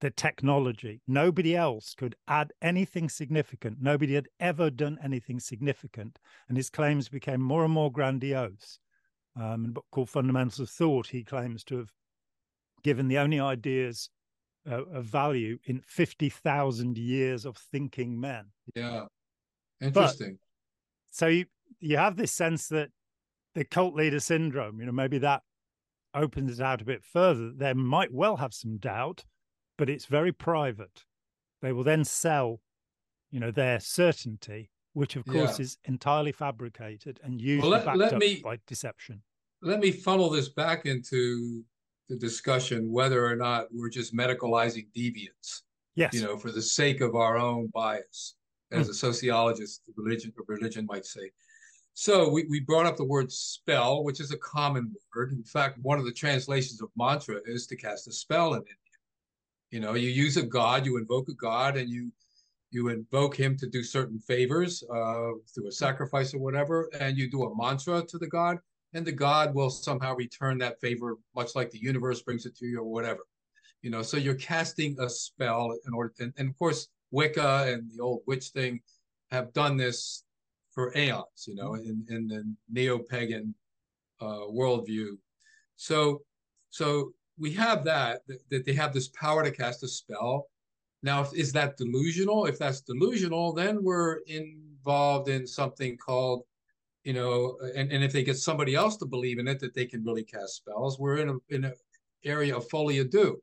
the 0.00 0.10
technology. 0.10 1.00
Nobody 1.08 1.56
else 1.56 1.94
could 1.94 2.14
add 2.28 2.52
anything 2.60 3.08
significant. 3.08 3.78
Nobody 3.80 4.14
had 4.14 4.28
ever 4.38 4.68
done 4.68 4.98
anything 5.02 5.40
significant. 5.40 6.18
And 6.48 6.56
his 6.56 6.68
claims 6.68 7.08
became 7.08 7.40
more 7.40 7.64
and 7.64 7.72
more 7.72 7.90
grandiose. 7.90 8.78
Um, 9.34 9.64
in 9.64 9.70
a 9.70 9.72
book 9.72 9.86
called 9.90 10.10
Fundamentals 10.10 10.60
of 10.60 10.70
Thought, 10.70 11.08
he 11.08 11.24
claims 11.24 11.64
to 11.64 11.78
have 11.78 11.92
given 12.82 13.08
the 13.08 13.18
only 13.18 13.40
ideas 13.40 14.10
uh, 14.70 14.84
of 14.84 15.04
value 15.04 15.58
in 15.64 15.82
50,000 15.86 16.98
years 16.98 17.44
of 17.44 17.56
thinking 17.56 18.18
men. 18.18 18.46
Yeah. 18.74 19.04
Interesting. 19.80 20.38
But, 20.40 21.14
so 21.14 21.26
you, 21.28 21.46
you 21.80 21.96
have 21.96 22.16
this 22.16 22.32
sense 22.32 22.68
that 22.68 22.90
the 23.54 23.64
cult 23.64 23.94
leader 23.94 24.20
syndrome, 24.20 24.80
you 24.80 24.86
know, 24.86 24.92
maybe 24.92 25.18
that 25.18 25.42
opens 26.14 26.58
it 26.58 26.62
out 26.62 26.82
a 26.82 26.84
bit 26.84 27.04
further. 27.04 27.52
There 27.54 27.74
might 27.74 28.12
well 28.12 28.36
have 28.36 28.54
some 28.54 28.78
doubt, 28.78 29.24
but 29.78 29.88
it's 29.88 30.06
very 30.06 30.32
private. 30.32 31.04
They 31.62 31.72
will 31.72 31.84
then 31.84 32.04
sell, 32.04 32.60
you 33.30 33.40
know, 33.40 33.50
their 33.50 33.80
certainty, 33.80 34.70
which 34.92 35.16
of 35.16 35.24
course 35.26 35.58
yeah. 35.58 35.64
is 35.64 35.78
entirely 35.84 36.32
fabricated 36.32 37.20
and 37.22 37.40
usually 37.40 37.70
well, 37.70 37.78
let, 37.78 37.84
backed 37.86 37.98
let 37.98 38.12
up 38.14 38.20
me, 38.20 38.40
by 38.42 38.58
deception. 38.66 39.22
Let 39.62 39.80
me 39.80 39.90
funnel 39.90 40.30
this 40.30 40.48
back 40.48 40.86
into 40.86 41.64
the 42.08 42.16
discussion 42.16 42.90
whether 42.90 43.26
or 43.26 43.36
not 43.36 43.66
we're 43.72 43.90
just 43.90 44.14
medicalizing 44.14 44.86
deviance. 44.96 45.62
Yes. 45.94 46.14
You 46.14 46.22
know, 46.22 46.36
for 46.36 46.52
the 46.52 46.62
sake 46.62 47.00
of 47.00 47.14
our 47.14 47.38
own 47.38 47.68
bias, 47.72 48.34
as 48.70 48.86
mm. 48.86 48.90
a 48.90 48.94
sociologist, 48.94 49.82
religion 49.96 50.32
or 50.36 50.44
religion 50.48 50.86
might 50.86 51.06
say. 51.06 51.30
So 51.94 52.28
we, 52.28 52.44
we 52.50 52.60
brought 52.60 52.84
up 52.84 52.98
the 52.98 53.04
word 53.04 53.32
spell, 53.32 54.04
which 54.04 54.20
is 54.20 54.30
a 54.30 54.36
common 54.38 54.92
word. 55.14 55.32
In 55.32 55.42
fact, 55.42 55.78
one 55.80 55.98
of 55.98 56.04
the 56.04 56.12
translations 56.12 56.82
of 56.82 56.90
mantra 56.96 57.40
is 57.46 57.66
to 57.68 57.76
cast 57.76 58.06
a 58.08 58.12
spell 58.12 58.52
in 58.52 58.60
India. 58.60 58.74
You 59.70 59.80
know, 59.80 59.94
you 59.94 60.10
use 60.10 60.36
a 60.36 60.42
god, 60.42 60.84
you 60.84 60.98
invoke 60.98 61.28
a 61.28 61.34
god, 61.34 61.76
and 61.76 61.88
you 61.88 62.12
you 62.70 62.88
invoke 62.88 63.34
him 63.34 63.56
to 63.56 63.66
do 63.66 63.82
certain 63.82 64.18
favors 64.18 64.84
uh, 64.94 65.30
through 65.54 65.68
a 65.68 65.72
sacrifice 65.72 66.34
or 66.34 66.38
whatever, 66.38 66.90
and 67.00 67.16
you 67.16 67.30
do 67.30 67.44
a 67.44 67.56
mantra 67.56 68.04
to 68.06 68.18
the 68.18 68.26
god, 68.26 68.58
and 68.96 69.06
the 69.06 69.12
god 69.12 69.54
will 69.54 69.68
somehow 69.70 70.14
return 70.16 70.56
that 70.58 70.80
favor, 70.80 71.16
much 71.34 71.54
like 71.54 71.70
the 71.70 71.78
universe 71.78 72.22
brings 72.22 72.46
it 72.46 72.56
to 72.56 72.66
you 72.66 72.80
or 72.80 72.90
whatever. 72.90 73.20
You 73.82 73.90
know, 73.90 74.02
so 74.02 74.16
you're 74.16 74.34
casting 74.34 74.96
a 74.98 75.08
spell 75.08 75.76
in 75.86 75.92
order, 75.92 76.12
and, 76.18 76.32
and 76.38 76.48
of 76.48 76.58
course, 76.58 76.88
Wicca 77.10 77.66
and 77.68 77.90
the 77.92 78.02
old 78.02 78.22
witch 78.26 78.48
thing 78.48 78.80
have 79.30 79.52
done 79.52 79.76
this 79.76 80.24
for 80.72 80.96
aeons, 80.96 81.44
you 81.46 81.54
know, 81.54 81.74
in, 81.74 82.04
in 82.08 82.26
the 82.26 82.54
neo-pagan 82.70 83.54
uh, 84.20 84.46
worldview. 84.50 85.10
So, 85.76 86.22
so 86.70 87.12
we 87.38 87.52
have 87.52 87.84
that, 87.84 88.22
that 88.50 88.64
they 88.64 88.72
have 88.72 88.92
this 88.92 89.08
power 89.08 89.44
to 89.44 89.50
cast 89.50 89.82
a 89.82 89.88
spell. 89.88 90.48
Now, 91.02 91.26
is 91.34 91.52
that 91.52 91.76
delusional? 91.76 92.46
If 92.46 92.58
that's 92.58 92.80
delusional, 92.80 93.52
then 93.52 93.84
we're 93.84 94.18
involved 94.26 95.28
in 95.28 95.46
something 95.46 95.96
called 95.98 96.42
you 97.06 97.12
know, 97.12 97.56
and, 97.76 97.92
and 97.92 98.02
if 98.02 98.12
they 98.12 98.24
get 98.24 98.36
somebody 98.36 98.74
else 98.74 98.96
to 98.96 99.06
believe 99.06 99.38
in 99.38 99.46
it, 99.46 99.60
that 99.60 99.74
they 99.74 99.86
can 99.86 100.04
really 100.04 100.24
cast 100.24 100.56
spells. 100.56 100.98
We're 100.98 101.18
in 101.18 101.28
a 101.28 101.36
in 101.50 101.64
an 101.64 101.74
area 102.24 102.56
of 102.56 102.68
folie 102.68 102.98
à 102.98 103.08
deux, 103.08 103.36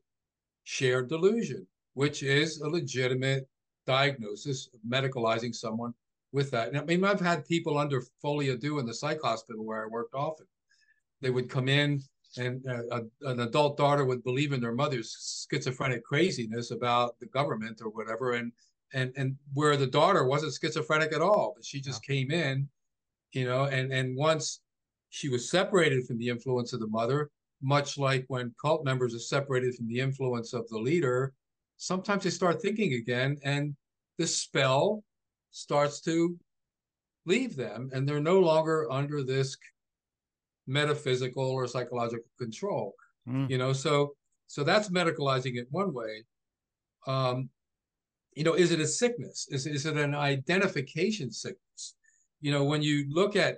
shared 0.64 1.08
delusion, 1.08 1.66
which 1.94 2.22
is 2.22 2.60
a 2.60 2.68
legitimate 2.68 3.48
diagnosis 3.86 4.68
of 4.74 4.80
medicalizing 4.86 5.54
someone 5.54 5.94
with 6.30 6.50
that. 6.50 6.68
And 6.68 6.76
I 6.76 6.84
mean, 6.84 7.02
I've 7.04 7.20
had 7.20 7.48
people 7.48 7.78
under 7.78 8.02
folie 8.20 8.48
à 8.48 8.60
deux 8.60 8.80
in 8.80 8.84
the 8.84 8.92
psych 8.92 9.22
hospital 9.22 9.64
where 9.64 9.82
I 9.82 9.88
worked 9.88 10.14
often. 10.14 10.46
They 11.22 11.30
would 11.30 11.48
come 11.48 11.70
in 11.70 12.02
and 12.36 12.62
uh, 12.68 12.82
a, 12.90 13.30
an 13.30 13.40
adult 13.40 13.78
daughter 13.78 14.04
would 14.04 14.22
believe 14.24 14.52
in 14.52 14.60
their 14.60 14.74
mother's 14.74 15.46
schizophrenic 15.50 16.04
craziness 16.04 16.70
about 16.70 17.18
the 17.18 17.26
government 17.26 17.80
or 17.82 17.88
whatever, 17.88 18.34
and 18.34 18.52
and 18.92 19.10
and 19.16 19.36
where 19.54 19.78
the 19.78 19.86
daughter 19.86 20.26
wasn't 20.26 20.52
schizophrenic 20.52 21.14
at 21.14 21.22
all, 21.22 21.54
but 21.56 21.64
she 21.64 21.80
just 21.80 22.06
yeah. 22.06 22.14
came 22.14 22.30
in, 22.30 22.68
you 23.34 23.44
know, 23.44 23.64
and 23.64 23.92
and 23.92 24.16
once 24.16 24.60
she 25.10 25.28
was 25.28 25.50
separated 25.50 26.06
from 26.06 26.18
the 26.18 26.28
influence 26.28 26.72
of 26.72 26.80
the 26.80 26.86
mother, 26.88 27.30
much 27.62 27.98
like 27.98 28.24
when 28.28 28.54
cult 28.60 28.84
members 28.84 29.14
are 29.14 29.20
separated 29.20 29.74
from 29.74 29.88
the 29.88 30.00
influence 30.00 30.52
of 30.52 30.68
the 30.68 30.78
leader, 30.78 31.32
sometimes 31.76 32.24
they 32.24 32.30
start 32.30 32.60
thinking 32.60 32.94
again, 32.94 33.36
and 33.44 33.74
the 34.18 34.26
spell 34.26 35.02
starts 35.50 36.00
to 36.02 36.36
leave 37.26 37.56
them, 37.56 37.90
and 37.92 38.08
they're 38.08 38.20
no 38.20 38.40
longer 38.40 38.90
under 38.90 39.22
this 39.22 39.56
metaphysical 40.66 41.44
or 41.44 41.66
psychological 41.66 42.28
control. 42.38 42.94
Mm. 43.28 43.50
You 43.50 43.58
know, 43.58 43.72
so 43.72 44.14
so 44.46 44.64
that's 44.64 44.90
medicalizing 44.90 45.56
it 45.56 45.66
one 45.70 45.92
way. 45.92 46.24
Um, 47.06 47.48
you 48.34 48.44
know, 48.44 48.54
is 48.54 48.72
it 48.72 48.80
a 48.80 48.86
sickness? 48.86 49.46
Is 49.50 49.66
is 49.66 49.86
it 49.86 49.96
an 49.96 50.14
identification 50.14 51.30
sickness? 51.30 51.94
You 52.44 52.52
know, 52.52 52.64
when 52.64 52.82
you 52.82 53.06
look 53.08 53.36
at 53.36 53.56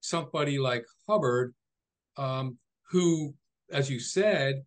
somebody 0.00 0.58
like 0.58 0.84
Hubbard, 1.08 1.54
um, 2.16 2.58
who, 2.90 3.32
as 3.70 3.88
you 3.88 4.00
said, 4.00 4.64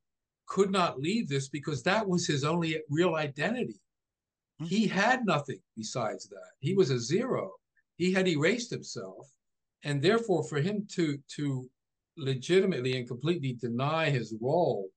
could 0.48 0.72
not 0.72 1.02
leave 1.02 1.28
this 1.28 1.50
because 1.50 1.84
that 1.84 2.08
was 2.08 2.26
his 2.26 2.46
only 2.46 2.82
real 2.90 3.16
identity. 3.16 3.82
Mm. 4.62 4.68
He 4.68 4.88
had 4.88 5.26
nothing 5.26 5.60
besides 5.76 6.30
that. 6.30 6.52
He 6.60 6.74
was 6.76 6.92
a 6.92 6.98
zero. 6.98 7.52
He 7.98 8.14
had 8.14 8.26
erased 8.30 8.72
himself 8.72 9.28
and 9.84 10.02
therefore 10.02 10.46
for 10.46 10.62
him 10.62 10.88
to 10.92 11.18
to 11.36 11.70
legitimately 12.16 12.98
and 12.98 13.06
completely 13.06 13.58
deny 13.60 14.10
his 14.10 14.34
role 14.40 14.88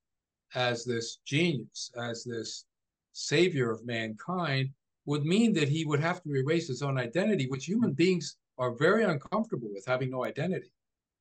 as 0.54 0.84
this 0.84 1.18
genius 1.26 1.90
as 2.00 2.22
this 2.22 2.66
savior 3.14 3.72
of 3.72 3.84
mankind 3.84 4.70
would 5.06 5.24
mean 5.24 5.52
that 5.54 5.68
he 5.68 5.84
would 5.84 6.00
have 6.00 6.22
to 6.22 6.36
erase 6.36 6.68
his 6.68 6.82
own 6.82 6.98
identity 6.98 7.46
which 7.48 7.64
human 7.64 7.92
beings 7.92 8.36
are 8.58 8.72
very 8.72 9.04
uncomfortable 9.04 9.68
with 9.72 9.84
having 9.86 10.10
no 10.10 10.24
identity 10.24 10.72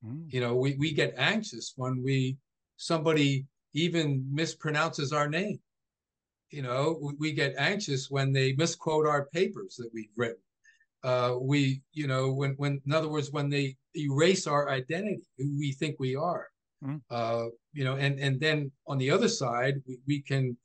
mm. 0.04 0.24
you 0.32 0.40
know 0.40 0.54
we, 0.54 0.76
we 0.76 0.92
get 0.92 1.14
anxious 1.16 1.74
when 1.76 2.02
we 2.02 2.36
somebody 2.76 3.46
even 3.72 4.24
mispronounces 4.32 5.12
our 5.12 5.28
name 5.28 5.58
you 6.50 6.62
know 6.62 6.98
we, 7.00 7.14
we 7.18 7.32
get 7.32 7.54
anxious 7.58 8.10
when 8.10 8.32
they 8.32 8.52
misquote 8.54 9.06
our 9.06 9.26
papers 9.26 9.76
that 9.76 9.90
we've 9.92 10.16
written 10.16 10.40
uh, 11.04 11.36
we, 11.38 11.82
you 11.92 12.06
know, 12.06 12.32
when, 12.32 12.52
when, 12.52 12.80
in 12.86 12.92
other 12.92 13.10
words, 13.10 13.30
when 13.30 13.50
they 13.50 13.76
erase 13.94 14.46
our 14.46 14.70
identity, 14.70 15.22
who 15.36 15.54
we 15.58 15.70
think 15.70 15.96
we 16.00 16.16
are, 16.16 16.48
mm. 16.82 16.98
uh, 17.10 17.44
you 17.74 17.84
know, 17.84 17.96
and 17.96 18.18
and 18.18 18.40
then 18.40 18.72
on 18.86 18.96
the 18.96 19.10
other 19.10 19.28
side, 19.28 19.74
we, 19.86 19.98
we 20.06 20.22
can 20.22 20.56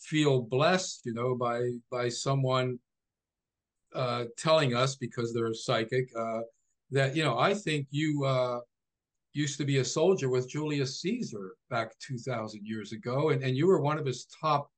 feel 0.00 0.42
blessed, 0.42 1.06
you 1.06 1.14
know, 1.14 1.36
by 1.36 1.70
by 1.92 2.08
someone 2.08 2.78
uh, 3.94 4.24
telling 4.36 4.74
us 4.74 4.96
because 4.96 5.32
they're 5.32 5.52
psychic 5.54 6.08
uh, 6.18 6.40
that 6.90 7.16
you 7.16 7.24
know, 7.24 7.38
I 7.38 7.54
think 7.54 7.86
you 7.90 8.24
uh, 8.24 8.60
used 9.32 9.58
to 9.58 9.64
be 9.64 9.78
a 9.78 9.84
soldier 9.84 10.28
with 10.28 10.48
Julius 10.48 11.00
Caesar 11.00 11.54
back 11.70 11.92
two 11.98 12.18
thousand 12.18 12.66
years 12.66 12.92
ago, 12.92 13.30
and 13.30 13.42
and 13.42 13.56
you 13.56 13.66
were 13.66 13.80
one 13.80 13.98
of 13.98 14.06
his 14.06 14.26
top 14.40 14.70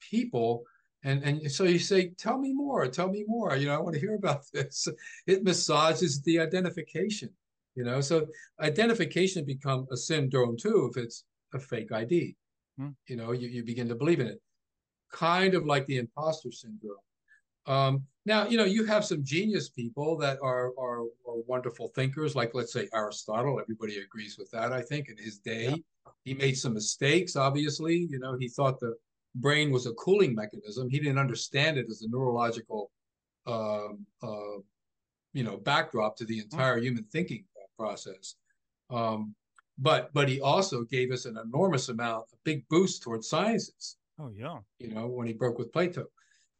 people. 0.00 0.64
And 1.04 1.22
and 1.22 1.52
so 1.52 1.64
you 1.64 1.78
say 1.78 2.10
tell 2.16 2.38
me 2.38 2.52
more 2.54 2.86
tell 2.88 3.10
me 3.10 3.24
more. 3.26 3.54
You 3.56 3.66
know 3.66 3.74
i 3.74 3.78
want 3.78 3.94
to 3.94 4.00
hear 4.00 4.14
about 4.14 4.42
this. 4.52 4.88
It 5.26 5.44
massages 5.44 6.22
the 6.22 6.40
identification 6.40 7.30
you 7.74 7.84
know? 7.84 8.00
So 8.00 8.26
identification 8.60 9.44
become 9.44 9.86
a 9.90 9.96
syndrome 9.96 10.56
too 10.56 10.90
if 10.90 11.02
it's 11.02 11.24
a 11.52 11.58
fake 11.58 11.92
id 11.92 12.36
hmm. 12.78 12.88
you 13.06 13.16
know? 13.16 13.32
You, 13.32 13.48
you 13.48 13.64
begin 13.64 13.88
to 13.88 13.94
believe 13.94 14.20
in 14.20 14.26
it. 14.26 14.40
Kind 15.12 15.54
of 15.54 15.66
like 15.66 15.86
the 15.86 15.98
imposter 15.98 16.50
syndrome. 16.50 16.96
Um, 17.66 18.02
now 18.26 18.46
you 18.46 18.56
know 18.56 18.64
you 18.64 18.84
have 18.84 19.04
some 19.04 19.22
genius 19.24 19.68
people 19.68 20.16
that 20.16 20.38
are, 20.42 20.72
are, 20.78 21.02
are 21.02 21.42
wonderful 21.46 21.88
thinkers 21.94 22.34
like 22.34 22.52
let's 22.54 22.72
say 22.72 22.88
aristotle 22.94 23.60
everybody 23.60 23.98
agrees 23.98 24.36
with 24.38 24.50
that 24.50 24.72
i 24.72 24.80
think 24.80 25.08
in 25.08 25.16
his 25.16 25.38
day 25.38 25.68
yeah. 25.68 25.76
he 26.24 26.34
made 26.34 26.56
some 26.56 26.74
mistakes 26.74 27.36
obviously 27.36 28.06
you 28.10 28.18
know 28.18 28.36
he 28.38 28.48
thought 28.48 28.80
the 28.80 28.94
brain 29.34 29.70
was 29.70 29.86
a 29.86 29.92
cooling 29.94 30.34
mechanism. 30.34 30.88
He 30.88 30.98
didn't 30.98 31.18
understand 31.18 31.76
it 31.78 31.86
as 31.90 32.02
a 32.02 32.08
neurological, 32.08 32.90
um, 33.46 34.06
uh, 34.22 34.58
you 35.32 35.42
know, 35.42 35.56
backdrop 35.56 36.16
to 36.16 36.24
the 36.24 36.36
hmm. 36.38 36.42
entire 36.42 36.78
human 36.78 37.04
thinking 37.04 37.44
process. 37.78 38.36
Um, 38.90 39.34
but 39.78 40.12
but 40.14 40.28
he 40.28 40.40
also 40.40 40.84
gave 40.84 41.10
us 41.10 41.24
an 41.24 41.36
enormous 41.36 41.88
amount, 41.88 42.26
a 42.32 42.36
big 42.44 42.64
boost 42.68 43.02
towards 43.02 43.28
sciences. 43.28 43.96
Oh 44.20 44.30
yeah. 44.32 44.58
You 44.78 44.94
know, 44.94 45.08
when 45.08 45.26
he 45.26 45.32
broke 45.32 45.58
with 45.58 45.72
Plato. 45.72 46.06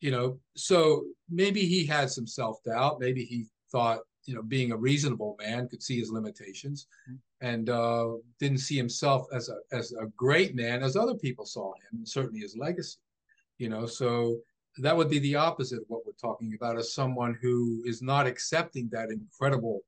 You 0.05 0.11
know, 0.11 0.39
so 0.55 1.07
maybe 1.31 1.65
he 1.65 1.87
had 1.87 2.11
some 2.11 2.27
self 2.27 2.63
doubt. 2.63 3.01
Maybe 3.01 3.25
he 3.25 3.47
thought 3.73 4.01
you 4.27 4.35
know, 4.35 4.43
being 4.43 4.71
a 4.71 4.77
reasonable 4.77 5.35
man, 5.41 5.67
could 5.67 5.83
see 5.83 5.99
his 5.99 6.11
limitations, 6.11 6.89
mm-hmm. 7.09 7.47
and 7.47 7.71
uh, 7.71 8.09
didn't 8.39 8.59
see 8.59 8.77
himself 8.77 9.27
as 9.33 9.49
a 9.49 9.57
as 9.73 9.93
a 9.93 10.07
great 10.15 10.55
man 10.55 10.83
as 10.83 10.95
other 10.95 11.15
people 11.15 11.47
saw 11.47 11.73
him, 11.73 11.99
and 11.99 12.07
certainly 12.07 12.41
his 12.41 12.55
legacy. 12.55 12.99
You 13.57 13.71
know, 13.71 13.87
so 13.87 14.41
that 14.79 14.95
would 14.95 15.09
be 15.09 15.21
the 15.21 15.37
opposite 15.37 15.79
of 15.79 15.85
what 15.89 16.05
we're 16.05 16.13
talking 16.21 16.53
about 16.55 16.77
as 16.77 16.93
someone 16.93 17.39
who 17.41 17.83
is 17.87 18.03
not 18.03 18.27
accepting 18.27 18.91
that 18.93 19.11
incredible 19.11 19.81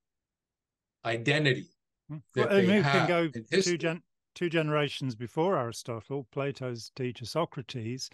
identity 1.04 1.68
hmm. 2.08 2.18
that 2.34 2.48
well, 2.48 2.56
they 2.56 2.80
have 2.80 3.06
can 3.06 3.08
go 3.08 3.60
two, 3.60 3.76
gen- 3.76 4.02
two 4.34 4.48
generations 4.48 5.14
before 5.14 5.58
Aristotle, 5.58 6.26
Plato's 6.32 6.90
teacher 6.96 7.26
Socrates 7.26 8.08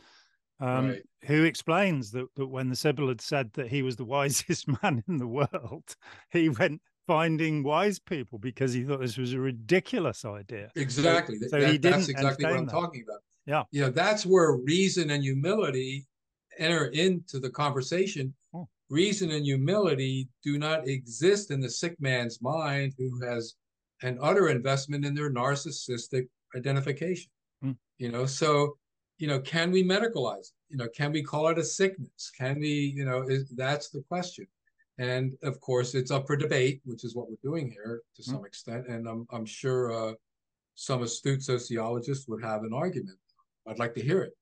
um, 0.63 0.89
right. 0.91 1.03
who 1.25 1.45
explains 1.45 2.13
that, 2.13 2.27
that 2.37 2.47
when 2.47 2.69
the 2.69 2.77
Sibyl 2.77 3.09
had 3.09 3.21
said 3.21 3.53
that 3.55 3.69
he 3.69 3.83
was 3.83 3.97
the 3.97 4.05
wisest 4.17 4.69
man 4.83 5.03
in 5.09 5.17
the 5.19 5.27
world, 5.27 5.97
he 6.31 6.49
went 6.49 6.81
finding 7.07 7.65
wise 7.65 7.99
people 7.99 8.39
because 8.39 8.73
he 8.73 8.85
thought 8.85 9.01
this 9.01 9.19
was 9.19 9.33
a 9.33 9.41
ridiculous 9.41 10.25
idea. 10.25 10.71
Exactly. 10.77 11.39
So, 11.39 11.49
so 11.49 11.67
he 11.67 11.79
didn't 11.79 11.93
that's 11.93 12.09
exactly 12.09 12.45
what 12.45 12.57
I'm 12.57 12.67
that. 12.67 12.73
talking 12.73 13.05
about. 13.07 13.21
Yeah. 13.45 13.65
You 13.73 13.83
know, 13.83 13.91
that's 13.91 14.25
where 14.25 14.53
reason 14.53 15.11
and 15.11 15.23
humility 15.23 16.07
enter 16.59 16.87
into 16.87 17.41
the 17.41 17.51
conversation. 17.51 18.33
Oh. 18.55 18.69
Reason 18.89 19.33
and 19.33 19.45
humility 19.45 20.29
do 20.45 20.59
not 20.59 20.87
exist 20.87 21.51
in 21.51 21.61
the 21.61 21.71
sick 21.71 21.97
man's 21.99 22.41
mind 22.41 22.93
who 22.97 23.21
has 23.27 23.55
an 24.03 24.19
utter 24.23 24.49
investment 24.49 25.05
in 25.05 25.15
their 25.15 25.33
narcissistic 25.33 26.29
identification. 26.57 27.31
Mm. 27.65 27.77
You 27.99 28.13
know, 28.13 28.27
so 28.27 28.77
you 29.23 29.29
know, 29.29 29.39
can 29.39 29.71
we 29.71 29.85
medicalize 29.85 30.51
it? 30.51 30.57
You 30.71 30.79
know, 30.79 30.89
can 30.89 31.13
we 31.13 31.23
call 31.23 31.47
it 31.47 31.57
a 31.57 31.63
sickness? 31.63 32.33
Can 32.37 32.59
we, 32.59 32.93
you 32.97 33.05
know, 33.05 33.23
is, 33.23 33.49
that's 33.51 33.89
the 33.89 34.03
question. 34.09 34.49
And 34.99 35.35
of 35.45 35.61
course, 35.61 35.95
it's 35.95 36.11
up 36.11 36.27
for 36.27 36.35
debate, 36.35 36.81
which 36.85 37.05
is 37.05 37.15
what 37.15 37.29
we're 37.31 37.37
doing 37.41 37.71
here 37.71 38.01
to 38.17 38.23
some 38.25 38.39
mm-hmm. 38.39 38.47
extent. 38.47 38.89
And 38.89 39.07
I'm, 39.07 39.29
I'm 39.31 39.47
sure 39.47 39.93
uh, 39.93 40.15
some 40.75 41.05
astute 41.05 41.45
sociologists 41.45 42.27
would 42.27 42.43
have 42.43 42.65
an 42.65 42.73
argument. 42.73 43.17
I'd 43.69 43.79
like 43.79 43.95
to 43.95 44.03
hear 44.03 44.23
it. 44.23 44.33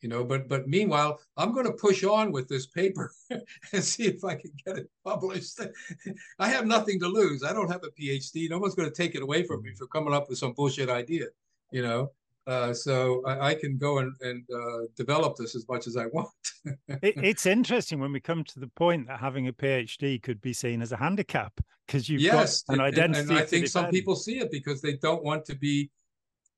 You 0.00 0.08
know, 0.08 0.24
but 0.24 0.48
but 0.48 0.66
meanwhile, 0.66 1.18
I'm 1.36 1.52
going 1.52 1.66
to 1.66 1.72
push 1.72 2.02
on 2.02 2.32
with 2.32 2.48
this 2.48 2.66
paper 2.66 3.12
and 3.72 3.84
see 3.84 4.04
if 4.04 4.24
I 4.24 4.34
can 4.36 4.52
get 4.64 4.78
it 4.78 4.90
published. 5.04 5.60
I 6.38 6.48
have 6.48 6.66
nothing 6.66 7.00
to 7.00 7.08
lose. 7.08 7.42
I 7.42 7.52
don't 7.52 7.70
have 7.70 7.84
a 7.84 8.00
PhD. 8.00 8.48
No 8.48 8.58
one's 8.58 8.74
going 8.74 8.88
to 8.88 8.94
take 8.94 9.14
it 9.14 9.22
away 9.22 9.42
from 9.42 9.62
me 9.62 9.74
for 9.76 9.86
coming 9.86 10.14
up 10.14 10.30
with 10.30 10.38
some 10.38 10.52
bullshit 10.52 10.88
idea. 10.88 11.26
You 11.70 11.82
know, 11.82 12.12
uh, 12.46 12.72
so 12.72 13.22
I, 13.26 13.48
I, 13.48 13.54
can 13.54 13.76
go 13.76 13.98
and, 13.98 14.14
and 14.20 14.44
uh, 14.54 14.86
develop 14.96 15.36
this 15.36 15.56
as 15.56 15.66
much 15.68 15.86
as 15.86 15.96
I 15.96 16.06
want. 16.06 16.28
it, 16.88 17.14
it's 17.16 17.44
interesting 17.44 17.98
when 17.98 18.12
we 18.12 18.20
come 18.20 18.44
to 18.44 18.60
the 18.60 18.68
point 18.68 19.08
that 19.08 19.18
having 19.18 19.48
a 19.48 19.52
PhD 19.52 20.22
could 20.22 20.40
be 20.40 20.52
seen 20.52 20.80
as 20.80 20.92
a 20.92 20.96
handicap 20.96 21.52
because 21.86 22.08
you've 22.08 22.20
yes, 22.20 22.62
got 22.62 22.74
an 22.74 22.80
identity. 22.80 23.20
And, 23.20 23.30
and 23.30 23.38
I 23.38 23.42
think 23.42 23.66
some 23.66 23.90
people 23.90 24.14
see 24.14 24.38
it 24.38 24.50
because 24.52 24.80
they 24.80 24.96
don't 24.96 25.24
want 25.24 25.44
to 25.46 25.56
be 25.56 25.90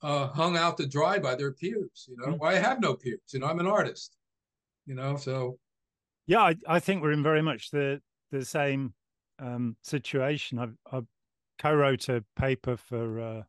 uh, 0.02 0.28
hung 0.28 0.56
out 0.56 0.76
to 0.76 0.86
dry 0.86 1.18
by 1.18 1.34
their 1.34 1.52
peers. 1.52 2.06
You 2.08 2.16
know, 2.18 2.34
mm. 2.34 2.38
well, 2.38 2.50
I 2.50 2.58
have 2.58 2.80
no 2.80 2.94
peers. 2.94 3.20
You 3.32 3.40
know, 3.40 3.46
I'm 3.46 3.60
an 3.60 3.66
artist. 3.66 4.16
You 4.86 4.94
know, 4.94 5.16
so 5.16 5.58
yeah, 6.26 6.40
I, 6.40 6.54
I 6.66 6.80
think 6.80 7.02
we're 7.02 7.12
in 7.12 7.22
very 7.22 7.42
much 7.42 7.70
the 7.70 8.00
the 8.30 8.44
same 8.44 8.94
um, 9.38 9.76
situation. 9.82 10.58
I've, 10.58 10.76
I 10.92 11.00
co-wrote 11.58 12.08
a 12.08 12.24
paper 12.36 12.76
for 12.76 13.20
uh, 13.20 13.42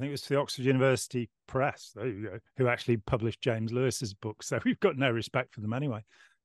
I 0.00 0.04
think 0.04 0.08
it 0.08 0.12
was 0.12 0.22
the 0.22 0.38
Oxford 0.38 0.64
University 0.64 1.28
Press, 1.46 1.92
there 1.94 2.06
you 2.06 2.22
go, 2.22 2.38
who 2.56 2.68
actually 2.68 2.96
published 2.96 3.42
James 3.42 3.70
Lewis's 3.70 4.14
book. 4.14 4.42
So 4.42 4.58
we've 4.64 4.80
got 4.80 4.96
no 4.96 5.10
respect 5.10 5.52
for 5.52 5.60
them 5.60 5.74
anyway. 5.74 6.02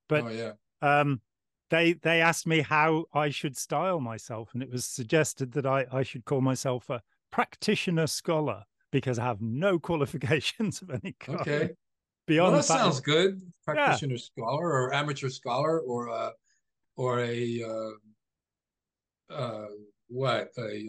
But 0.09 0.25
oh, 0.25 0.27
yeah. 0.27 0.51
um, 0.81 1.21
they 1.69 1.93
they 1.93 2.19
asked 2.19 2.47
me 2.47 2.59
how 2.59 3.05
I 3.13 3.29
should 3.29 3.55
style 3.55 4.01
myself, 4.01 4.49
and 4.53 4.61
it 4.61 4.69
was 4.69 4.83
suggested 4.83 5.53
that 5.53 5.65
I, 5.65 5.85
I 5.89 6.03
should 6.03 6.25
call 6.25 6.41
myself 6.41 6.89
a 6.89 7.01
practitioner 7.31 8.07
scholar 8.07 8.63
because 8.91 9.19
I 9.19 9.23
have 9.23 9.41
no 9.41 9.79
qualifications 9.89 10.81
of 10.81 10.89
any 10.89 11.15
kind. 11.17 11.39
Okay. 11.39 11.69
Beyond 12.27 12.51
well, 12.51 12.61
that 12.61 12.65
sounds 12.65 12.99
good. 12.99 13.39
Practitioner 13.63 14.15
yeah. 14.15 14.21
scholar 14.21 14.67
or 14.67 14.93
amateur 14.93 15.29
scholar 15.29 15.79
or 15.79 16.07
a 16.09 16.31
or 16.97 17.21
a 17.21 17.63
uh, 17.63 19.33
uh, 19.33 19.67
what 20.09 20.49
a, 20.57 20.61
a 20.61 20.85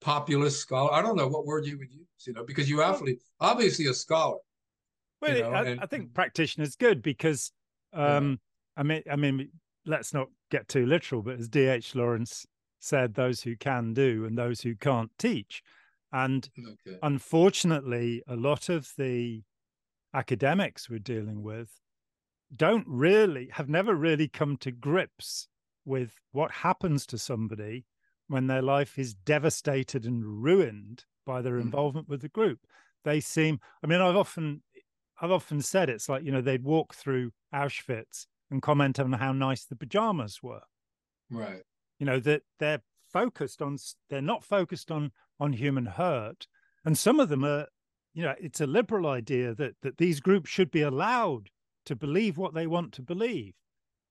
populist 0.00 0.60
scholar. 0.60 0.92
I 0.92 1.02
don't 1.02 1.16
know 1.16 1.28
what 1.28 1.46
word 1.46 1.66
you 1.66 1.78
would 1.78 1.92
use, 1.92 2.26
you 2.26 2.32
know, 2.32 2.44
because 2.44 2.68
you 2.68 2.82
obviously 2.82 3.18
obviously 3.40 3.86
a 3.86 3.94
scholar. 3.94 4.38
Well, 5.20 5.36
you 5.36 5.42
know, 5.42 5.50
I, 5.50 5.64
and, 5.64 5.80
I, 5.80 5.86
think 5.86 6.14
practitioner 6.14 6.64
is 6.64 6.76
good 6.76 7.02
because 7.02 7.50
um, 7.92 8.30
yeah. 8.30 8.80
I 8.80 8.82
mean, 8.84 9.02
I 9.10 9.16
mean, 9.16 9.50
let's 9.84 10.14
not 10.14 10.28
get 10.50 10.68
too 10.68 10.86
literal, 10.86 11.22
but 11.22 11.40
as 11.40 11.48
D.H. 11.48 11.94
Lawrence 11.94 12.46
said, 12.78 13.14
those 13.14 13.42
who 13.42 13.56
can 13.56 13.92
do 13.92 14.24
and 14.26 14.38
those 14.38 14.60
who 14.60 14.76
can't 14.76 15.10
teach. 15.18 15.62
And 16.12 16.48
okay. 16.58 16.98
unfortunately, 17.02 18.22
a 18.28 18.36
lot 18.36 18.68
of 18.68 18.90
the 18.96 19.42
academics 20.14 20.88
we're 20.88 20.98
dealing 21.00 21.42
with 21.42 21.68
don't 22.56 22.86
really 22.86 23.50
have 23.52 23.68
never 23.68 23.94
really 23.94 24.28
come 24.28 24.56
to 24.58 24.70
grips 24.70 25.48
with 25.84 26.14
what 26.32 26.50
happens 26.50 27.06
to 27.06 27.18
somebody 27.18 27.84
when 28.28 28.46
their 28.46 28.62
life 28.62 28.98
is 28.98 29.14
devastated 29.14 30.04
and 30.04 30.24
ruined 30.24 31.04
by 31.26 31.42
their 31.42 31.54
mm. 31.54 31.62
involvement 31.62 32.08
with 32.08 32.22
the 32.22 32.28
group. 32.28 32.60
They 33.04 33.20
seem, 33.20 33.60
I 33.82 33.86
mean, 33.86 34.00
I've 34.00 34.16
often, 34.16 34.62
I've 35.20 35.30
often 35.30 35.62
said 35.62 35.88
it's 35.88 36.08
like, 36.08 36.24
you 36.24 36.32
know, 36.32 36.40
they'd 36.40 36.64
walk 36.64 36.94
through 36.94 37.32
Auschwitz 37.54 38.26
and 38.50 38.62
comment 38.62 38.98
on 39.00 39.12
how 39.12 39.32
nice 39.32 39.64
the 39.64 39.76
pajamas 39.76 40.42
were. 40.42 40.62
Right. 41.30 41.62
You 41.98 42.06
know, 42.06 42.20
that 42.20 42.42
they're 42.58 42.82
focused 43.12 43.62
on, 43.62 43.78
they're 44.10 44.20
not 44.20 44.44
focused 44.44 44.90
on, 44.90 45.12
on 45.40 45.52
human 45.52 45.86
hurt. 45.86 46.46
And 46.84 46.96
some 46.96 47.20
of 47.20 47.28
them 47.28 47.44
are, 47.44 47.66
you 48.14 48.22
know, 48.22 48.34
it's 48.40 48.60
a 48.60 48.66
liberal 48.66 49.06
idea 49.06 49.54
that, 49.54 49.76
that 49.82 49.98
these 49.98 50.20
groups 50.20 50.50
should 50.50 50.70
be 50.70 50.82
allowed 50.82 51.50
to 51.86 51.96
believe 51.96 52.36
what 52.36 52.54
they 52.54 52.66
want 52.66 52.92
to 52.92 53.02
believe. 53.02 53.54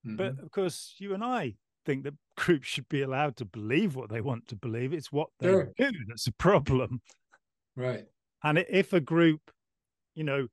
Mm-hmm. 0.06 0.16
But 0.18 0.40
of 0.40 0.52
course, 0.52 0.96
you 0.98 1.14
and 1.14 1.24
I 1.24 1.56
think 1.88 2.04
that 2.04 2.14
groups 2.38 2.68
should 2.68 2.88
be 2.90 3.02
allowed 3.02 3.36
to 3.38 3.46
believe 3.46 3.96
what 3.96 4.10
they 4.10 4.22
want 4.22 4.48
to 4.50 4.56
believe. 4.56 4.94
It's 4.94 5.12
what 5.12 5.30
they 5.40 5.48
sure. 5.48 5.72
do 5.78 5.92
that's 6.08 6.28
a 6.28 6.34
problem. 6.34 7.02
Right. 7.76 8.06
And 8.44 8.60
if 8.70 8.94
a 8.94 9.00
group, 9.00 9.42
you 10.14 10.24
know, 10.24 10.48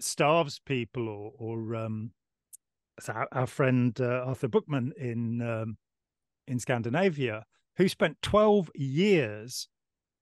starves 0.00 0.60
people 0.64 1.08
or, 1.08 1.32
or 1.38 1.76
um, 1.76 2.12
our, 3.08 3.28
our, 3.32 3.46
friend 3.46 3.96
uh, 4.00 4.24
Arthur 4.26 4.48
Bookman 4.48 4.92
in 4.98 5.42
um, 5.42 5.76
in 6.46 6.58
Scandinavia, 6.58 7.44
who 7.76 7.88
spent 7.88 8.22
12 8.22 8.70
years 8.74 9.68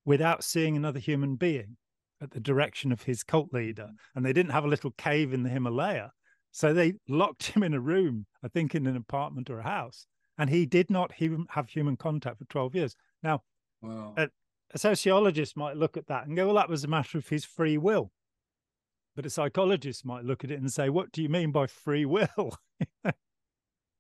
without 0.05 0.45
seeing 0.45 0.77
another 0.77 0.99
human 0.99 1.37
being 1.37 1.77
at 2.21 2.31
the 2.31 2.41
direction 2.41 2.93
of 2.93 3.03
his 3.03 3.23
cult 3.23 3.53
leader. 3.53 3.89
And 4.15 4.25
they 4.25 4.33
didn't 4.33 4.53
have 4.53 4.65
a 4.65 4.69
little 4.69 4.93
cave 4.99 5.33
in 5.33 5.43
the 5.43 5.51
Himalaya. 5.51 6.11
So 6.51 6.73
they 6.73 6.95
locked 7.09 7.47
him 7.55 7.63
in 7.63 7.75
a 7.75 7.81
room, 7.81 8.27
I 8.45 8.49
think 8.49 8.75
in 8.75 8.87
an 8.87 8.97
apartment 8.97 9.51
or 9.51 9.61
a 9.61 9.65
house, 9.65 10.07
and 10.39 10.49
he 10.49 10.65
did 10.65 10.89
not 10.89 11.13
even 11.19 11.47
have 11.51 11.69
human 11.69 11.97
contact 11.97 12.39
for 12.39 12.45
12 12.45 12.75
years. 12.75 12.97
Now, 13.23 13.43
wow. 13.83 14.15
a, 14.17 14.29
a 14.73 14.79
sociologist 14.79 15.57
might 15.57 15.77
look 15.77 15.97
at 15.97 16.07
that 16.07 16.27
and 16.27 16.37
go, 16.37 16.47
well, 16.47 16.55
that 16.55 16.69
was 16.69 16.85
a 16.85 16.89
matter 16.89 17.19
of 17.19 17.29
his 17.29 17.45
free 17.45 17.77
will. 17.77 18.13
But 19.17 19.27
a 19.27 19.31
psychologist 19.31 20.07
might 20.07 20.25
look 20.25 20.45
at 20.45 20.53
it 20.53 20.61
and 20.61 20.73
say, 20.73 20.91
what 20.91 21.11
do 21.11 21.23
you 21.23 21.29
mean 21.29 21.51
by 21.51 21.67
free 21.67 22.05
will? 22.05 22.57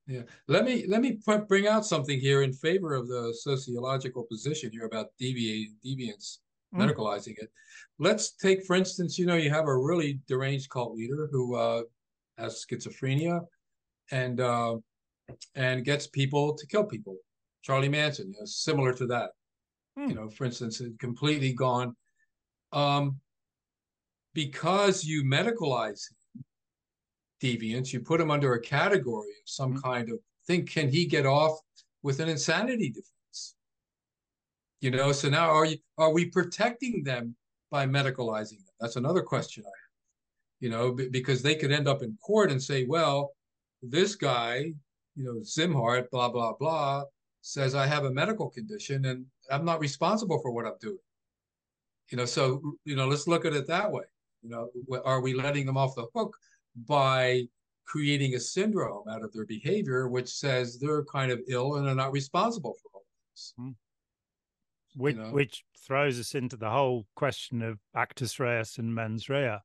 yeah. 0.06 0.22
Let 0.46 0.64
me 0.64 0.86
let 0.86 1.00
me 1.00 1.18
bring 1.48 1.66
out 1.66 1.84
something 1.84 2.20
here 2.20 2.42
in 2.42 2.52
favor 2.52 2.94
of 2.94 3.08
the 3.08 3.34
sociological 3.36 4.24
position 4.30 4.70
here 4.70 4.86
about 4.86 5.08
deviate, 5.18 5.70
deviance, 5.84 6.38
mm. 6.72 6.78
medicalizing 6.78 7.34
it. 7.38 7.50
Let's 7.98 8.30
take, 8.36 8.64
for 8.64 8.76
instance, 8.76 9.18
you 9.18 9.26
know, 9.26 9.34
you 9.34 9.50
have 9.50 9.66
a 9.66 9.76
really 9.76 10.20
deranged 10.28 10.70
cult 10.70 10.94
leader 10.94 11.28
who 11.32 11.56
uh, 11.56 11.82
has 12.36 12.64
schizophrenia 12.64 13.40
and 14.12 14.40
uh, 14.40 14.76
and 15.54 15.84
gets 15.84 16.06
people 16.06 16.54
to 16.54 16.66
kill 16.66 16.84
people. 16.84 17.16
Charlie 17.62 17.88
Manson, 17.88 18.32
you 18.32 18.38
know, 18.38 18.44
similar 18.44 18.92
to 18.94 19.06
that. 19.06 19.30
Hmm. 19.96 20.08
You 20.08 20.14
know, 20.14 20.30
for 20.30 20.44
instance, 20.44 20.80
completely 20.98 21.52
gone. 21.52 21.94
Um, 22.72 23.20
because 24.34 25.04
you 25.04 25.24
medicalize 25.24 26.02
deviance, 27.42 27.92
you 27.92 28.00
put 28.00 28.20
him 28.20 28.30
under 28.30 28.54
a 28.54 28.60
category 28.60 29.30
of 29.30 29.46
some 29.46 29.72
hmm. 29.72 29.80
kind 29.80 30.10
of 30.10 30.18
thing. 30.46 30.66
Can 30.66 30.88
he 30.88 31.06
get 31.06 31.26
off 31.26 31.58
with 32.02 32.20
an 32.20 32.28
insanity 32.28 32.90
defense? 32.90 33.54
You 34.80 34.92
know, 34.92 35.10
so 35.12 35.28
now 35.28 35.50
are 35.50 35.64
you 35.64 35.78
are 35.96 36.12
we 36.12 36.26
protecting 36.26 37.02
them 37.02 37.34
by 37.70 37.86
medicalizing 37.86 38.58
them? 38.58 38.74
That's 38.80 38.96
another 38.96 39.22
question 39.22 39.64
I 39.66 39.68
have. 39.68 39.74
You 40.60 40.70
know, 40.70 40.92
because 40.92 41.42
they 41.42 41.54
could 41.54 41.72
end 41.72 41.88
up 41.88 42.02
in 42.02 42.16
court 42.24 42.50
and 42.50 42.62
say, 42.62 42.84
well, 42.84 43.32
this 43.82 44.14
guy 44.14 44.72
you 45.18 45.24
know, 45.24 45.40
Szimhart, 45.40 46.10
blah, 46.10 46.28
blah, 46.28 46.52
blah, 46.54 47.02
says 47.40 47.74
I 47.74 47.86
have 47.86 48.04
a 48.04 48.10
medical 48.10 48.48
condition 48.48 49.04
and 49.04 49.26
I'm 49.50 49.64
not 49.64 49.80
responsible 49.80 50.40
for 50.40 50.52
what 50.52 50.64
I'm 50.64 50.78
doing. 50.80 50.98
You 52.10 52.18
know, 52.18 52.24
so, 52.24 52.62
you 52.84 52.94
know, 52.94 53.08
let's 53.08 53.26
look 53.26 53.44
at 53.44 53.52
it 53.52 53.66
that 53.66 53.90
way. 53.90 54.04
You 54.42 54.50
know, 54.50 55.00
are 55.04 55.20
we 55.20 55.34
letting 55.34 55.66
them 55.66 55.76
off 55.76 55.96
the 55.96 56.06
hook 56.14 56.36
by 56.86 57.42
creating 57.84 58.34
a 58.34 58.40
syndrome 58.40 59.08
out 59.10 59.24
of 59.24 59.32
their 59.32 59.44
behavior, 59.44 60.08
which 60.08 60.28
says 60.28 60.78
they're 60.78 61.04
kind 61.04 61.32
of 61.32 61.40
ill 61.48 61.74
and 61.74 61.86
they're 61.86 61.94
not 61.96 62.12
responsible 62.12 62.76
for 62.80 62.90
all 62.94 63.04
this? 63.32 63.54
Hmm. 63.58 63.70
Which, 64.94 65.16
you 65.16 65.22
know? 65.22 65.30
which 65.30 65.64
throws 65.84 66.20
us 66.20 66.34
into 66.34 66.56
the 66.56 66.70
whole 66.70 67.06
question 67.16 67.62
of 67.62 67.78
actus 67.94 68.38
reus 68.38 68.78
and 68.78 68.94
mens 68.94 69.28
rea. 69.28 69.58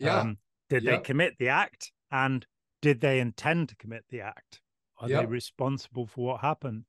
Yeah. 0.00 0.18
Um, 0.18 0.38
did 0.68 0.82
yep. 0.82 1.02
they 1.02 1.06
commit 1.06 1.38
the 1.38 1.50
act 1.50 1.92
and 2.10 2.44
did 2.82 3.00
they 3.00 3.20
intend 3.20 3.68
to 3.68 3.76
commit 3.76 4.04
the 4.10 4.22
act? 4.22 4.60
Are 5.00 5.08
yep. 5.08 5.20
they 5.20 5.26
responsible 5.26 6.06
for 6.06 6.26
what 6.26 6.40
happened? 6.40 6.84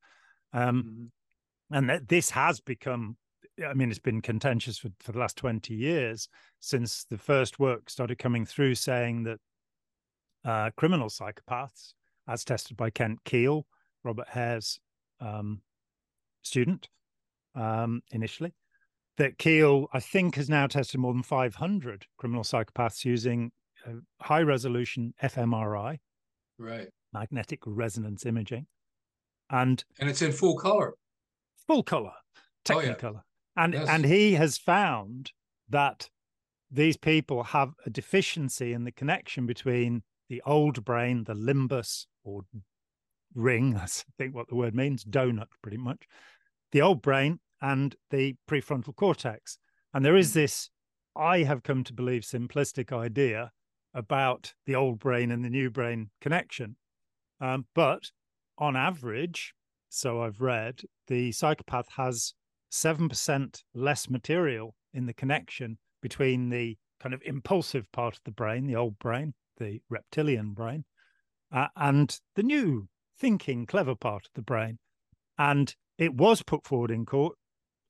Um, 0.53 0.83
mm-hmm. 0.83 1.75
And 1.75 1.89
that 1.89 2.07
this 2.07 2.31
has 2.31 2.59
become, 2.59 3.17
I 3.63 3.73
mean, 3.73 3.89
it's 3.89 3.99
been 3.99 4.21
contentious 4.21 4.79
for, 4.79 4.89
for 4.99 5.11
the 5.11 5.19
last 5.19 5.37
20 5.37 5.73
years 5.75 6.27
since 6.59 7.05
the 7.05 7.17
first 7.17 7.59
work 7.59 7.89
started 7.89 8.17
coming 8.17 8.45
through 8.45 8.75
saying 8.75 9.23
that 9.23 9.39
uh, 10.45 10.71
criminal 10.75 11.09
psychopaths, 11.09 11.93
as 12.27 12.43
tested 12.43 12.75
by 12.75 12.89
Kent 12.89 13.19
Kiehl, 13.23 13.63
Robert 14.03 14.27
Hare's 14.29 14.79
um, 15.19 15.61
student 16.41 16.89
um, 17.53 18.01
initially, 18.11 18.53
that 19.17 19.37
Kiehl, 19.37 19.87
I 19.93 19.99
think, 19.99 20.35
has 20.35 20.49
now 20.49 20.65
tested 20.65 20.99
more 20.99 21.13
than 21.13 21.23
500 21.23 22.05
criminal 22.17 22.43
psychopaths 22.43 23.05
using 23.05 23.51
high 24.21 24.41
resolution 24.41 25.13
fMRI. 25.21 25.99
Right 26.57 26.89
magnetic 27.13 27.59
resonance 27.65 28.25
imaging. 28.25 28.67
And 29.49 29.83
and 29.99 30.09
it's 30.09 30.21
in 30.21 30.31
full 30.31 30.57
color. 30.57 30.93
Full 31.67 31.83
color, 31.83 32.13
technicolor. 32.65 33.03
Oh, 33.03 33.21
yeah. 33.57 33.63
And 33.63 33.73
yes. 33.73 33.89
and 33.89 34.05
he 34.05 34.33
has 34.33 34.57
found 34.57 35.31
that 35.69 36.09
these 36.71 36.97
people 36.97 37.43
have 37.43 37.73
a 37.85 37.89
deficiency 37.89 38.73
in 38.73 38.83
the 38.83 38.91
connection 38.91 39.45
between 39.45 40.03
the 40.29 40.41
old 40.45 40.85
brain, 40.85 41.23
the 41.23 41.33
limbus 41.33 42.05
or 42.23 42.43
ring, 43.33 43.75
I 43.81 43.87
think 44.17 44.35
what 44.35 44.47
the 44.47 44.55
word 44.55 44.75
means, 44.75 45.03
donut 45.03 45.47
pretty 45.61 45.77
much, 45.77 46.03
the 46.71 46.81
old 46.81 47.01
brain 47.01 47.39
and 47.61 47.95
the 48.11 48.35
prefrontal 48.47 48.95
cortex. 48.95 49.57
And 49.93 50.05
there 50.05 50.15
is 50.15 50.33
hmm. 50.33 50.39
this, 50.39 50.69
I 51.15 51.39
have 51.39 51.63
come 51.63 51.83
to 51.85 51.93
believe, 51.93 52.21
simplistic 52.21 52.95
idea 52.95 53.51
about 53.93 54.53
the 54.65 54.75
old 54.75 54.99
brain 54.99 55.31
and 55.31 55.43
the 55.43 55.49
new 55.49 55.69
brain 55.69 56.11
connection. 56.21 56.75
Um, 57.41 57.65
but 57.73 58.11
on 58.57 58.75
average, 58.75 59.53
so 59.89 60.21
I've 60.21 60.41
read, 60.41 60.81
the 61.07 61.31
psychopath 61.31 61.87
has 61.95 62.33
7% 62.71 63.63
less 63.73 64.09
material 64.09 64.75
in 64.93 65.05
the 65.05 65.13
connection 65.13 65.77
between 66.01 66.49
the 66.49 66.77
kind 66.99 67.13
of 67.13 67.21
impulsive 67.25 67.91
part 67.91 68.15
of 68.15 68.21
the 68.25 68.31
brain, 68.31 68.67
the 68.67 68.75
old 68.75 68.99
brain, 68.99 69.33
the 69.57 69.81
reptilian 69.89 70.53
brain, 70.53 70.85
uh, 71.51 71.67
and 71.75 72.19
the 72.35 72.43
new 72.43 72.87
thinking, 73.17 73.65
clever 73.65 73.95
part 73.95 74.25
of 74.25 74.31
the 74.35 74.41
brain. 74.41 74.77
And 75.37 75.73
it 75.97 76.13
was 76.13 76.43
put 76.43 76.65
forward 76.65 76.91
in 76.91 77.05
court 77.05 77.35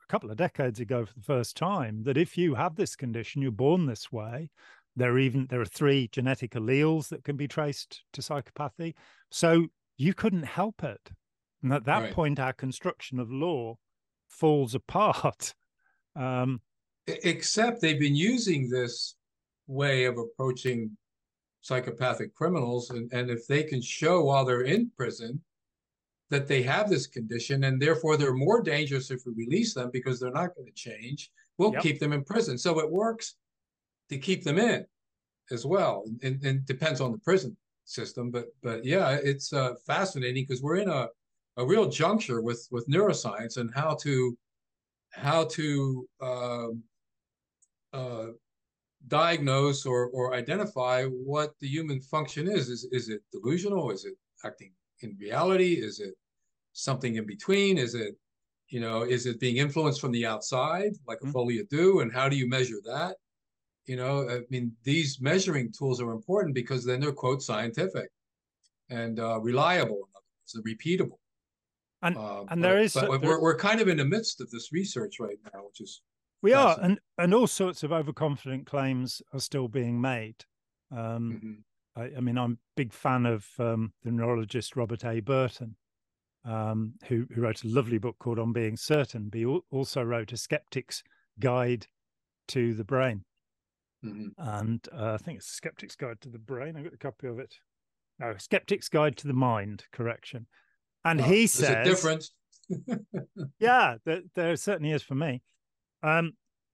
a 0.08 0.12
couple 0.12 0.32
of 0.32 0.38
decades 0.38 0.80
ago 0.80 1.06
for 1.06 1.14
the 1.14 1.22
first 1.22 1.58
time 1.58 2.04
that 2.04 2.18
if 2.18 2.38
you 2.38 2.56
have 2.56 2.76
this 2.76 2.96
condition, 2.96 3.42
you're 3.42 3.52
born 3.52 3.86
this 3.86 4.12
way, 4.12 4.50
there 5.00 5.14
are 5.14 5.20
even 5.20 5.48
there 5.50 5.62
are 5.62 5.66
three 5.66 6.10
genetic 6.12 6.52
alleles 6.52 7.10
that 7.10 7.24
can 7.24 7.36
be 7.36 7.48
traced 7.48 8.04
to 8.14 8.22
psychopathy. 8.22 8.94
So 9.32 9.68
you 9.98 10.14
couldn't 10.14 10.44
help 10.44 10.84
it. 10.84 11.12
And 11.62 11.74
at 11.74 11.86
that 11.86 12.04
right. 12.04 12.14
point, 12.14 12.40
our 12.40 12.54
construction 12.54 13.20
of 13.20 13.32
law 13.32 13.78
falls 14.28 14.76
apart. 14.76 15.54
Um, 16.16 16.60
Except 17.08 17.80
they've 17.80 18.00
been 18.00 18.16
using 18.16 18.68
this 18.68 19.16
way 19.68 20.06
of 20.06 20.18
approaching 20.18 20.98
psychopathic 21.62 22.34
criminals, 22.34 22.90
and, 22.90 23.10
and 23.14 23.30
if 23.30 23.48
they 23.48 23.64
can 23.64 23.82
show 23.82 24.24
while 24.24 24.44
they're 24.44 24.64
in 24.64 24.92
prison 24.98 25.40
that 26.30 26.48
they 26.48 26.62
have 26.64 26.90
this 26.90 27.08
condition 27.08 27.64
and 27.66 27.82
therefore 27.82 28.18
they're 28.18 28.34
more 28.34 28.62
dangerous 28.62 29.12
if 29.12 29.22
we 29.26 29.34
release 29.34 29.74
them 29.74 29.90
because 29.92 30.20
they're 30.20 30.32
not 30.32 30.56
going 30.56 30.66
to 30.66 30.74
change, 30.74 31.32
we'll 31.58 31.74
yep. 31.74 31.84
keep 31.84 32.00
them 32.00 32.12
in 32.12 32.24
prison. 32.24 32.58
So 32.58 32.80
it 32.80 32.92
works 32.92 33.36
to 34.10 34.18
keep 34.18 34.44
them 34.44 34.58
in 34.58 34.86
as 35.52 35.66
well. 35.66 36.04
And, 36.24 36.44
and 36.44 36.66
depends 36.66 37.02
on 37.02 37.12
the 37.12 37.20
prison 37.20 37.56
system, 37.86 38.32
but 38.32 38.48
but 38.62 38.86
yeah, 38.86 39.18
it's 39.24 39.52
uh, 39.54 39.74
fascinating 39.86 40.46
because 40.48 40.62
we're 40.62 40.78
in 40.78 40.90
a 40.90 41.08
a 41.58 41.66
real 41.66 41.90
juncture 41.90 42.42
with 42.42 42.68
with 42.72 42.88
neuroscience 42.88 43.58
and 43.58 43.70
how 43.74 43.96
to 43.96 44.38
how 45.12 45.46
to 45.46 46.08
um, 46.22 46.84
uh, 47.94 48.28
diagnose 49.08 49.86
or, 49.86 50.08
or 50.08 50.34
identify 50.36 51.06
what 51.06 51.54
the 51.60 51.68
human 51.68 52.00
function 52.00 52.48
is. 52.48 52.70
Is, 52.70 52.88
is 52.92 53.10
it 53.10 53.22
delusional? 53.32 53.92
Is 53.92 54.06
it 54.06 54.14
acting 54.46 54.72
in 55.02 55.16
reality? 55.20 55.74
Is 55.74 56.00
it 56.00 56.14
something 56.74 57.16
in 57.16 57.26
between? 57.26 57.78
Is 57.78 57.96
it, 57.96 58.16
you 58.68 58.80
know, 58.80 59.04
is 59.04 59.26
it 59.26 59.40
being 59.40 59.58
influenced 59.58 60.02
from 60.02 60.12
the 60.12 60.26
outside 60.26 60.94
like 61.08 61.20
a 61.22 61.26
mm-hmm. 61.26 61.32
folie 61.32 61.60
à 61.60 61.70
deux? 61.70 62.02
And 62.02 62.14
how 62.14 62.30
do 62.30 62.36
you 62.36 62.48
measure 62.48 62.80
that? 62.86 63.16
You 63.90 63.96
know, 63.96 64.30
I 64.30 64.42
mean, 64.52 64.72
these 64.84 65.20
measuring 65.20 65.72
tools 65.72 66.00
are 66.00 66.12
important 66.12 66.54
because 66.54 66.86
then 66.86 67.00
they're 67.00 67.12
quote 67.12 67.42
scientific 67.42 68.12
and 68.92 69.20
uh, 69.20 69.40
reliable, 69.40 70.08
and 70.54 70.64
repeatable. 70.64 71.18
And 72.04 72.16
um, 72.16 72.46
and 72.50 72.64
there 72.64 72.76
but, 72.76 72.84
is 72.84 72.94
but 72.94 73.10
we're 73.24 73.42
we're 73.42 73.58
kind 73.58 73.82
of 73.82 73.88
in 73.88 73.98
the 73.98 74.06
midst 74.06 74.42
of 74.42 74.52
this 74.52 74.72
research 74.72 75.20
right 75.20 75.40
now, 75.52 75.62
which 75.66 75.82
is 75.82 76.04
we 76.44 76.54
are, 76.54 76.78
and 76.84 77.00
and 77.18 77.34
all 77.34 77.48
sorts 77.48 77.82
of 77.82 77.92
overconfident 77.92 78.68
claims 78.68 79.24
are 79.34 79.40
still 79.40 79.68
being 79.68 80.00
made. 80.00 80.46
Um, 80.92 81.66
mm-hmm. 81.98 82.02
I, 82.02 82.18
I, 82.18 82.20
mean, 82.20 82.38
I'm 82.38 82.54
a 82.54 82.58
big 82.78 82.94
fan 82.94 83.26
of 83.26 83.48
um, 83.58 83.92
the 84.04 84.12
neurologist 84.12 84.76
Robert 84.76 85.04
A. 85.04 85.20
Burton, 85.20 85.76
um, 86.46 86.94
who 87.08 87.26
who 87.34 87.42
wrote 87.42 87.64
a 87.64 87.68
lovely 87.68 87.98
book 87.98 88.18
called 88.20 88.38
On 88.38 88.54
Being 88.54 88.78
Certain. 88.78 89.30
But 89.30 89.40
he 89.40 89.46
also 89.46 90.04
wrote 90.04 90.32
a 90.32 90.38
skeptic's 90.38 91.04
guide 91.40 91.88
to 92.50 92.76
the 92.76 92.84
brain, 92.86 93.26
mm-hmm. 94.04 94.28
and 94.38 94.86
uh, 94.94 95.14
I 95.14 95.18
think 95.18 95.40
it's 95.40 95.48
skeptic's 95.48 95.96
guide 95.96 96.22
to 96.22 96.30
the 96.30 96.40
brain. 96.40 96.76
I 96.78 96.84
got 96.84 96.94
a 96.94 96.98
copy 96.98 97.28
of 97.28 97.40
it. 97.40 97.56
No, 98.20 98.36
skeptic's 98.38 98.90
guide 98.90 99.18
to 99.18 99.28
the 99.28 99.34
mind. 99.34 99.86
Correction. 99.92 100.48
And 101.06 101.20
well, 101.20 101.30
he 101.30 101.48
says 101.48 101.70
a 101.70 101.84
difference. 101.84 102.32
yeah, 103.60 103.96
there, 104.06 104.22
there 104.36 104.56
certainly 104.56 104.92
is 104.92 105.04
for 105.04 105.16
me. 105.16 105.42
Um, 106.04 106.34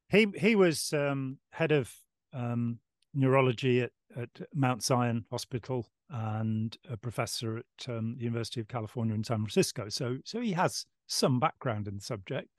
he 0.09 0.27
he 0.37 0.55
was 0.55 0.93
um, 0.93 1.39
head 1.51 1.71
of 1.71 1.91
um, 2.33 2.79
neurology 3.13 3.81
at, 3.81 3.91
at 4.15 4.29
Mount 4.53 4.83
Zion 4.83 5.25
Hospital 5.31 5.87
and 6.09 6.77
a 6.89 6.97
professor 6.97 7.57
at 7.57 7.89
um, 7.89 8.15
the 8.17 8.23
University 8.25 8.61
of 8.61 8.67
California 8.67 9.15
in 9.15 9.23
San 9.23 9.37
Francisco. 9.37 9.89
So 9.89 10.17
so 10.23 10.41
he 10.41 10.53
has 10.53 10.85
some 11.07 11.39
background 11.39 11.87
in 11.87 11.95
the 11.95 12.01
subject, 12.01 12.49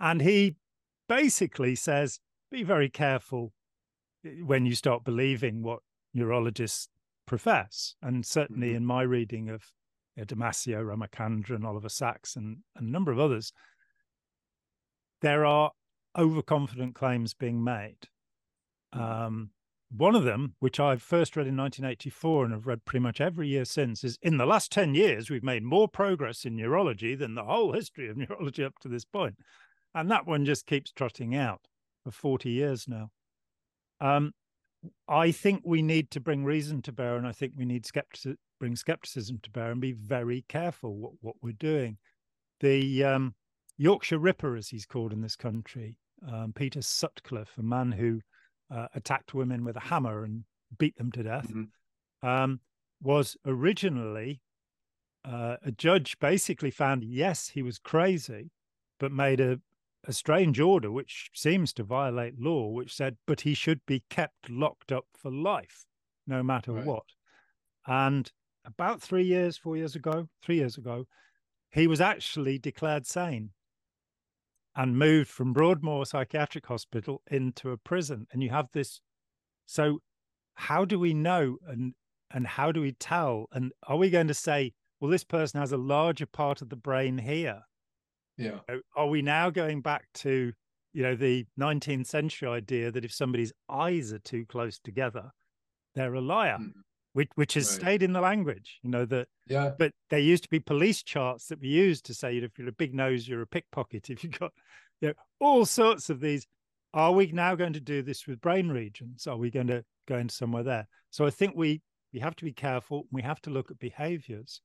and 0.00 0.20
he 0.20 0.56
basically 1.08 1.74
says 1.74 2.20
be 2.50 2.62
very 2.62 2.88
careful 2.88 3.52
when 4.44 4.66
you 4.66 4.74
start 4.74 5.04
believing 5.04 5.62
what 5.62 5.80
neurologists 6.12 6.88
profess. 7.26 7.94
And 8.02 8.24
certainly 8.24 8.68
mm-hmm. 8.68 8.76
in 8.76 8.86
my 8.86 9.02
reading 9.02 9.50
of 9.50 9.62
Damasio, 10.18 10.84
Ramachandran, 10.84 11.64
Oliver 11.64 11.88
Sacks, 11.88 12.36
and, 12.36 12.58
and 12.76 12.88
a 12.88 12.90
number 12.90 13.10
of 13.10 13.18
others, 13.18 13.52
there 15.20 15.44
are 15.44 15.72
overconfident 16.16 16.94
claims 16.94 17.34
being 17.34 17.62
made. 17.62 18.08
Hmm. 18.92 19.00
Um, 19.00 19.50
one 19.96 20.16
of 20.16 20.24
them, 20.24 20.54
which 20.58 20.80
I 20.80 20.96
first 20.96 21.36
read 21.36 21.46
in 21.46 21.56
1984 21.56 22.44
and 22.44 22.54
have 22.54 22.66
read 22.66 22.84
pretty 22.84 23.02
much 23.02 23.20
every 23.20 23.46
year 23.48 23.64
since, 23.64 24.02
is 24.02 24.18
in 24.22 24.38
the 24.38 24.46
last 24.46 24.72
10 24.72 24.94
years, 24.94 25.30
we've 25.30 25.44
made 25.44 25.62
more 25.62 25.86
progress 25.86 26.44
in 26.44 26.56
neurology 26.56 27.14
than 27.14 27.34
the 27.34 27.44
whole 27.44 27.72
history 27.72 28.08
of 28.08 28.16
neurology 28.16 28.64
up 28.64 28.78
to 28.80 28.88
this 28.88 29.04
point. 29.04 29.36
And 29.94 30.10
that 30.10 30.26
one 30.26 30.44
just 30.44 30.66
keeps 30.66 30.90
trotting 30.90 31.36
out 31.36 31.68
for 32.02 32.10
40 32.10 32.50
years 32.50 32.88
now. 32.88 33.10
Um, 34.04 34.34
I 35.08 35.32
think 35.32 35.62
we 35.64 35.80
need 35.80 36.10
to 36.10 36.20
bring 36.20 36.44
reason 36.44 36.82
to 36.82 36.92
bear, 36.92 37.16
and 37.16 37.26
I 37.26 37.32
think 37.32 37.54
we 37.56 37.64
need 37.64 37.86
skeptic- 37.86 38.36
bring 38.60 38.76
skepticism 38.76 39.38
to 39.42 39.50
bear 39.50 39.70
and 39.70 39.80
be 39.80 39.92
very 39.92 40.44
careful 40.46 40.94
what, 40.94 41.12
what 41.22 41.36
we're 41.40 41.52
doing. 41.52 41.96
The 42.60 43.02
um, 43.02 43.34
Yorkshire 43.78 44.18
Ripper, 44.18 44.56
as 44.56 44.68
he's 44.68 44.84
called 44.84 45.12
in 45.12 45.22
this 45.22 45.36
country, 45.36 45.98
um, 46.30 46.52
Peter 46.54 46.82
Sutcliffe, 46.82 47.56
a 47.58 47.62
man 47.62 47.92
who 47.92 48.20
uh, 48.70 48.88
attacked 48.94 49.32
women 49.32 49.64
with 49.64 49.76
a 49.76 49.80
hammer 49.80 50.24
and 50.24 50.44
beat 50.78 50.96
them 50.96 51.10
to 51.12 51.22
death, 51.22 51.48
mm-hmm. 51.48 52.28
um, 52.28 52.60
was 53.02 53.38
originally 53.46 54.42
uh, 55.24 55.56
a 55.64 55.72
judge 55.72 56.18
basically 56.18 56.70
found 56.70 57.04
yes, 57.04 57.48
he 57.48 57.62
was 57.62 57.78
crazy, 57.78 58.50
but 59.00 59.12
made 59.12 59.40
a, 59.40 59.58
a 60.06 60.12
strange 60.12 60.60
order 60.60 60.90
which 60.90 61.30
seems 61.34 61.72
to 61.74 61.82
violate 61.82 62.38
law, 62.38 62.68
which 62.68 62.94
said, 62.94 63.16
but 63.26 63.42
he 63.42 63.54
should 63.54 63.80
be 63.86 64.04
kept 64.10 64.50
locked 64.50 64.92
up 64.92 65.06
for 65.16 65.30
life, 65.30 65.86
no 66.26 66.42
matter 66.42 66.72
right. 66.72 66.84
what. 66.84 67.04
And 67.86 68.30
about 68.64 69.02
three 69.02 69.24
years, 69.24 69.56
four 69.56 69.76
years 69.76 69.94
ago, 69.94 70.28
three 70.42 70.56
years 70.56 70.76
ago, 70.78 71.06
he 71.70 71.86
was 71.86 72.00
actually 72.00 72.58
declared 72.58 73.06
sane 73.06 73.50
and 74.76 74.98
moved 74.98 75.30
from 75.30 75.52
Broadmoor 75.52 76.06
Psychiatric 76.06 76.66
Hospital 76.66 77.22
into 77.30 77.70
a 77.70 77.76
prison. 77.76 78.26
And 78.32 78.42
you 78.42 78.50
have 78.50 78.68
this. 78.72 79.00
So, 79.66 80.00
how 80.54 80.84
do 80.84 80.98
we 80.98 81.14
know 81.14 81.56
and 81.66 81.94
and 82.30 82.46
how 82.46 82.72
do 82.72 82.80
we 82.80 82.92
tell? 82.92 83.46
And 83.52 83.72
are 83.86 83.96
we 83.96 84.10
going 84.10 84.28
to 84.28 84.34
say, 84.34 84.72
well, 85.00 85.10
this 85.10 85.24
person 85.24 85.60
has 85.60 85.72
a 85.72 85.76
larger 85.76 86.26
part 86.26 86.62
of 86.62 86.68
the 86.68 86.76
brain 86.76 87.18
here? 87.18 87.62
Yeah. 88.36 88.58
Are 88.96 89.08
we 89.08 89.22
now 89.22 89.50
going 89.50 89.80
back 89.80 90.06
to, 90.14 90.52
you 90.92 91.02
know, 91.02 91.14
the 91.14 91.46
19th 91.58 92.06
century 92.06 92.48
idea 92.48 92.90
that 92.90 93.04
if 93.04 93.12
somebody's 93.12 93.52
eyes 93.68 94.12
are 94.12 94.18
too 94.18 94.44
close 94.46 94.78
together, 94.78 95.30
they're 95.94 96.14
a 96.14 96.20
liar? 96.20 96.58
Mm 96.60 96.72
which 97.14 97.28
which 97.36 97.54
has 97.54 97.70
right. 97.70 97.80
stayed 97.80 98.02
in 98.02 98.12
the 98.12 98.20
language. 98.20 98.78
You 98.82 98.90
know 98.90 99.06
that. 99.06 99.28
Yeah. 99.46 99.70
But 99.78 99.92
there 100.10 100.18
used 100.18 100.42
to 100.42 100.48
be 100.50 100.60
police 100.60 101.02
charts 101.02 101.46
that 101.46 101.60
we 101.60 101.68
used 101.68 102.04
to 102.06 102.14
say, 102.14 102.34
you 102.34 102.42
know, 102.42 102.46
if 102.46 102.58
you're 102.58 102.68
a 102.68 102.72
big 102.72 102.94
nose, 102.94 103.26
you're 103.26 103.42
a 103.42 103.46
pickpocket. 103.46 104.10
If 104.10 104.22
you've 104.22 104.38
got, 104.38 104.52
you 105.00 105.08
know, 105.08 105.14
all 105.40 105.64
sorts 105.64 106.10
of 106.10 106.20
these. 106.20 106.46
Are 106.92 107.10
we 107.10 107.32
now 107.32 107.56
going 107.56 107.72
to 107.72 107.80
do 107.80 108.02
this 108.02 108.24
with 108.28 108.40
brain 108.40 108.68
regions? 108.68 109.26
Are 109.26 109.36
we 109.36 109.50
going 109.50 109.66
to 109.66 109.84
go 110.06 110.16
into 110.16 110.32
somewhere 110.32 110.62
there? 110.62 110.86
So 111.10 111.26
I 111.26 111.30
think 111.30 111.56
we 111.56 111.80
we 112.12 112.20
have 112.20 112.36
to 112.36 112.44
be 112.44 112.52
careful. 112.52 113.06
We 113.10 113.22
have 113.22 113.40
to 113.42 113.50
look 113.50 113.70
at 113.70 113.78
behaviors. 113.78 114.60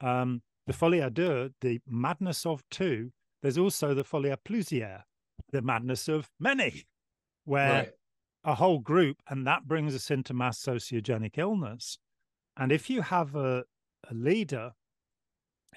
Um, 0.00 0.42
the 0.66 0.72
folie 0.72 1.00
à 1.00 1.12
deux, 1.12 1.50
the 1.60 1.80
madness 1.86 2.46
of 2.46 2.62
two. 2.70 3.12
There's 3.42 3.58
also 3.58 3.94
the 3.94 4.04
folie 4.04 4.30
à 4.30 4.36
plusieurs, 4.42 5.04
the 5.52 5.62
madness 5.62 6.08
of 6.08 6.30
many, 6.40 6.86
where 7.44 7.72
right 7.72 7.92
a 8.44 8.54
whole 8.54 8.78
group, 8.78 9.16
and 9.28 9.44
that 9.44 9.66
brings 9.66 9.92
us 9.92 10.08
into 10.08 10.32
mass 10.32 10.62
sociogenic 10.62 11.36
illness. 11.36 11.98
And 12.56 12.70
if 12.70 12.88
you 12.88 13.02
have 13.02 13.34
a, 13.34 13.64
a 14.08 14.14
leader 14.14 14.70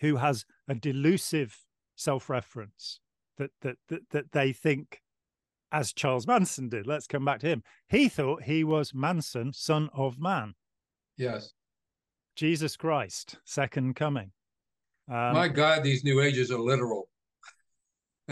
who 0.02 0.18
has 0.18 0.46
a 0.68 0.76
delusive 0.76 1.58
self-reference 1.96 3.00
that, 3.40 3.50
that 3.62 3.78
that 3.88 4.02
that 4.12 4.32
they 4.34 4.54
think, 4.54 5.02
as 5.72 5.94
Charles 5.94 6.28
Manson 6.28 6.70
did, 6.70 6.86
let's 6.86 7.08
come 7.08 7.26
back 7.26 7.40
to 7.40 7.48
him. 7.48 7.64
He 7.88 8.08
thought 8.08 8.44
he 8.44 8.64
was 8.64 8.94
Manson, 8.94 9.52
son 9.52 9.90
of 9.92 10.20
man. 10.20 10.54
Yes. 11.18 11.54
Jesus 12.36 12.78
Christ, 12.78 13.40
second 13.46 13.96
coming. 13.96 14.32
Um, 15.10 15.34
My 15.34 15.48
God, 15.48 15.84
these 15.84 16.04
new 16.04 16.22
ages 16.22 16.52
are 16.52 16.60
literal 16.60 17.10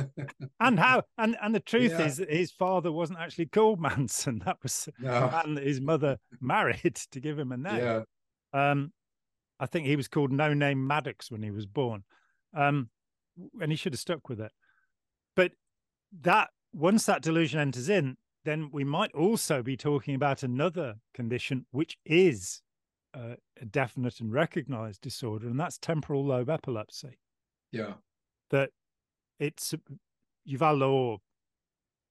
and 0.59 0.80
how 0.80 1.03
and 1.17 1.36
and 1.41 1.53
the 1.53 1.59
truth 1.59 1.91
yeah. 1.91 2.05
is 2.05 2.23
his 2.30 2.51
father 2.51 2.91
wasn't 2.91 3.19
actually 3.19 3.47
called 3.47 3.80
Manson. 3.82 4.41
That 4.45 4.57
was 4.63 4.89
no. 4.99 5.30
man 5.32 5.55
that 5.55 5.63
his 5.65 5.82
mother 5.82 6.17
married 6.39 6.95
to 7.11 7.19
give 7.19 7.38
him 7.38 7.51
a 7.51 7.57
name. 7.57 7.78
Yeah. 7.78 8.01
Um, 8.53 8.91
I 9.59 9.65
think 9.65 9.88
he 9.88 9.95
was 9.95 10.07
called 10.07 10.32
No 10.32 10.53
Name 10.53 10.86
Maddox 10.86 11.32
when 11.32 11.41
he 11.41 11.51
was 11.51 11.65
born. 11.65 12.03
Um, 12.55 12.89
and 13.59 13.71
he 13.71 13.75
should 13.75 13.93
have 13.93 13.99
stuck 13.99 14.30
with 14.30 14.39
it. 14.39 14.51
But 15.36 15.51
that 16.21 16.49
once 16.73 17.05
that 17.05 17.21
delusion 17.23 17.59
enters 17.59 17.89
in, 17.89 18.17
then 18.45 18.69
we 18.71 18.84
might 18.84 19.11
also 19.13 19.63
be 19.63 19.75
talking 19.75 20.15
about 20.15 20.43
another 20.43 20.95
condition, 21.13 21.65
which 21.71 21.97
is 22.05 22.61
uh, 23.18 23.36
a 23.61 23.65
definite 23.65 24.20
and 24.20 24.32
recognized 24.32 25.01
disorder, 25.01 25.47
and 25.47 25.59
that's 25.59 25.78
temporal 25.78 26.26
lobe 26.26 26.49
epilepsy. 26.49 27.18
Yeah. 27.72 27.93
That 28.51 28.70
it's 29.39 29.74
Yuval 30.47 30.78
Laor, 30.78 31.18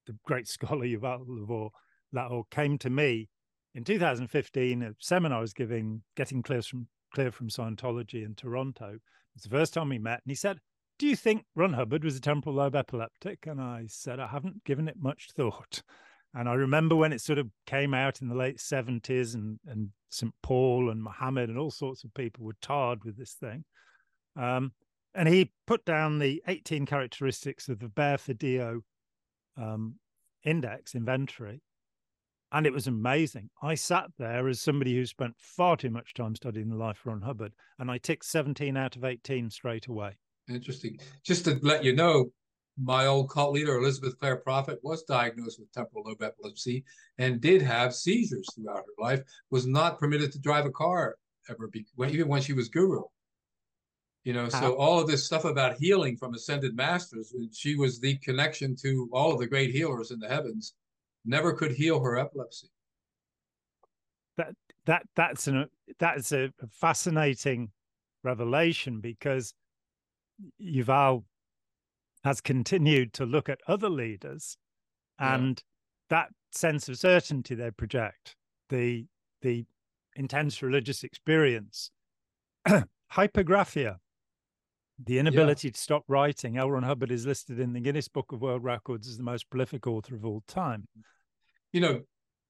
the 0.06 0.16
great 0.24 0.48
scholar 0.48 0.86
Yuval 0.86 1.70
Laor, 2.14 2.42
came 2.50 2.78
to 2.78 2.90
me 2.90 3.28
in 3.74 3.84
2015, 3.84 4.82
a 4.82 4.94
seminar 4.98 5.38
I 5.38 5.40
was 5.42 5.52
giving, 5.52 6.02
getting 6.16 6.42
clear 6.42 6.62
from 6.62 6.88
clear 7.14 7.30
from 7.30 7.48
Scientology 7.48 8.24
in 8.24 8.34
Toronto. 8.34 8.98
It's 9.34 9.44
the 9.44 9.50
first 9.50 9.74
time 9.74 9.90
we 9.90 9.98
met, 9.98 10.22
and 10.24 10.30
he 10.30 10.34
said, 10.34 10.58
"Do 10.98 11.06
you 11.06 11.14
think 11.14 11.44
Ron 11.54 11.74
Hubbard 11.74 12.02
was 12.02 12.16
a 12.16 12.20
temporal 12.20 12.56
lobe 12.56 12.74
epileptic?" 12.74 13.46
And 13.46 13.60
I 13.60 13.84
said, 13.86 14.18
"I 14.18 14.28
haven't 14.28 14.64
given 14.64 14.88
it 14.88 14.96
much 14.98 15.30
thought." 15.30 15.82
And 16.34 16.48
I 16.48 16.54
remember 16.54 16.96
when 16.96 17.12
it 17.12 17.20
sort 17.20 17.38
of 17.38 17.50
came 17.66 17.94
out 17.94 18.20
in 18.20 18.28
the 18.28 18.34
late 18.34 18.58
70s, 18.58 19.34
and 19.34 19.60
and 19.66 19.90
St. 20.08 20.32
Paul 20.42 20.90
and 20.90 21.02
Muhammad 21.02 21.48
and 21.48 21.58
all 21.58 21.70
sorts 21.70 22.04
of 22.04 22.14
people 22.14 22.44
were 22.44 22.56
tarred 22.60 23.04
with 23.04 23.16
this 23.16 23.34
thing. 23.34 23.64
Um, 24.36 24.72
and 25.14 25.28
he 25.28 25.52
put 25.66 25.84
down 25.84 26.18
the 26.18 26.42
18 26.46 26.86
characteristics 26.86 27.68
of 27.68 27.78
the 27.78 27.88
Bear-Fedio 27.88 28.80
um, 29.56 29.94
index 30.44 30.94
inventory. 30.94 31.62
And 32.52 32.66
it 32.66 32.72
was 32.72 32.86
amazing. 32.86 33.50
I 33.62 33.74
sat 33.74 34.06
there 34.18 34.48
as 34.48 34.60
somebody 34.60 34.94
who 34.94 35.04
spent 35.04 35.34
far 35.38 35.76
too 35.76 35.90
much 35.90 36.14
time 36.14 36.36
studying 36.36 36.68
the 36.68 36.76
life 36.76 37.00
of 37.00 37.06
Ron 37.06 37.22
Hubbard, 37.22 37.52
and 37.78 37.90
I 37.90 37.98
ticked 37.98 38.24
17 38.24 38.76
out 38.76 38.94
of 38.94 39.04
18 39.04 39.50
straight 39.50 39.88
away. 39.88 40.16
Interesting. 40.48 40.98
Just 41.24 41.44
to 41.46 41.58
let 41.62 41.82
you 41.82 41.94
know, 41.94 42.30
my 42.78 43.06
old 43.06 43.30
cult 43.30 43.52
leader, 43.52 43.76
Elizabeth 43.76 44.18
Clare 44.18 44.36
Prophet, 44.36 44.78
was 44.82 45.02
diagnosed 45.04 45.58
with 45.58 45.72
temporal 45.72 46.04
lobe 46.04 46.22
epilepsy 46.22 46.84
and 47.18 47.40
did 47.40 47.62
have 47.62 47.94
seizures 47.94 48.46
throughout 48.54 48.84
her 48.84 49.02
life, 49.02 49.22
was 49.50 49.66
not 49.66 49.98
permitted 49.98 50.30
to 50.32 50.38
drive 50.38 50.66
a 50.66 50.70
car 50.70 51.16
ever, 51.48 51.68
be, 51.68 51.86
even 52.08 52.28
when 52.28 52.42
she 52.42 52.52
was 52.52 52.68
guru. 52.68 53.02
You 54.24 54.32
know, 54.32 54.48
so 54.48 54.74
all 54.74 54.98
of 54.98 55.06
this 55.06 55.24
stuff 55.24 55.44
about 55.44 55.76
healing 55.78 56.16
from 56.16 56.34
ascended 56.34 56.74
masters, 56.74 57.32
she 57.52 57.76
was 57.76 58.00
the 58.00 58.16
connection 58.16 58.74
to 58.82 59.08
all 59.12 59.32
of 59.32 59.38
the 59.38 59.46
great 59.46 59.70
healers 59.70 60.10
in 60.10 60.18
the 60.18 60.28
heavens, 60.28 60.74
never 61.24 61.52
could 61.52 61.70
heal 61.70 62.00
her 62.00 62.18
epilepsy. 62.18 62.66
That 64.36 64.54
that 64.86 65.06
that's 65.14 65.46
an 65.46 65.68
that's 66.00 66.32
a 66.32 66.52
fascinating 66.72 67.70
revelation 68.24 69.00
because 69.00 69.54
Yuval 70.60 71.22
has 72.26 72.40
continued 72.40 73.12
to 73.12 73.24
look 73.24 73.48
at 73.48 73.60
other 73.68 73.88
leaders 73.88 74.56
and 75.16 75.62
yeah. 76.10 76.16
that 76.16 76.28
sense 76.50 76.88
of 76.88 76.98
certainty 76.98 77.54
they 77.54 77.70
project, 77.70 78.34
the 78.68 79.06
the 79.42 79.64
intense 80.16 80.60
religious 80.60 81.04
experience, 81.04 81.92
hypergraphia, 83.12 83.98
the 85.04 85.20
inability 85.20 85.68
yeah. 85.68 85.72
to 85.72 85.78
stop 85.78 86.02
writing. 86.08 86.58
L. 86.58 86.68
Ron 86.68 86.82
Hubbard 86.82 87.12
is 87.12 87.26
listed 87.26 87.60
in 87.60 87.72
the 87.72 87.80
Guinness 87.80 88.08
Book 88.08 88.32
of 88.32 88.42
World 88.42 88.64
Records 88.64 89.06
as 89.06 89.18
the 89.18 89.22
most 89.22 89.48
prolific 89.48 89.86
author 89.86 90.16
of 90.16 90.24
all 90.24 90.42
time. 90.48 90.88
You 91.72 91.80
know, 91.80 92.00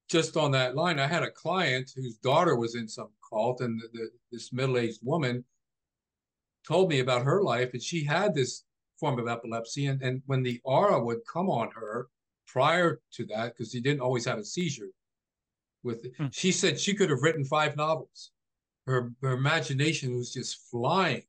just 0.09 0.37
on 0.37 0.49
that 0.51 0.75
line, 0.75 0.97
I 0.97 1.05
had 1.05 1.21
a 1.21 1.29
client 1.29 1.91
whose 1.95 2.17
daughter 2.17 2.55
was 2.55 2.73
in 2.73 2.87
some 2.87 3.09
cult, 3.29 3.61
and 3.61 3.79
the, 3.79 3.89
the, 3.93 4.09
this 4.31 4.51
middle-aged 4.51 5.01
woman 5.03 5.45
told 6.67 6.89
me 6.89 6.99
about 6.99 7.25
her 7.25 7.43
life, 7.43 7.69
and 7.73 7.83
she 7.83 8.03
had 8.03 8.33
this 8.33 8.63
form 8.99 9.19
of 9.19 9.27
epilepsy. 9.27 9.87
And, 9.87 10.01
and 10.01 10.21
when 10.25 10.43
the 10.43 10.59
aura 10.63 11.03
would 11.03 11.19
come 11.31 11.49
on 11.49 11.69
her 11.71 12.07
prior 12.47 12.99
to 13.13 13.25
that, 13.27 13.53
because 13.53 13.71
she 13.71 13.81
didn't 13.81 14.01
always 14.01 14.25
have 14.25 14.37
a 14.37 14.43
seizure, 14.43 14.89
with 15.83 16.05
it, 16.05 16.13
hmm. 16.17 16.27
she 16.31 16.51
said 16.51 16.79
she 16.79 16.93
could 16.93 17.09
have 17.09 17.21
written 17.21 17.43
five 17.43 17.75
novels. 17.75 18.31
Her, 18.85 19.11
her 19.21 19.33
imagination 19.33 20.15
was 20.15 20.33
just 20.33 20.69
flying 20.71 21.23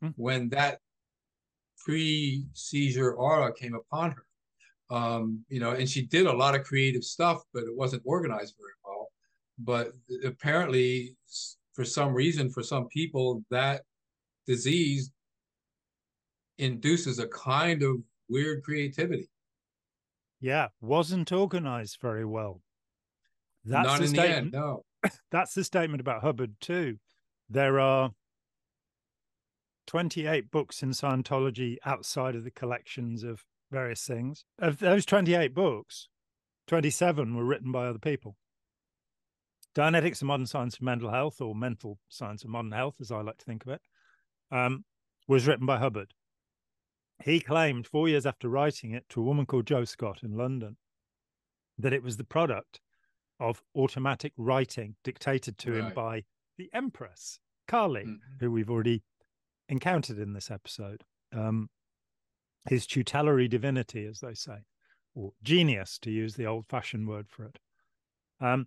hmm. 0.00 0.08
when 0.16 0.48
that 0.50 0.80
pre 1.78 2.46
seizure 2.52 3.12
aura 3.12 3.52
came 3.52 3.74
upon 3.74 4.12
her. 4.12 4.26
Um, 4.90 5.44
you 5.48 5.60
know, 5.60 5.72
and 5.72 5.88
she 5.88 6.02
did 6.02 6.26
a 6.26 6.32
lot 6.32 6.54
of 6.54 6.64
creative 6.64 7.04
stuff, 7.04 7.42
but 7.52 7.64
it 7.64 7.74
wasn't 7.74 8.02
organized 8.04 8.54
very 8.58 8.72
well. 8.84 9.08
But 9.58 9.92
apparently, 10.24 11.16
for 11.72 11.84
some 11.84 12.12
reason, 12.12 12.50
for 12.50 12.62
some 12.62 12.86
people, 12.88 13.44
that 13.50 13.82
disease 14.46 15.10
induces 16.58 17.18
a 17.18 17.28
kind 17.28 17.82
of 17.82 17.96
weird 18.28 18.62
creativity. 18.62 19.28
Yeah, 20.40 20.68
wasn't 20.80 21.32
organized 21.32 21.98
very 22.00 22.24
well. 22.24 22.60
That's 23.64 23.86
Not 23.86 23.98
the 23.98 24.04
in 24.04 24.10
statement. 24.10 24.52
the 24.52 24.58
end, 24.58 24.64
no. 24.64 24.84
That's 25.30 25.54
the 25.54 25.64
statement 25.64 26.00
about 26.00 26.22
Hubbard 26.22 26.56
too. 26.60 26.98
There 27.48 27.80
are 27.80 28.10
28 29.86 30.50
books 30.50 30.82
in 30.82 30.90
Scientology 30.90 31.76
outside 31.84 32.34
of 32.34 32.44
the 32.44 32.50
collections 32.50 33.22
of 33.22 33.44
various 33.70 34.06
things. 34.06 34.44
Of 34.58 34.78
those 34.78 35.04
28 35.06 35.54
books, 35.54 36.08
27 36.66 37.34
were 37.34 37.44
written 37.44 37.72
by 37.72 37.86
other 37.86 37.98
people. 37.98 38.36
Dianetics 39.74 40.20
and 40.20 40.28
Modern 40.28 40.46
Science 40.46 40.74
of 40.76 40.82
Mental 40.82 41.10
Health, 41.10 41.40
or 41.40 41.54
Mental 41.54 41.98
Science 42.08 42.44
of 42.44 42.50
Modern 42.50 42.72
Health, 42.72 42.96
as 43.00 43.10
I 43.10 43.22
like 43.22 43.38
to 43.38 43.44
think 43.44 43.64
of 43.66 43.72
it, 43.72 43.80
um, 44.50 44.84
was 45.26 45.46
written 45.46 45.66
by 45.66 45.78
Hubbard. 45.78 46.14
He 47.24 47.40
claimed 47.40 47.86
four 47.86 48.06
years 48.06 48.26
after 48.26 48.50
writing 48.50 48.90
it 48.90 49.08
to 49.08 49.20
a 49.20 49.24
woman 49.24 49.46
called 49.46 49.66
Joe 49.66 49.86
Scott 49.86 50.22
in 50.22 50.36
London 50.36 50.76
that 51.78 51.94
it 51.94 52.02
was 52.02 52.18
the 52.18 52.24
product 52.24 52.80
of 53.40 53.62
automatic 53.74 54.34
writing 54.36 54.96
dictated 55.02 55.56
to 55.56 55.72
right. 55.72 55.84
him 55.84 55.94
by 55.94 56.24
the 56.58 56.68
Empress, 56.74 57.38
Kali, 57.66 58.02
mm-hmm. 58.02 58.16
who 58.40 58.50
we've 58.50 58.68
already 58.68 59.04
encountered 59.70 60.18
in 60.18 60.34
this 60.34 60.50
episode. 60.50 61.02
Um, 61.34 61.70
his 62.68 62.86
tutelary 62.86 63.48
divinity, 63.48 64.04
as 64.04 64.20
they 64.20 64.34
say, 64.34 64.58
or 65.14 65.32
genius, 65.42 65.98
to 66.02 66.10
use 66.10 66.34
the 66.34 66.44
old 66.44 66.66
fashioned 66.66 67.08
word 67.08 67.30
for 67.30 67.46
it. 67.46 67.58
Um, 68.38 68.66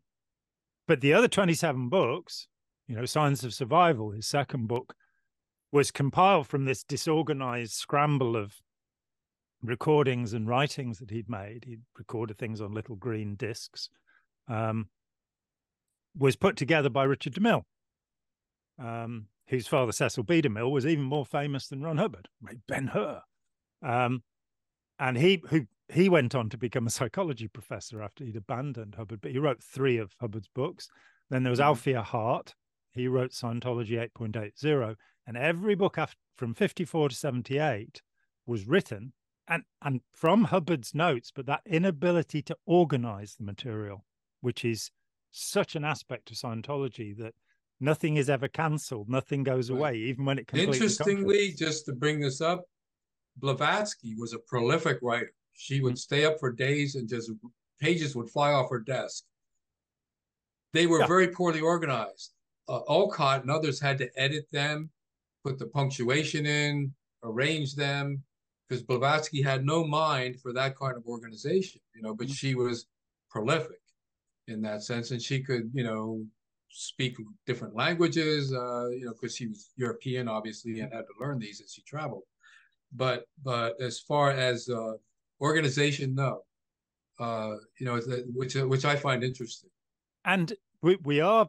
but 0.88 1.02
the 1.02 1.14
other 1.14 1.28
27 1.28 1.90
books, 1.90 2.48
you 2.88 2.96
know, 2.96 3.06
Science 3.06 3.44
of 3.44 3.54
Survival, 3.54 4.10
his 4.10 4.26
second 4.26 4.68
book, 4.68 4.96
was 5.72 5.92
compiled 5.92 6.48
from 6.48 6.66
this 6.66 6.84
disorganized 6.84 7.74
scramble 7.74 8.36
of 8.36 8.56
recordings 9.62 10.34
and 10.34 10.48
writings 10.48 11.00
that 11.00 11.12
he'd 11.12 11.30
made. 11.30 11.66
He'd 11.66 11.82
recorded 11.98 12.38
things 12.38 12.62
on 12.62 12.74
little 12.74 12.96
green 12.96 13.36
discs. 13.36 13.90
Um, 14.48 14.90
was 16.18 16.36
put 16.36 16.56
together 16.56 16.90
by 16.90 17.04
Richard 17.04 17.36
DeMille, 17.36 17.64
um, 18.80 19.28
whose 19.48 19.68
father 19.68 19.92
Cecil 19.92 20.24
B. 20.24 20.42
DeMille 20.42 20.72
was 20.72 20.86
even 20.86 21.04
more 21.04 21.26
famous 21.26 21.68
than 21.68 21.84
Ron 21.84 21.98
Hubbard, 21.98 22.28
Ben 22.68 22.88
Hur. 22.88 23.22
Um, 23.84 24.24
and 25.00 25.18
he 25.18 25.44
who 25.50 25.68
he 25.90 26.10
went 26.10 26.36
on 26.36 26.50
to 26.50 26.58
become 26.58 26.88
a 26.88 26.92
psychology 26.92 27.48
professor 27.48 28.02
after 28.02 28.24
he'd 28.24 28.36
abandoned 28.36 28.96
Hubbard, 28.96 29.22
but 29.22 29.32
he 29.32 29.40
wrote 29.40 29.64
three 29.64 29.98
of 29.98 30.14
Hubbard's 30.20 30.50
books. 30.54 30.90
Then 31.30 31.44
there 31.44 31.52
was 31.52 31.60
mm-hmm. 31.60 31.70
Althea 31.70 32.02
Hart. 32.02 32.56
He 32.92 33.08
wrote 33.08 33.32
Scientology 33.32 34.10
8.80. 34.18 34.96
And 35.28 35.36
every 35.38 35.76
book 35.76 35.98
after, 35.98 36.18
from 36.38 36.54
54 36.54 37.10
to 37.10 37.16
78 37.16 38.02
was 38.46 38.66
written 38.66 39.12
and, 39.48 39.64
and 39.82 40.02
from 40.14 40.46
Hubbard's 40.46 40.96
notes, 40.96 41.32
but 41.34 41.46
that 41.46 41.62
inability 41.66 42.42
to 42.44 42.58
organize 42.66 43.36
the 43.36 43.44
material, 43.44 44.06
which 44.42 44.64
is 44.66 44.90
such 45.32 45.76
an 45.76 45.84
aspect 45.84 46.32
of 46.32 46.38
Scientology 46.38 47.16
that 47.18 47.34
nothing 47.80 48.18
is 48.18 48.30
ever 48.30 48.48
cancelled, 48.48 49.10
nothing 49.10 49.44
goes 49.44 49.70
away, 49.70 49.96
even 49.96 50.26
when 50.26 50.40
it 50.40 50.48
completely 50.48 50.78
Interestingly, 50.78 51.54
just 51.54 51.86
to 51.86 51.94
bring 51.94 52.20
this 52.20 52.42
up, 52.42 52.66
Blavatsky 53.38 54.16
was 54.16 54.34
a 54.34 54.40
prolific 54.40 55.00
writer. 55.02 55.32
She 55.54 55.82
would 55.82 55.94
mm-hmm. 55.94 55.98
stay 55.98 56.26
up 56.26 56.40
for 56.40 56.52
days 56.52 56.96
and 56.96 57.08
just 57.08 57.32
pages 57.80 58.16
would 58.16 58.30
fly 58.30 58.52
off 58.52 58.70
her 58.70 58.80
desk. 58.80 59.24
They 60.74 60.88
were 60.88 61.02
yeah. 61.02 61.08
very 61.08 61.30
poorly 61.30 61.62
organized. 61.62 62.34
Uh, 62.68 62.82
Olcott 62.88 63.44
and 63.44 63.52
others 63.52 63.80
had 63.80 63.98
to 64.00 64.10
edit 64.18 64.46
them, 64.52 64.90
put 65.48 65.60
the 65.60 65.68
punctuation 65.68 66.46
in, 66.46 66.94
arrange 67.24 67.76
them, 67.76 68.24
because 68.68 68.84
Blavatsky 68.84 69.42
had 69.42 69.66
no 69.66 69.86
mind 69.86 70.40
for 70.42 70.52
that 70.54 70.78
kind 70.78 70.96
of 70.98 71.06
organization, 71.06 71.82
you 71.96 72.02
know, 72.02 72.14
but 72.14 72.28
mm-hmm. 72.28 72.34
she 72.34 72.56
was 72.56 72.88
prolific 73.30 73.82
in 74.48 74.62
that 74.62 74.84
sense. 74.84 75.12
And 75.12 75.22
she 75.22 75.42
could, 75.42 75.72
you 75.74 75.84
know, 75.84 76.24
speak 76.70 77.16
different 77.46 77.76
languages, 77.76 78.54
uh, 78.54 78.90
you 78.90 79.06
know, 79.06 79.14
because 79.14 79.36
she 79.36 79.48
was 79.48 79.72
European, 79.78 80.28
obviously, 80.28 80.80
and 80.82 80.92
had 80.94 81.08
to 81.08 81.14
learn 81.20 81.40
these 81.40 81.62
as 81.62 81.72
she 81.74 81.82
traveled 81.84 82.24
but 82.94 83.26
but 83.44 83.80
as 83.82 84.00
far 84.00 84.32
as 84.32 84.70
uh, 84.70 84.94
organization, 85.42 86.16
no. 86.16 86.42
Uh, 87.20 87.56
you 87.80 87.86
know, 87.86 88.00
which 88.34 88.56
which 88.56 88.86
I 88.86 88.96
find 88.96 89.24
interesting. 89.24 89.70
And 90.26 90.54
we 90.82 90.98
we 91.04 91.20
are 91.20 91.48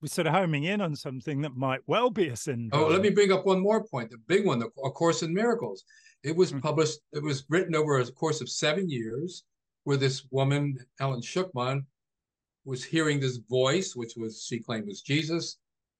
we're 0.00 0.08
sort 0.08 0.26
of 0.26 0.32
homing 0.32 0.64
in 0.64 0.80
on 0.80 0.96
something 0.96 1.42
that 1.42 1.56
might 1.56 1.80
well 1.86 2.10
be 2.10 2.28
a 2.28 2.36
syndrome. 2.36 2.84
Oh, 2.84 2.88
let 2.88 3.02
me 3.02 3.10
bring 3.10 3.32
up 3.32 3.44
one 3.44 3.60
more 3.60 3.84
point. 3.84 4.10
The 4.10 4.18
big 4.26 4.46
one, 4.46 4.58
the 4.58 4.70
A 4.84 4.90
Course 4.90 5.22
in 5.22 5.32
Miracles. 5.32 5.84
It 6.22 6.34
was 6.34 6.50
mm-hmm. 6.50 6.60
published. 6.60 6.98
It 7.12 7.22
was 7.22 7.44
written 7.48 7.74
over 7.74 7.98
a 7.98 8.06
course 8.12 8.40
of 8.40 8.48
seven 8.48 8.88
years, 8.88 9.44
where 9.84 9.96
this 9.96 10.24
woman, 10.30 10.78
Helen 10.98 11.20
Schucman, 11.20 11.84
was 12.64 12.84
hearing 12.84 13.20
this 13.20 13.36
voice, 13.36 13.94
which 13.94 14.14
was 14.16 14.44
she 14.44 14.58
claimed 14.58 14.86
was 14.86 15.02
Jesus. 15.02 15.58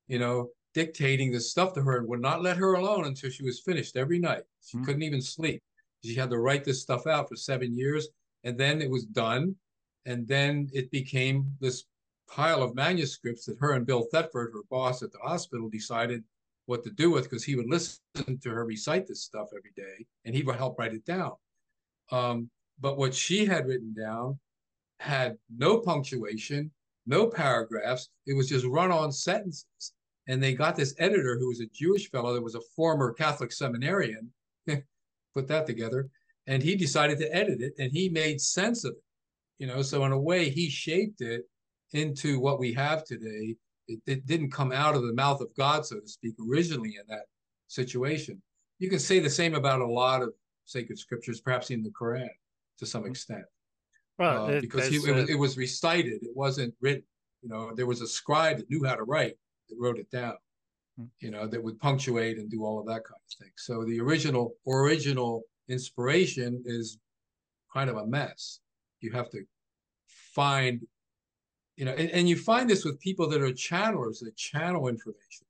You 0.09 0.19
know, 0.19 0.51
dictating 0.75 1.31
this 1.31 1.51
stuff 1.51 1.73
to 1.75 1.83
her 1.83 1.99
and 1.99 2.09
would 2.09 2.21
not 2.21 2.43
let 2.43 2.57
her 2.57 2.75
alone 2.75 3.07
until 3.07 3.31
she 3.31 3.45
was 3.45 3.61
finished 3.61 3.97
every 3.97 4.19
night. 4.19 4.43
She 4.65 4.77
mm-hmm. 4.77 4.85
couldn't 4.85 5.03
even 5.03 5.23
sleep. 5.23 5.63
She 6.05 6.15
had 6.15 6.31
to 6.31 6.39
write 6.39 6.65
this 6.65 6.83
stuff 6.83 7.07
out 7.07 7.29
for 7.29 7.37
seven 7.37 7.77
years. 7.77 8.09
And 8.45 8.59
then 8.59 8.81
it 8.81 8.91
was 8.91 9.05
done. 9.05 9.55
And 10.07 10.27
then 10.27 10.69
it 10.73 10.91
became 10.91 11.47
this 11.61 11.85
pile 12.31 12.63
of 12.63 12.75
manuscripts 12.75 13.45
that 13.47 13.59
her 13.59 13.73
and 13.73 13.87
Bill 13.87 14.07
Thetford, 14.13 14.53
her 14.53 14.63
boss 14.71 15.03
at 15.03 15.13
the 15.13 15.19
hospital, 15.19 15.69
decided 15.69 16.23
what 16.67 16.85
to 16.85 16.91
do 16.91 17.11
with 17.11 17.25
because 17.25 17.45
he 17.45 17.57
would 17.57 17.69
listen 17.69 18.01
to 18.15 18.51
her 18.51 18.65
recite 18.65 19.07
this 19.07 19.23
stuff 19.23 19.49
every 19.57 19.73
day 19.77 20.07
and 20.25 20.35
he 20.35 20.43
would 20.43 20.57
help 20.57 20.79
write 20.79 20.95
it 20.95 21.05
down. 21.05 21.33
Um, 22.13 22.51
but 22.81 22.97
what 22.97 23.15
she 23.15 23.45
had 23.45 23.67
written 23.67 23.93
down 23.93 24.39
had 25.01 25.37
no 25.57 25.79
punctuation, 25.79 26.71
no 27.07 27.27
paragraphs. 27.27 28.09
It 28.27 28.37
was 28.37 28.49
just 28.49 28.65
run 28.65 28.93
on 28.93 29.11
sentences 29.11 29.93
and 30.31 30.41
they 30.41 30.55
got 30.55 30.77
this 30.77 30.95
editor 30.99 31.37
who 31.39 31.49
was 31.49 31.61
a 31.61 31.67
Jewish 31.73 32.09
fellow 32.11 32.33
that 32.35 32.43
was 32.43 32.55
a 32.55 32.61
former 32.77 33.13
Catholic 33.13 33.51
seminarian, 33.51 34.33
put 35.35 35.49
that 35.49 35.67
together, 35.67 36.09
and 36.47 36.63
he 36.63 36.77
decided 36.77 37.19
to 37.19 37.35
edit 37.35 37.61
it, 37.61 37.73
and 37.81 37.91
he 37.91 38.09
made 38.09 38.41
sense 38.41 38.85
of 38.85 38.93
it. 38.93 39.03
You 39.59 39.67
know, 39.67 39.83
so 39.83 40.05
in 40.05 40.13
a 40.13 40.19
way, 40.19 40.49
he 40.49 40.71
shaped 40.71 41.21
it 41.21 41.47
into 41.93 42.41
what 42.41 42.59
we 42.59 42.73
have 42.75 43.05
today. 43.05 43.57
It, 43.89 44.01
it 44.07 44.27
didn't 44.27 44.53
come 44.53 44.73
out 44.73 44.95
of 44.95 45.03
the 45.03 45.13
mouth 45.13 45.41
of 45.41 45.49
God, 45.57 45.85
so 45.85 45.99
to 45.99 46.09
speak, 46.09 46.35
originally 46.49 46.97
in 47.01 47.07
that 47.09 47.25
situation. 47.67 48.41
You 48.79 48.89
can 48.89 48.99
say 48.99 49.19
the 49.19 49.31
same 49.31 49.55
about 49.55 49.81
a 49.81 49.87
lot 49.87 50.23
of 50.23 50.33
sacred 50.65 50.99
scriptures, 50.99 51.41
perhaps 51.41 51.71
in 51.71 51.83
the 51.83 51.91
Quran 51.91 52.29
to 52.79 52.87
some 52.87 53.03
Mm-hmm. 53.03 53.11
extent. 53.11 53.45
Well, 54.19 54.47
uh, 54.47 54.61
because 54.61 54.89
he, 54.89 54.97
it, 54.97 55.15
was, 55.15 55.31
it 55.31 55.39
was 55.39 55.57
recited, 55.57 56.23
it 56.23 56.37
wasn't 56.37 56.75
written. 56.81 57.05
You 57.43 57.49
know, 57.49 57.73
there 57.75 57.87
was 57.87 58.03
a 58.03 58.07
scribe 58.07 58.59
that 58.59 58.69
knew 58.69 58.85
how 58.85 58.95
to 58.95 59.05
write 59.05 59.37
that 59.69 59.77
wrote 59.81 59.99
it 59.99 60.11
down. 60.11 60.35
Hmm. 60.99 61.05
You 61.21 61.31
know, 61.31 61.47
that 61.47 61.63
would 61.63 61.79
punctuate 61.81 62.37
and 62.37 62.51
do 62.51 62.65
all 62.65 62.79
of 62.79 62.87
that 62.87 63.05
kind 63.05 63.21
of 63.25 63.39
thing. 63.39 63.53
So 63.57 63.85
the 63.85 63.99
original 63.99 64.55
original 64.69 65.45
inspiration 65.71 66.63
is 66.67 66.99
kind 67.73 67.89
of 67.89 67.97
a 67.97 68.07
mess. 68.07 68.61
You 69.01 69.11
have 69.13 69.31
to 69.31 69.43
find, 70.35 70.83
you 71.81 71.87
know, 71.87 71.93
and, 71.93 72.11
and 72.11 72.29
you 72.29 72.37
find 72.37 72.69
this 72.69 72.85
with 72.85 73.01
people 73.01 73.27
that 73.31 73.43
are 73.43 73.53
channelers 73.53 74.21
that 74.21 74.37
channel 74.37 74.89
information. 74.89 75.47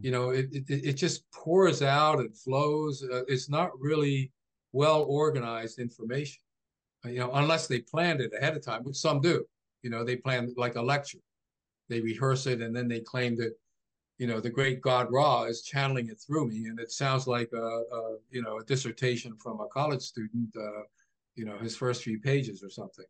You 0.00 0.10
know, 0.10 0.30
it 0.30 0.46
it, 0.52 0.64
it 0.68 0.96
just 1.04 1.18
pours 1.32 1.82
out 1.82 2.20
and 2.20 2.36
flows. 2.36 3.02
Uh, 3.02 3.22
it's 3.26 3.48
not 3.48 3.70
really 3.88 4.32
well 4.72 5.02
organized 5.02 5.78
information 5.78 6.42
you 7.04 7.18
know, 7.18 7.30
unless 7.34 7.66
they 7.66 7.80
planned 7.80 8.20
it 8.20 8.32
ahead 8.36 8.56
of 8.56 8.64
time, 8.64 8.84
which 8.84 8.96
some 8.96 9.20
do. 9.20 9.44
You 9.82 9.90
know, 9.90 10.04
they 10.04 10.16
plan 10.16 10.54
like 10.56 10.76
a 10.76 10.82
lecture, 10.82 11.18
they 11.88 12.00
rehearse 12.00 12.46
it, 12.46 12.60
and 12.60 12.74
then 12.74 12.86
they 12.86 13.00
claim 13.00 13.36
that, 13.36 13.54
you 14.18 14.26
know, 14.28 14.40
the 14.40 14.50
great 14.50 14.80
God 14.80 15.08
Ra 15.10 15.44
is 15.44 15.62
channeling 15.62 16.08
it 16.08 16.20
through 16.24 16.48
me, 16.48 16.66
and 16.66 16.78
it 16.78 16.92
sounds 16.92 17.26
like 17.26 17.50
a, 17.52 17.56
a 17.56 18.16
you 18.30 18.42
know 18.42 18.58
a 18.58 18.64
dissertation 18.64 19.36
from 19.36 19.60
a 19.60 19.66
college 19.68 20.02
student, 20.02 20.54
uh, 20.56 20.82
you 21.34 21.44
know, 21.44 21.58
his 21.58 21.76
first 21.76 22.04
few 22.04 22.20
pages 22.20 22.62
or 22.62 22.70
something, 22.70 23.06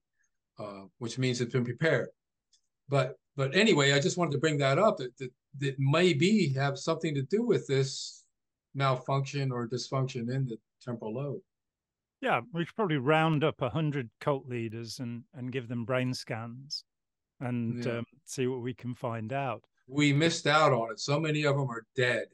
uh, 0.59 0.85
which 0.99 1.19
means 1.19 1.41
it's 1.41 1.53
been 1.53 1.65
prepared. 1.65 2.09
But 2.89 3.17
but 3.37 3.55
anyway, 3.57 3.93
I 3.93 4.01
just 4.01 4.17
wanted 4.19 4.33
to 4.33 4.39
bring 4.39 4.59
that 4.59 4.79
up 4.79 4.99
that 4.99 5.17
that, 5.19 5.31
that 5.61 5.77
maybe 5.79 6.49
have 6.55 6.79
something 6.79 7.15
to 7.15 7.23
do 7.23 7.43
with 7.45 7.67
this 7.67 8.25
malfunction 8.75 9.53
or 9.53 9.69
dysfunction 9.69 10.31
in 10.35 10.47
the 10.47 10.57
temporal 10.83 11.15
lobe. 11.15 11.41
Yeah, 12.21 12.41
we 12.53 12.65
should 12.65 12.77
probably 12.77 12.99
round 12.99 13.43
up 13.43 13.61
a 13.61 13.69
hundred 13.71 14.11
cult 14.21 14.47
leaders 14.47 14.99
and 15.01 15.25
and 15.35 15.51
give 15.53 15.69
them 15.69 15.85
brain 15.85 16.15
scans, 16.15 16.85
and 17.41 17.85
Yeah. 17.85 17.99
um, 17.99 18.05
see 18.25 18.47
what 18.47 18.61
we 18.63 18.75
can 18.75 18.95
find 18.95 19.33
out. 19.33 19.65
We 19.89 20.13
missed 20.13 20.47
out 20.47 20.73
on 20.73 20.93
it. 20.93 21.01
So 21.01 21.19
many 21.19 21.45
of 21.45 21.57
them 21.57 21.69
are 21.69 21.85
dead. 21.97 22.27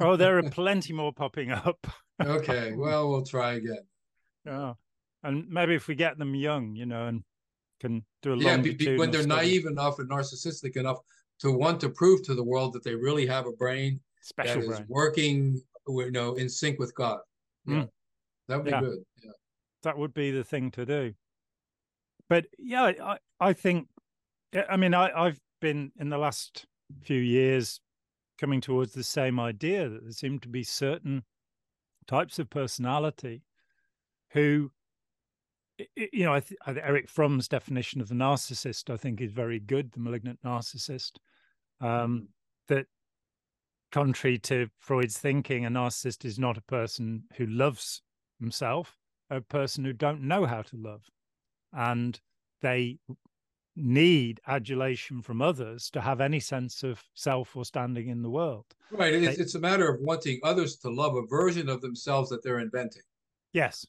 Oh, 0.00 0.16
there 0.16 0.38
are 0.38 0.50
plenty 0.50 0.92
more 0.92 1.12
popping 1.12 1.50
up. 1.52 1.86
Okay, 2.20 2.72
well, 2.72 3.08
we'll 3.08 3.24
try 3.24 3.52
again. 3.54 3.84
Yeah, 4.46 4.72
and 5.22 5.48
maybe 5.50 5.74
if 5.74 5.86
we 5.86 5.94
get 5.94 6.16
them 6.18 6.34
young, 6.34 6.74
you 6.74 6.86
know, 6.86 7.06
and 7.06 7.22
can 7.80 8.04
do 8.22 8.34
a 8.34 8.36
Yeah, 8.36 8.56
be, 8.58 8.74
be- 8.74 8.96
when 8.96 9.10
they're 9.10 9.22
study. 9.22 9.48
naive 9.48 9.66
enough 9.66 9.98
and 9.98 10.08
narcissistic 10.08 10.76
enough 10.76 10.98
to 11.40 11.50
want 11.50 11.80
to 11.80 11.88
prove 11.88 12.22
to 12.24 12.34
the 12.34 12.44
world 12.44 12.72
that 12.74 12.84
they 12.84 12.94
really 12.94 13.26
have 13.26 13.46
a 13.46 13.52
brain 13.52 13.98
special 14.20 14.60
that 14.60 14.68
is 14.68 14.76
brain. 14.78 14.86
working, 14.88 15.62
you 15.88 16.10
know, 16.10 16.34
in 16.34 16.48
sync 16.48 16.78
with 16.78 16.94
God. 16.94 17.18
Yeah, 17.66 17.74
Mm. 17.84 17.90
that 18.48 18.56
would 18.56 18.64
be 18.66 18.70
Yeah. 18.70 18.80
good. 18.80 18.98
Yeah. 19.24 19.30
that 19.82 19.96
would 19.96 20.12
be 20.12 20.30
the 20.30 20.44
thing 20.44 20.70
to 20.72 20.84
do. 20.84 21.14
But 22.28 22.46
yeah, 22.58 22.92
I, 23.02 23.18
I 23.40 23.52
think, 23.54 23.88
I 24.68 24.76
mean, 24.76 24.92
I, 24.94 25.10
I've 25.10 25.40
been 25.60 25.90
in 25.98 26.10
the 26.10 26.18
last 26.18 26.66
few 27.02 27.18
years 27.20 27.80
coming 28.38 28.60
towards 28.60 28.92
the 28.92 29.02
same 29.04 29.40
idea 29.40 29.88
that 29.88 30.02
there 30.02 30.12
seem 30.12 30.38
to 30.40 30.48
be 30.48 30.62
certain 30.62 31.24
types 32.06 32.38
of 32.38 32.50
personality 32.50 33.42
who, 34.32 34.70
you 35.96 36.24
know, 36.24 36.34
I 36.34 36.40
th- 36.40 36.58
Erich 36.66 37.08
Fromm's 37.08 37.48
definition 37.48 38.00
of 38.00 38.08
the 38.08 38.14
narcissist, 38.14 38.90
I 38.92 38.96
think, 38.96 39.20
is 39.20 39.32
very 39.32 39.58
good. 39.58 39.92
The 39.92 40.00
malignant 40.00 40.40
narcissist, 40.44 41.12
um, 41.80 42.28
that 42.68 42.86
contrary 43.92 44.38
to 44.38 44.68
Freud's 44.78 45.18
thinking, 45.18 45.64
a 45.66 45.70
narcissist 45.70 46.24
is 46.24 46.38
not 46.38 46.56
a 46.56 46.62
person 46.62 47.24
who 47.36 47.46
loves 47.46 48.02
himself, 48.38 48.96
a 49.30 49.40
person 49.40 49.84
who 49.84 49.92
don't 49.92 50.22
know 50.22 50.46
how 50.46 50.62
to 50.62 50.76
love, 50.76 51.02
and 51.72 52.20
they 52.62 52.98
need 53.76 54.40
adulation 54.46 55.22
from 55.22 55.40
others 55.40 55.90
to 55.90 56.00
have 56.00 56.20
any 56.20 56.40
sense 56.40 56.82
of 56.82 57.02
self 57.14 57.56
or 57.56 57.64
standing 57.64 58.08
in 58.08 58.22
the 58.22 58.30
world. 58.30 58.66
Right. 58.90 59.14
It's, 59.14 59.36
They- 59.36 59.42
it's 59.42 59.54
a 59.54 59.60
matter 59.60 59.88
of 59.88 60.00
wanting 60.00 60.40
others 60.42 60.76
to 60.78 60.90
love 60.90 61.14
a 61.16 61.22
version 61.26 61.68
of 61.68 61.80
themselves 61.80 62.28
that 62.30 62.42
they're 62.42 62.58
inventing 62.58 63.02
Yes, 63.52 63.84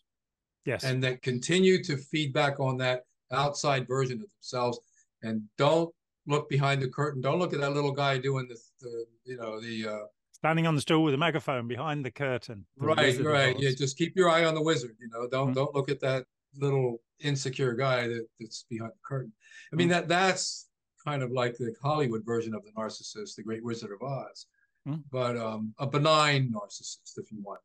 yes, 0.65 0.83
and 0.83 1.03
that 1.03 1.21
continue 1.21 1.83
to 1.83 1.97
feed 1.97 2.33
back 2.33 2.59
on 2.59 2.77
that 2.77 3.05
outside 3.31 3.87
version 3.87 4.21
of 4.21 4.27
themselves 4.29 4.79
and 5.23 5.41
don't 5.57 5.93
look 6.27 6.49
behind 6.49 6.81
the 6.81 6.87
curtain. 6.87 7.21
Don't 7.21 7.39
look 7.39 7.53
at 7.53 7.59
that 7.61 7.71
little 7.73 7.91
guy 7.91 8.17
doing 8.17 8.47
the, 8.47 8.57
the 8.81 9.05
you 9.25 9.37
know, 9.37 9.59
the, 9.59 9.87
uh, 9.87 10.05
standing 10.33 10.67
on 10.67 10.75
the 10.75 10.81
stool 10.81 11.03
with 11.03 11.13
a 11.13 11.17
megaphone 11.17 11.67
behind 11.67 12.03
the 12.05 12.11
curtain. 12.11 12.65
the 12.77 12.85
right 12.87 13.19
right 13.23 13.59
yeah 13.59 13.69
just 13.77 13.97
keep 13.97 14.15
your 14.15 14.29
eye 14.29 14.43
on 14.45 14.53
the 14.55 14.61
wizard 14.61 14.95
you 14.99 15.07
know 15.09 15.27
don't 15.27 15.51
Mm. 15.51 15.55
don't 15.55 15.75
look 15.75 15.89
at 15.89 15.99
that 15.99 16.25
little 16.57 16.99
insecure 17.19 17.73
guy 17.73 18.07
that, 18.07 18.25
that's 18.39 18.65
behind 18.69 18.91
the 18.91 19.03
curtain 19.07 19.31
i 19.71 19.75
mean 19.75 19.87
Mm. 19.87 19.91
that 19.91 20.07
that's 20.07 20.67
kind 21.05 21.21
of 21.21 21.31
like 21.31 21.57
the 21.57 21.73
hollywood 21.81 22.25
version 22.25 22.53
of 22.55 22.63
the 22.65 22.71
narcissist 22.71 23.35
the 23.35 23.43
great 23.43 23.63
wizard 23.63 23.91
of 23.91 24.01
oz 24.01 24.47
Mm. 24.87 25.03
but 25.11 25.37
um 25.37 25.75
a 25.77 25.85
benign 25.85 26.51
narcissist 26.51 27.17
if 27.17 27.31
you 27.31 27.39
want 27.43 27.61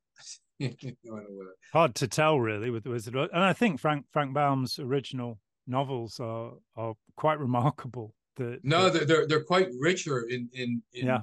hard 1.73 1.95
to 1.97 2.09
tell 2.09 2.41
really 2.41 2.71
with 2.71 2.85
the 2.85 2.91
Wizard 2.91 3.15
of 3.15 3.23
Oz. 3.25 3.31
And 3.33 3.43
I 3.45 3.53
think 3.53 3.81
Frank 3.81 4.07
Frank 4.13 4.35
Baum's 4.35 4.79
original 4.79 5.39
novels 5.67 6.21
are 6.21 6.53
are 6.77 6.95
quite 7.17 7.39
remarkable. 7.39 8.15
The, 8.37 8.59
no 8.63 8.89
the- 8.91 8.99
they're, 9.01 9.07
they're 9.07 9.27
they're 9.27 9.45
quite 9.45 9.69
richer 9.79 10.23
in 10.29 10.49
in, 10.53 10.83
in 10.93 11.07
Yeah. 11.07 11.21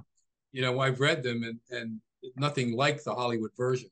you 0.52 0.62
know 0.64 0.80
i've 0.80 1.00
read 1.00 1.22
them 1.22 1.44
and 1.44 1.60
and 1.70 2.02
nothing 2.36 2.76
like 2.76 3.04
the 3.04 3.14
hollywood 3.14 3.52
version 3.56 3.90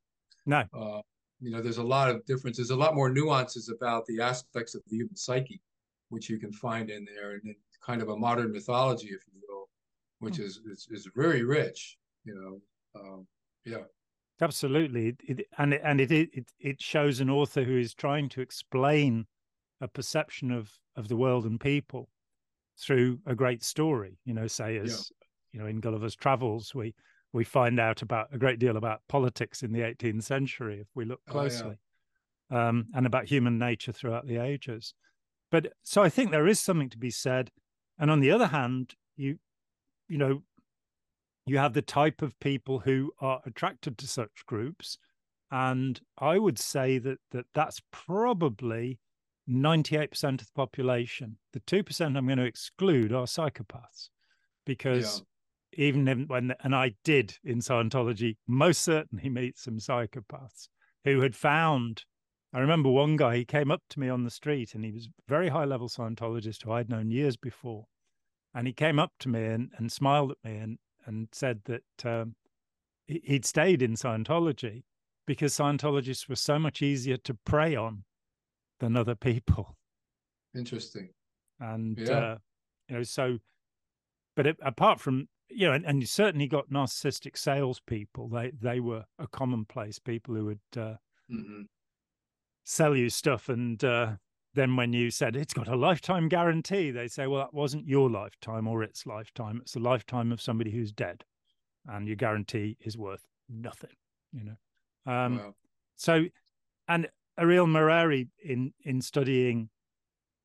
no, 0.48 0.64
uh, 0.74 1.02
you 1.40 1.52
know, 1.52 1.62
there's 1.62 1.78
a 1.78 1.84
lot 1.84 2.10
of 2.10 2.26
differences, 2.26 2.72
a 2.72 2.76
lot 2.76 2.96
more 2.96 3.10
nuances 3.12 3.70
about 3.70 4.08
the 4.08 4.20
aspects 4.22 4.74
of 4.74 4.82
the 4.88 4.96
human 4.96 5.16
psyche, 5.16 5.62
which 6.10 6.32
you 6.32 6.40
can 6.40 6.52
find 6.52 6.90
in 6.90 7.06
there, 7.06 7.32
and 7.34 7.42
in 7.46 7.56
kind 7.86 8.02
of 8.02 8.10
a 8.10 8.18
modern 8.18 8.52
mythology, 8.52 9.08
if 9.10 9.22
you 9.32 9.40
will, 9.48 9.70
which 10.18 10.38
Hmm. 10.38 10.44
is, 10.44 10.60
is 10.66 10.88
is 10.90 11.08
very 11.16 11.44
rich. 11.44 11.98
You 12.26 12.34
know, 12.36 13.00
um, 13.00 13.28
yeah, 13.66 13.84
absolutely. 14.42 15.16
It, 15.28 15.48
and 15.58 15.74
it, 15.74 15.82
and 15.84 16.02
it, 16.02 16.12
it 16.12 16.52
it 16.60 16.82
shows 16.82 17.20
an 17.20 17.30
author 17.30 17.64
who 17.64 17.78
is 17.78 17.94
trying 17.94 18.30
to 18.30 18.42
explain 18.42 19.28
a 19.80 19.88
perception 19.88 20.52
of 20.52 20.72
of 20.96 21.08
the 21.08 21.16
world 21.18 21.46
and 21.46 21.60
people 21.60 22.10
through 22.80 23.20
a 23.26 23.36
great 23.36 23.64
story. 23.64 24.20
You 24.26 24.34
know, 24.34 24.48
say 24.48 24.78
as 24.78 25.12
you 25.52 25.60
know 25.60 25.68
in 25.68 25.80
Gulliver's 25.80 26.16
Travels, 26.16 26.74
we 26.76 26.94
we 27.34 27.44
find 27.44 27.80
out 27.80 28.02
about 28.02 28.28
a 28.34 28.38
great 28.38 28.60
deal 28.60 28.78
about 28.78 29.02
politics 29.08 29.64
in 29.64 29.72
the 29.72 29.80
18th 29.82 30.24
century 30.24 30.80
if 30.82 30.88
we 30.96 31.06
look 31.06 31.22
Oh, 31.28 31.34
yeah. 31.34 31.40
closely, 31.40 31.80
um, 32.50 32.88
and 32.94 33.06
about 33.06 33.26
human 33.26 33.58
nature 33.58 33.92
throughout 33.94 34.28
the 34.28 34.38
ages. 34.38 34.94
But 35.50 35.74
so 35.84 36.02
I 36.04 36.10
think 36.10 36.32
there 36.32 36.48
is 36.48 36.60
something 36.60 36.90
to 36.90 36.98
be 36.98 37.12
said. 37.12 37.52
And 38.00 38.10
on 38.10 38.20
the 38.20 38.32
other 38.32 38.48
hand, 38.48 38.96
you 39.16 39.38
you 40.08 40.18
know 40.18 40.44
you 41.46 41.58
have 41.58 41.74
the 41.74 41.82
type 41.82 42.22
of 42.22 42.40
people 42.40 42.80
who 42.80 43.12
are 43.20 43.42
attracted 43.46 43.98
to 43.98 44.08
such 44.08 44.46
groups 44.46 44.98
and 45.52 46.02
i 46.18 46.38
would 46.38 46.58
say 46.58 46.98
that 46.98 47.18
that 47.32 47.46
that's 47.54 47.82
probably 47.92 49.00
98% 49.50 50.24
of 50.24 50.38
the 50.40 50.46
population. 50.56 51.38
The 51.54 51.60
2% 51.62 52.18
i'm 52.18 52.26
going 52.26 52.38
to 52.38 52.46
exclude 52.46 53.12
are 53.12 53.26
psychopaths 53.26 54.10
because 54.66 55.24
even 55.74 56.26
when 56.28 56.54
and 56.64 56.76
i 56.76 56.94
did 57.04 57.38
in 57.44 57.60
scientology 57.60 58.38
most 58.48 58.84
certainly 58.84 59.30
meet 59.30 59.58
some 59.58 59.78
psychopaths 59.78 60.68
who 61.06 61.22
had 61.22 61.36
found 61.36 62.04
i 62.54 62.60
remember 62.60 62.90
one 62.90 63.16
guy 63.16 63.38
he 63.38 63.46
came 63.46 63.72
up 63.72 63.82
to 63.90 64.00
me 64.00 64.10
on 64.10 64.24
the 64.24 64.30
street 64.30 64.76
and 64.76 64.84
he 64.86 64.92
was 64.92 65.08
a 65.08 65.10
very 65.28 65.50
high 65.50 65.66
level 65.66 65.90
scientologist 65.90 66.64
who 66.64 66.72
i'd 66.72 66.90
known 66.90 67.10
years 67.10 67.38
before. 67.38 67.86
And 68.54 68.68
he 68.68 68.74
came 68.74 69.00
up 69.00 69.14
to 69.20 69.30
me 69.30 69.46
and, 69.46 69.72
and 69.78 69.90
smiled 69.90 70.32
at 70.32 70.38
me 70.44 70.58
and 70.58 70.78
and 71.06 71.28
said 71.32 71.62
that 71.66 72.06
um, 72.06 72.36
he- 73.08 73.22
he'd 73.26 73.46
stayed 73.46 73.82
in 73.82 73.94
Scientology 73.94 74.84
because 75.26 75.54
Scientologists 75.54 76.28
were 76.30 76.36
so 76.36 76.58
much 76.60 76.82
easier 76.82 77.18
to 77.18 77.34
prey 77.34 77.76
on 77.76 78.04
than 78.80 78.96
other 78.98 79.16
people, 79.16 79.78
interesting. 80.56 81.14
and 81.60 81.98
Yeah. 82.00 82.18
uh, 82.18 82.38
you 82.88 82.96
know, 82.98 83.04
so. 83.04 83.40
But 84.36 84.48
it, 84.48 84.58
apart 84.62 85.00
from 85.00 85.28
you 85.50 85.68
know, 85.68 85.74
and, 85.74 85.86
and 85.86 86.02
you 86.02 86.08
certainly 86.08 86.48
got 86.48 86.70
narcissistic 86.70 87.38
salespeople. 87.38 88.30
They 88.30 88.52
they 88.52 88.80
were 88.80 89.06
a 89.20 89.28
commonplace 89.28 90.00
people 90.00 90.36
who 90.36 90.46
would 90.46 90.62
uh, 90.78 90.96
hmm 91.30 91.64
sell 92.64 92.96
you 92.96 93.10
stuff 93.10 93.50
and 93.50 93.84
uh, 93.84 94.16
then 94.54 94.76
when 94.76 94.94
you 94.94 95.10
said 95.10 95.36
it's 95.36 95.54
got 95.54 95.68
a 95.68 95.76
lifetime 95.76 96.28
guarantee 96.28 96.92
they 96.92 97.08
say 97.08 97.28
well 97.28 97.40
that 97.40 97.54
wasn't 97.54 97.88
your 97.88 98.10
lifetime 98.10 98.68
or 98.68 98.84
its 98.84 99.06
lifetime 99.06 99.60
it's 99.62 99.74
the 99.74 99.80
lifetime 99.80 100.32
of 100.32 100.42
somebody 100.42 100.72
who's 100.72 100.92
dead 100.92 101.24
and 101.88 102.08
your 102.08 102.16
guarantee 102.16 102.78
is 102.82 102.98
worth 102.98 103.26
nothing 103.50 103.90
you 104.34 104.44
know 104.44 105.12
um, 105.12 105.38
wow. 105.38 105.54
so 105.96 106.26
and 106.88 107.08
Ariel 107.40 107.68
Merari 107.68 108.28
in 108.44 108.74
in 108.84 109.02
studying 109.02 109.70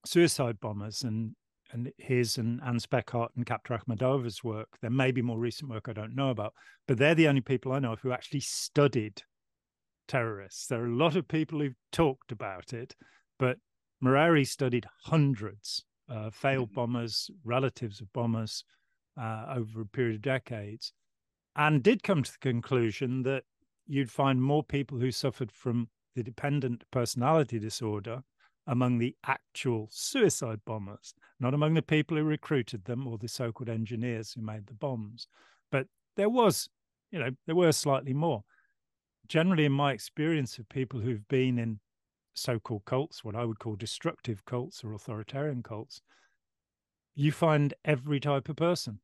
suicide 0.05 0.61
bombers 0.61 1.03
and 1.03 1.35
and 1.73 1.93
his 1.99 2.39
and 2.39 2.61
Anne 2.65 2.79
Speckhard 2.79 3.29
and 3.37 3.45
Khapta 3.45 3.79
Akhmedova's 3.79 4.45
work. 4.45 4.69
There 4.81 4.91
may 4.91 5.11
be 5.11 5.23
more 5.23 5.39
recent 5.39 5.71
work 5.71 5.89
I 5.89 5.93
don't 5.93 6.15
know 6.15 6.31
about, 6.31 6.55
but 6.87 6.97
they're 6.97 7.15
the 7.15 7.29
only 7.29 7.41
people 7.41 7.73
I 7.73 7.81
know 7.81 7.93
of 7.93 8.01
who 8.01 8.13
actually 8.13 8.41
studied 8.41 9.23
terrorists. 10.07 10.69
There 10.69 10.83
are 10.83 10.87
a 10.87 10.95
lot 10.95 11.17
of 11.17 11.27
people 11.27 11.59
who've 11.59 11.75
talked 11.91 12.31
about 12.31 12.73
it, 12.73 12.95
but 13.39 13.59
Merari 14.01 14.45
studied 14.45 14.87
hundreds 15.05 15.85
uh, 16.09 16.31
failed 16.31 16.69
mm-hmm. 16.69 16.75
bombers, 16.75 17.31
relatives 17.45 18.01
of 18.01 18.13
bombers 18.13 18.65
uh, 19.21 19.47
over 19.55 19.81
a 19.81 19.87
period 19.87 20.17
of 20.17 20.23
decades, 20.23 20.93
and 21.57 21.83
did 21.83 22.03
come 22.03 22.23
to 22.23 22.33
the 22.33 22.39
conclusion 22.39 23.23
that 23.23 23.45
you'd 23.87 24.11
find 24.11 24.43
more 24.43 24.63
people 24.63 24.99
who 24.99 25.11
suffered 25.11 25.51
from 25.51 25.89
the 26.15 26.23
dependent 26.23 26.85
personality 26.91 27.59
disorder 27.59 28.23
among 28.67 28.99
the 28.99 29.15
actual 29.27 29.89
suicide 29.91 30.61
bombers, 30.67 31.15
not 31.39 31.55
among 31.55 31.75
the 31.75 31.83
people 31.83 32.17
who 32.17 32.25
recruited 32.25 32.85
them 32.85 33.07
or 33.07 33.17
the 33.17 33.29
so 33.29 33.53
called 33.53 33.69
engineers 33.69 34.33
who 34.33 34.43
made 34.43 34.67
the 34.67 34.75
bombs. 34.75 35.29
But 35.71 35.87
there 36.17 36.29
was, 36.29 36.69
you 37.13 37.19
know, 37.19 37.31
there 37.47 37.55
were 37.55 37.73
slightly 37.73 38.13
more. 38.13 38.43
Generally, 39.29 39.67
in 39.67 39.73
my 39.73 39.93
experience 39.93 40.59
of 40.59 40.69
people 40.69 41.01
who've 41.01 41.27
been 41.29 41.59
in 41.59 41.79
so 42.37 42.59
called 42.59 42.85
cults, 42.85 43.25
what 43.25 43.35
I 43.35 43.45
would 43.45 43.59
call 43.59 43.77
destructive 43.77 44.45
cults 44.45 44.85
or 44.85 44.93
authoritarian 44.93 45.63
cults, 45.63 46.01
you 47.15 47.33
find 47.33 47.73
every 47.85 48.21
type 48.21 48.49
of 48.49 48.57
person. 48.57 49.01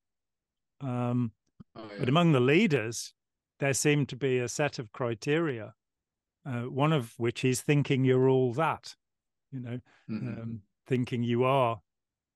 Um, 0.81 1.33
oh, 1.75 1.83
yeah. 1.91 1.97
But 2.01 2.09
among 2.09 2.33
the 2.33 2.41
leaders, 2.41 3.15
there 3.59 3.73
seem 3.75 4.07
to 4.07 4.17
be 4.17 4.39
a 4.39 4.49
set 4.49 4.79
of 4.79 4.93
criteria, 4.93 5.75
uh, 6.47 6.63
one 6.63 6.93
of 6.93 7.15
which 7.17 7.45
is 7.45 7.63
thinking 7.63 8.05
you're 8.05 8.29
all 8.29 8.53
that, 8.55 8.95
you 9.51 9.61
know, 9.61 9.81
mm-hmm. 10.11 10.29
um, 10.29 10.61
thinking 10.87 11.23
you 11.23 11.45
are, 11.45 11.81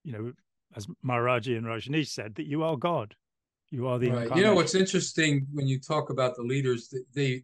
you 0.02 0.12
know, 0.12 0.32
as 0.74 0.86
Maharaji 1.04 1.56
and 1.56 1.66
Rajneesh 1.66 2.08
said, 2.08 2.36
that 2.36 2.46
you 2.46 2.62
are 2.62 2.76
God. 2.76 3.14
You 3.70 3.88
are 3.88 3.98
the 3.98 4.10
right. 4.10 4.36
You 4.36 4.44
know 4.44 4.54
what's 4.54 4.76
interesting 4.76 5.46
when 5.52 5.66
you 5.66 5.80
talk 5.80 6.10
about 6.10 6.36
the 6.36 6.42
leaders, 6.42 6.94
they 7.14 7.42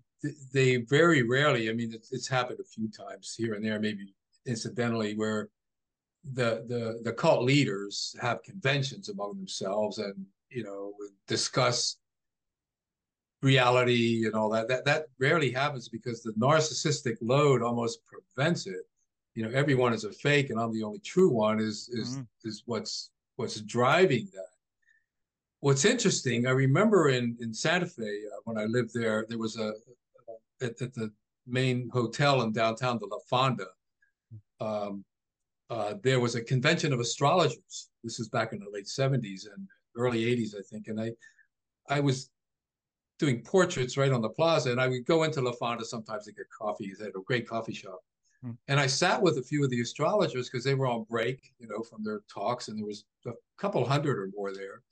they 0.53 0.77
very 0.77 1.23
rarely. 1.23 1.69
I 1.69 1.73
mean, 1.73 1.93
it's, 1.93 2.13
it's 2.13 2.29
happened 2.29 2.61
a 2.61 2.65
few 2.65 2.89
times 2.89 3.35
here 3.37 3.55
and 3.55 3.65
there, 3.65 3.81
maybe 3.81 4.15
incidentally, 4.47 5.15
where 5.15 5.49
the 6.35 6.65
the 6.69 7.01
the 7.03 7.13
cult 7.13 7.43
leaders 7.43 8.15
have 8.21 8.43
conventions 8.43 9.09
among 9.09 9.37
themselves 9.37 9.99
and 9.99 10.15
you 10.51 10.63
know 10.63 10.93
discuss 11.27 11.97
reality 13.43 14.25
and 14.27 14.35
all 14.35 14.49
that 14.49 14.69
that 14.69 14.85
that 14.85 15.07
rarely 15.19 15.51
happens 15.51 15.89
because 15.89 16.23
the 16.23 16.33
narcissistic 16.33 17.17
load 17.21 17.61
almost 17.61 18.01
prevents 18.07 18.69
it 18.69 18.87
you 19.35 19.43
know 19.43 19.51
everyone 19.51 19.93
is 19.93 20.05
a 20.05 20.13
fake 20.13 20.51
and 20.51 20.61
i'm 20.61 20.73
the 20.73 20.83
only 20.83 21.01
true 21.01 21.29
one 21.29 21.59
is 21.59 21.89
is 21.93 22.11
mm-hmm. 22.11 22.49
is 22.49 22.63
what's 22.67 23.11
what's 23.37 23.61
driving 23.63 24.29
that 24.33 24.47
what's 25.59 25.85
interesting 25.85 26.47
i 26.47 26.51
remember 26.51 27.09
in 27.09 27.37
in 27.41 27.53
santa 27.53 27.87
fe 27.87 28.03
uh, 28.03 28.41
when 28.45 28.57
i 28.57 28.65
lived 28.65 28.95
there 28.95 29.27
there 29.29 29.39
was 29.39 29.57
a 29.57 29.73
at, 30.63 30.81
at, 30.81 30.95
the 30.95 31.11
main 31.47 31.91
hotel 31.93 32.43
in 32.43 32.53
downtown 32.53 32.99
the 33.01 33.07
la 33.07 33.19
fonda 33.29 33.67
um, 34.61 35.05
uh, 35.71 35.95
there 36.03 36.21
was 36.21 36.35
a 36.35 36.43
convention 36.43 36.93
of 36.93 37.01
astrologers. 37.01 37.89
This 38.05 38.21
is 38.21 38.29
back 38.29 38.53
in 38.53 38.59
the 38.61 38.71
late 38.71 38.85
70s 38.85 39.47
and 39.55 39.67
early 39.97 40.25
80s, 40.25 40.55
I 40.55 40.63
think. 40.63 40.89
And 40.89 41.01
I, 41.01 41.13
I 41.89 42.01
was 42.01 42.31
doing 43.19 43.43
portraits 43.43 43.97
right 43.97 44.13
on 44.13 44.21
the 44.21 44.29
plaza, 44.29 44.71
and 44.71 44.81
I 44.81 44.89
would 44.89 45.07
go 45.07 45.23
into 45.23 45.41
La 45.41 45.53
Fonda 45.53 45.85
sometimes 45.85 46.27
to 46.27 46.33
get 46.33 46.47
coffee. 46.51 46.93
They 46.99 47.07
had 47.07 47.15
a 47.17 47.23
great 47.27 47.49
coffee 47.49 47.73
shop. 47.73 48.01
Hmm. 48.43 48.51
And 48.69 48.79
I 48.79 48.87
sat 48.87 49.23
with 49.23 49.39
a 49.39 49.43
few 49.43 49.65
of 49.65 49.71
the 49.71 49.81
astrologers 49.81 50.51
because 50.51 50.65
they 50.65 50.75
were 50.75 50.87
on 50.87 51.07
break, 51.09 51.53
you 51.59 51.69
know, 51.69 51.83
from 51.83 52.05
their 52.05 52.21
talks, 52.33 52.69
and 52.69 52.79
there 52.79 52.87
was 52.87 53.05
a 53.27 53.33
couple 53.57 53.85
hundred 53.87 54.19
or 54.19 54.29
more 54.37 54.53
there. 54.53 54.83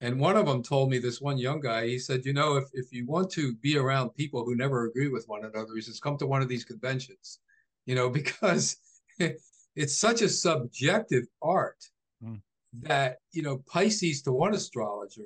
And 0.00 0.20
one 0.20 0.36
of 0.36 0.46
them 0.46 0.62
told 0.62 0.90
me, 0.90 0.98
this 0.98 1.20
one 1.20 1.38
young 1.38 1.60
guy, 1.60 1.86
he 1.86 1.98
said, 1.98 2.26
you 2.26 2.32
know, 2.32 2.56
if, 2.56 2.64
if 2.72 2.92
you 2.92 3.06
want 3.06 3.30
to 3.32 3.54
be 3.54 3.78
around 3.78 4.10
people 4.10 4.44
who 4.44 4.54
never 4.54 4.86
agree 4.86 5.08
with 5.08 5.28
one 5.28 5.44
another, 5.44 5.74
he 5.74 5.80
says, 5.80 6.00
come 6.00 6.18
to 6.18 6.26
one 6.26 6.42
of 6.42 6.48
these 6.48 6.64
conventions, 6.64 7.38
you 7.86 7.94
know, 7.94 8.10
because 8.20 8.76
it's 9.76 9.98
such 9.98 10.22
a 10.22 10.28
subjective 10.28 11.24
art 11.42 11.84
mm. 12.24 12.40
that 12.82 13.18
you 13.32 13.42
know 13.42 13.62
Pisces 13.66 14.22
to 14.22 14.32
one 14.32 14.54
astrologer 14.54 15.22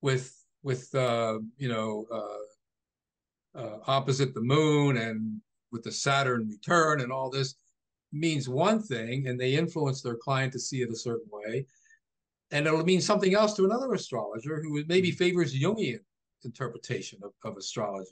with 0.00 0.44
with 0.62 0.94
uh, 0.94 1.38
you 1.56 1.68
know 1.68 2.06
uh, 2.12 3.58
uh, 3.58 3.78
opposite 3.86 4.34
the 4.34 4.40
moon 4.40 4.96
and 4.96 5.40
with 5.70 5.82
the 5.82 5.92
Saturn 5.92 6.48
return 6.48 7.00
and 7.00 7.12
all 7.12 7.30
this 7.30 7.54
means 8.12 8.48
one 8.48 8.82
thing, 8.82 9.26
and 9.26 9.40
they 9.40 9.54
influence 9.54 10.02
their 10.02 10.16
client 10.16 10.52
to 10.52 10.58
see 10.58 10.82
it 10.82 10.90
a 10.90 10.94
certain 10.94 11.28
way, 11.32 11.66
and 12.52 12.66
it'll 12.66 12.84
mean 12.84 13.00
something 13.00 13.34
else 13.34 13.54
to 13.54 13.64
another 13.64 13.92
astrologer 13.92 14.62
who 14.62 14.84
maybe 14.86 15.10
hmm. 15.10 15.16
favors 15.16 15.54
Jungian 15.54 16.00
interpretation 16.44 17.18
of, 17.22 17.32
of 17.44 17.56
astrology. 17.56 18.10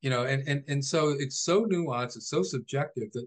You 0.00 0.10
know, 0.10 0.24
and 0.24 0.46
and 0.46 0.62
and 0.68 0.84
so 0.84 1.14
it's 1.18 1.40
so 1.40 1.64
nuanced, 1.64 2.16
it's 2.16 2.28
so 2.28 2.42
subjective 2.42 3.10
that 3.12 3.26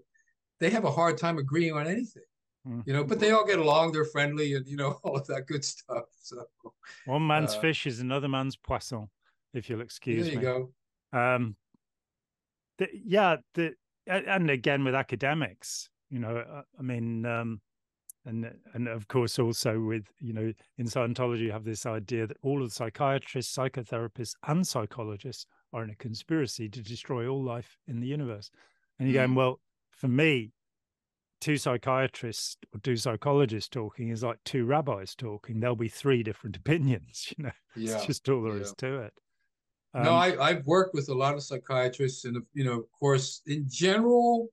they 0.60 0.70
have 0.70 0.84
a 0.84 0.90
hard 0.90 1.18
time 1.18 1.38
agreeing 1.38 1.74
on 1.74 1.86
anything. 1.86 2.22
Mm-hmm. 2.66 2.80
You 2.86 2.92
know, 2.92 3.04
but 3.04 3.18
they 3.18 3.30
all 3.30 3.44
get 3.44 3.58
along. 3.58 3.92
They're 3.92 4.04
friendly, 4.04 4.54
and 4.54 4.66
you 4.66 4.76
know 4.76 4.98
all 5.02 5.16
of 5.16 5.26
that 5.26 5.46
good 5.46 5.64
stuff. 5.64 6.04
So 6.20 6.44
one 7.06 7.26
man's 7.26 7.54
uh, 7.54 7.60
fish 7.60 7.86
is 7.86 8.00
another 8.00 8.28
man's 8.28 8.56
poisson, 8.56 9.08
if 9.54 9.68
you'll 9.68 9.80
excuse 9.80 10.26
me. 10.26 10.36
There 10.36 10.42
you 10.42 10.70
go. 11.12 11.18
Um, 11.18 11.56
the, 12.78 12.88
yeah, 12.92 13.36
the 13.54 13.72
and 14.06 14.48
again 14.48 14.84
with 14.84 14.94
academics, 14.94 15.90
you 16.10 16.18
know, 16.18 16.36
uh, 16.36 16.62
I 16.78 16.82
mean, 16.82 17.26
um, 17.26 17.60
and 18.24 18.50
and 18.74 18.88
of 18.88 19.08
course 19.08 19.38
also 19.38 19.80
with 19.80 20.10
you 20.20 20.32
know 20.32 20.52
in 20.76 20.86
Scientology 20.86 21.40
you 21.40 21.52
have 21.52 21.64
this 21.64 21.86
idea 21.86 22.26
that 22.26 22.36
all 22.42 22.62
of 22.62 22.68
the 22.68 22.74
psychiatrists, 22.74 23.56
psychotherapists, 23.56 24.34
and 24.46 24.66
psychologists 24.66 25.46
are 25.72 25.82
in 25.82 25.90
a 25.90 25.96
conspiracy 25.96 26.68
to 26.68 26.82
destroy 26.82 27.26
all 27.28 27.42
life 27.42 27.78
in 27.86 28.00
the 28.00 28.06
universe. 28.06 28.50
And 28.98 29.08
you're 29.08 29.22
mm. 29.22 29.26
going, 29.26 29.34
well, 29.34 29.60
for 29.90 30.08
me, 30.08 30.52
two 31.40 31.56
psychiatrists 31.56 32.56
or 32.74 32.80
two 32.80 32.96
psychologists 32.96 33.68
talking 33.68 34.08
is 34.08 34.22
like 34.22 34.38
two 34.44 34.64
rabbis 34.64 35.14
talking. 35.14 35.60
There'll 35.60 35.76
be 35.76 35.88
three 35.88 36.22
different 36.22 36.56
opinions. 36.64 37.32
You 37.36 37.44
know, 37.44 37.52
yeah. 37.76 37.96
it's 37.96 38.06
just 38.06 38.28
all 38.28 38.42
there 38.42 38.56
yeah. 38.56 38.62
is 38.62 38.74
to 38.78 39.00
it. 39.02 39.12
Um, 39.94 40.04
no, 40.04 40.12
I, 40.12 40.48
I've 40.48 40.66
worked 40.66 40.94
with 40.94 41.08
a 41.08 41.14
lot 41.14 41.34
of 41.34 41.42
psychiatrists, 41.42 42.24
and 42.24 42.42
you 42.52 42.64
know, 42.64 42.78
of 42.78 42.92
course, 42.92 43.40
in 43.46 43.64
general, 43.68 44.48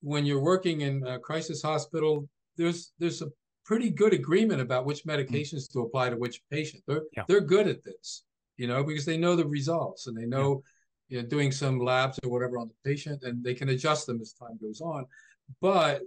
when 0.00 0.24
you're 0.24 0.40
working 0.40 0.80
in 0.80 1.06
a 1.06 1.18
crisis 1.18 1.62
hospital, 1.62 2.28
there's 2.56 2.92
there's 2.98 3.22
a 3.22 3.28
pretty 3.64 3.90
good 3.90 4.12
agreement 4.12 4.60
about 4.60 4.84
which 4.84 5.04
medications 5.04 5.64
mm-hmm. 5.68 5.80
to 5.80 5.86
apply 5.86 6.10
to 6.10 6.16
which 6.16 6.42
patient. 6.50 6.82
They're 6.86 7.02
yeah. 7.16 7.24
they're 7.28 7.40
good 7.40 7.68
at 7.68 7.84
this, 7.84 8.24
you 8.56 8.66
know, 8.66 8.84
because 8.84 9.04
they 9.04 9.16
know 9.16 9.36
the 9.36 9.46
results 9.46 10.06
and 10.06 10.16
they 10.16 10.26
know 10.26 10.62
you 11.08 11.20
know, 11.20 11.28
doing 11.28 11.52
some 11.52 11.78
labs 11.78 12.18
or 12.24 12.30
whatever 12.30 12.58
on 12.58 12.68
the 12.68 12.90
patient, 12.90 13.22
and 13.22 13.44
they 13.44 13.54
can 13.54 13.68
adjust 13.68 14.06
them 14.06 14.20
as 14.20 14.32
time 14.32 14.58
goes 14.60 14.80
on. 14.80 15.06
But 15.60 16.02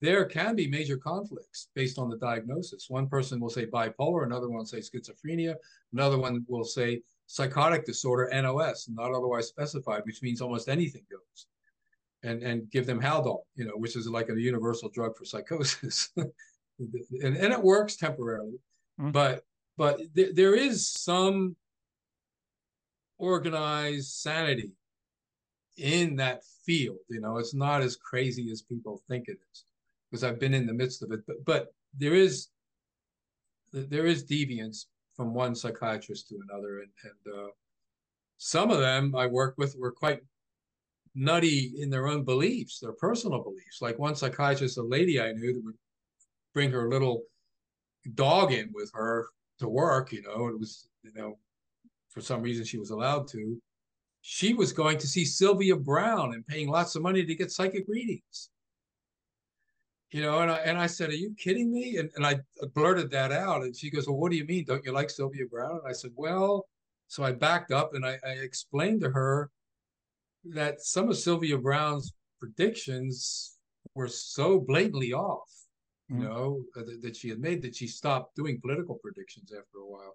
there 0.00 0.24
can 0.24 0.56
be 0.56 0.66
major 0.66 0.96
conflicts 0.96 1.68
based 1.74 1.98
on 1.98 2.10
the 2.10 2.18
diagnosis. 2.18 2.90
One 2.90 3.08
person 3.08 3.40
will 3.40 3.48
say 3.48 3.66
bipolar, 3.66 4.24
another 4.24 4.48
one 4.48 4.58
will 4.58 4.66
say 4.66 4.80
schizophrenia, 4.80 5.54
another 5.92 6.18
one 6.18 6.44
will 6.48 6.64
say 6.64 7.00
psychotic 7.26 7.86
disorder, 7.86 8.28
NOS, 8.32 8.88
not 8.92 9.14
otherwise 9.14 9.48
specified, 9.48 10.02
which 10.04 10.20
means 10.20 10.40
almost 10.40 10.68
anything 10.68 11.06
goes. 11.10 11.46
And, 12.24 12.42
and 12.42 12.70
give 12.70 12.86
them 12.86 13.02
Haldol, 13.02 13.42
you 13.54 13.66
know, 13.66 13.74
which 13.76 13.96
is 13.96 14.08
like 14.08 14.30
a 14.30 14.40
universal 14.40 14.88
drug 14.88 15.14
for 15.14 15.26
psychosis. 15.26 16.08
and, 16.16 17.36
and 17.36 17.52
it 17.52 17.62
works 17.62 17.96
temporarily. 17.96 18.58
Mm-hmm. 19.00 19.10
But 19.10 19.44
but 19.76 20.00
th- 20.14 20.34
there 20.34 20.54
is 20.54 20.88
some 20.88 21.56
organized 23.18 24.12
sanity 24.12 24.72
in 25.76 26.16
that 26.16 26.42
field. 26.64 26.98
You 27.08 27.20
know, 27.20 27.38
it's 27.38 27.54
not 27.54 27.82
as 27.82 27.96
crazy 27.96 28.50
as 28.50 28.62
people 28.62 29.02
think 29.08 29.28
it 29.28 29.38
is, 29.52 29.64
because 30.10 30.24
I've 30.24 30.40
been 30.40 30.54
in 30.54 30.66
the 30.66 30.72
midst 30.72 31.02
of 31.02 31.12
it. 31.12 31.20
But 31.26 31.44
but 31.44 31.74
there 31.98 32.14
is 32.14 32.48
there 33.72 34.06
is 34.06 34.24
deviance 34.24 34.86
from 35.14 35.34
one 35.34 35.54
psychiatrist 35.54 36.28
to 36.28 36.38
another, 36.48 36.80
and 36.80 36.90
and 37.02 37.34
uh, 37.34 37.48
some 38.38 38.70
of 38.70 38.78
them 38.78 39.14
I 39.16 39.26
worked 39.26 39.58
with 39.58 39.76
were 39.76 39.92
quite 39.92 40.20
nutty 41.14 41.74
in 41.78 41.90
their 41.90 42.08
own 42.08 42.24
beliefs, 42.24 42.80
their 42.80 42.92
personal 42.92 43.42
beliefs. 43.42 43.80
Like 43.80 43.98
one 43.98 44.16
psychiatrist, 44.16 44.78
a 44.78 44.82
lady 44.82 45.20
I 45.20 45.32
knew 45.32 45.52
that 45.52 45.64
would 45.64 45.78
bring 46.52 46.70
her 46.70 46.88
little 46.88 47.22
dog 48.14 48.52
in 48.52 48.70
with 48.74 48.90
her 48.94 49.28
to 49.60 49.68
work. 49.68 50.12
You 50.12 50.22
know, 50.22 50.48
it 50.48 50.58
was 50.58 50.88
you 51.02 51.12
know 51.14 51.38
for 52.10 52.20
some 52.20 52.42
reason 52.42 52.64
she 52.64 52.78
was 52.78 52.90
allowed 52.90 53.28
to, 53.28 53.60
she 54.22 54.54
was 54.54 54.72
going 54.72 54.98
to 54.98 55.08
see 55.08 55.24
Sylvia 55.24 55.76
Browne 55.76 56.34
and 56.34 56.46
paying 56.46 56.68
lots 56.68 56.94
of 56.94 57.02
money 57.02 57.24
to 57.24 57.34
get 57.34 57.50
psychic 57.50 57.84
readings. 57.88 58.50
You 60.10 60.22
know, 60.22 60.40
and 60.40 60.50
I 60.50 60.58
and 60.58 60.78
I 60.78 60.86
said, 60.86 61.10
"Are 61.10 61.14
you 61.14 61.34
kidding 61.36 61.72
me?" 61.72 61.96
And 61.98 62.10
and 62.16 62.26
I 62.26 62.40
blurted 62.74 63.10
that 63.10 63.32
out, 63.32 63.62
and 63.62 63.74
she 63.74 63.90
goes, 63.90 64.06
"Well, 64.06 64.16
what 64.16 64.30
do 64.30 64.36
you 64.36 64.46
mean? 64.46 64.64
Don't 64.64 64.84
you 64.84 64.92
like 64.92 65.10
Sylvia 65.10 65.46
Browne? 65.50 65.78
And 65.78 65.88
I 65.88 65.92
said, 65.92 66.12
"Well," 66.14 66.66
so 67.08 67.22
I 67.22 67.32
backed 67.32 67.72
up 67.72 67.94
and 67.94 68.04
I, 68.04 68.18
I 68.24 68.30
explained 68.30 69.00
to 69.02 69.10
her 69.10 69.50
that 70.52 70.80
some 70.80 71.08
of 71.08 71.16
Sylvia 71.16 71.58
Browne's 71.58 72.12
predictions 72.40 73.56
were 73.94 74.08
so 74.08 74.60
blatantly 74.60 75.12
off, 75.12 75.50
you 76.08 76.16
mm-hmm. 76.16 76.24
know, 76.24 76.62
that, 76.74 77.02
that, 77.02 77.16
she 77.16 77.28
had 77.28 77.40
made 77.40 77.62
that 77.62 77.76
she 77.76 77.86
stopped 77.86 78.36
doing 78.36 78.60
political 78.60 78.96
predictions 78.96 79.52
after 79.52 79.78
a 79.78 79.86
while. 79.86 80.14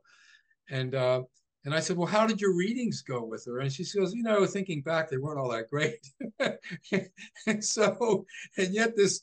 And 0.69 0.95
uh, 0.95 1.23
And 1.65 1.73
I 1.73 1.79
said, 1.79 1.97
Well, 1.97 2.07
how 2.07 2.25
did 2.25 2.39
your 2.39 2.55
readings 2.55 3.01
go 3.01 3.23
with 3.23 3.45
her? 3.45 3.59
And 3.59 3.71
she 3.71 3.83
says, 3.83 4.13
You 4.13 4.23
know, 4.23 4.45
thinking 4.45 4.81
back, 4.81 5.09
they 5.09 5.17
weren't 5.17 5.39
all 5.39 5.49
that 5.49 5.69
great. 5.69 5.99
and 7.47 7.63
so, 7.63 8.25
and 8.57 8.73
yet 8.73 8.95
this 8.95 9.21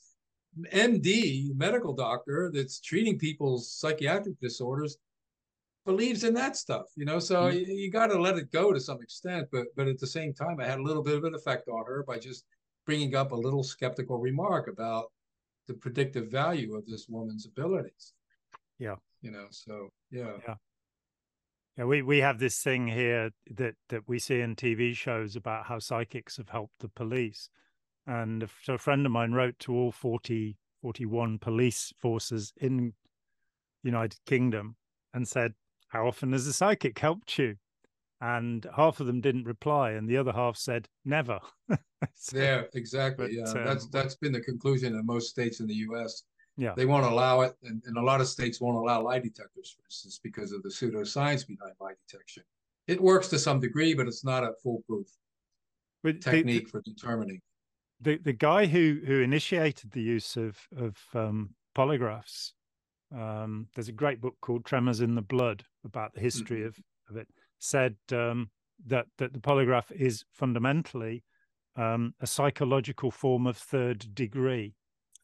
MD, 0.73 1.55
medical 1.55 1.93
doctor 1.93 2.51
that's 2.53 2.79
treating 2.79 3.17
people's 3.17 3.71
psychiatric 3.71 4.39
disorders, 4.39 4.97
believes 5.87 6.23
in 6.23 6.33
that 6.35 6.55
stuff, 6.55 6.85
you 6.95 7.05
know. 7.05 7.17
So 7.17 7.43
mm-hmm. 7.43 7.57
you, 7.57 7.75
you 7.75 7.91
got 7.91 8.07
to 8.07 8.21
let 8.21 8.37
it 8.37 8.51
go 8.51 8.71
to 8.71 8.79
some 8.79 9.01
extent, 9.01 9.47
but 9.51 9.65
but 9.75 9.87
at 9.87 9.97
the 9.97 10.05
same 10.05 10.33
time, 10.33 10.59
I 10.59 10.65
had 10.65 10.79
a 10.79 10.83
little 10.83 11.01
bit 11.01 11.15
of 11.15 11.23
an 11.23 11.33
effect 11.33 11.67
on 11.67 11.83
her 11.87 12.03
by 12.03 12.19
just 12.19 12.45
bringing 12.85 13.15
up 13.15 13.31
a 13.31 13.35
little 13.35 13.63
skeptical 13.63 14.19
remark 14.19 14.67
about 14.67 15.05
the 15.67 15.73
predictive 15.73 16.29
value 16.29 16.75
of 16.75 16.85
this 16.85 17.07
woman's 17.09 17.47
abilities. 17.47 18.13
Yeah, 18.77 18.95
you 19.21 19.31
know. 19.31 19.47
So 19.49 19.89
yeah, 20.11 20.33
yeah. 20.47 20.55
Yeah, 21.77 21.85
we, 21.85 22.01
we 22.01 22.17
have 22.17 22.39
this 22.39 22.63
thing 22.63 22.87
here 22.87 23.29
that, 23.51 23.75
that 23.89 24.01
we 24.07 24.17
see 24.17 24.41
in 24.41 24.55
TV 24.55 24.95
shows 24.95 25.35
about 25.35 25.67
how 25.67 25.77
psychics 25.77 26.37
have 26.37 26.49
helped 26.49 26.79
the 26.79 26.89
police. 26.89 27.51
And 28.07 28.49
so 28.63 28.73
a 28.73 28.77
friend 28.79 29.05
of 29.05 29.11
mine 29.11 29.33
wrote 29.33 29.59
to 29.59 29.75
all 29.75 29.91
40, 29.91 30.57
41 30.81 31.37
police 31.37 31.93
forces 31.99 32.51
in 32.57 32.93
United 33.83 34.17
Kingdom 34.25 34.75
and 35.13 35.27
said, 35.27 35.53
how 35.89 36.07
often 36.07 36.31
has 36.33 36.47
a 36.47 36.53
psychic 36.53 36.99
helped 36.99 37.37
you? 37.37 37.55
And 38.19 38.65
half 38.75 38.99
of 38.99 39.05
them 39.05 39.21
didn't 39.21 39.43
reply, 39.43 39.91
and 39.91 40.09
the 40.09 40.17
other 40.17 40.31
half 40.31 40.57
said, 40.57 40.87
never. 41.05 41.39
so, 42.15 42.37
yeah, 42.37 42.63
exactly. 42.73 43.27
But, 43.27 43.33
yeah, 43.33 43.43
um, 43.43 43.65
that's 43.65 43.87
that's 43.89 44.15
been 44.15 44.31
the 44.31 44.41
conclusion 44.41 44.95
in 44.95 45.05
most 45.05 45.29
states 45.29 45.59
in 45.59 45.67
the 45.67 45.75
U.S. 45.75 46.23
Yeah, 46.57 46.73
they 46.75 46.87
won't 46.87 47.05
allow 47.05 47.41
it, 47.41 47.55
and, 47.63 47.83
and 47.85 47.95
a 47.95 48.01
lot 48.01 48.19
of 48.19 48.27
states 48.27 48.59
won't 48.59 48.75
allow 48.75 49.03
lie 49.03 49.19
detectors, 49.19 49.75
for 49.77 49.85
instance, 49.85 50.19
because 50.23 50.51
of 50.51 50.63
the 50.63 50.69
pseudoscience 50.69 51.45
behind 51.45 51.73
lie 51.79 51.93
detection. 52.07 52.41
It 52.87 52.99
works 52.99 53.27
to 53.27 53.39
some 53.39 53.59
degree, 53.59 53.93
but 53.93 54.07
it's 54.07 54.23
not 54.23 54.43
a 54.43 54.53
foolproof 54.63 55.07
but 56.03 56.19
technique 56.19 56.65
the, 56.65 56.71
for 56.71 56.81
determining. 56.81 57.39
The 58.01 58.17
the 58.17 58.33
guy 58.33 58.65
who 58.65 58.99
who 59.05 59.21
initiated 59.21 59.91
the 59.91 60.01
use 60.01 60.37
of 60.37 60.57
of 60.75 60.97
um, 61.13 61.51
polygraphs 61.75 62.53
um, 63.15 63.67
there's 63.73 63.89
a 63.89 63.93
great 63.93 64.19
book 64.19 64.35
called 64.41 64.65
Tremors 64.65 65.01
in 65.01 65.15
the 65.15 65.21
Blood 65.21 65.63
about 65.87 66.13
the 66.13 66.19
history 66.19 66.59
mm-hmm. 66.59 66.67
of, 66.67 66.79
of 67.09 67.17
it. 67.17 67.27
Said 67.59 67.95
um, 68.11 68.51
that 68.85 69.07
that 69.17 69.33
the 69.33 69.39
polygraph 69.39 69.91
is 69.91 70.23
fundamentally 70.33 71.23
um, 71.75 72.13
a 72.21 72.27
psychological 72.27 73.11
form 73.11 73.47
of 73.47 73.57
third 73.57 74.13
degree. 74.13 74.75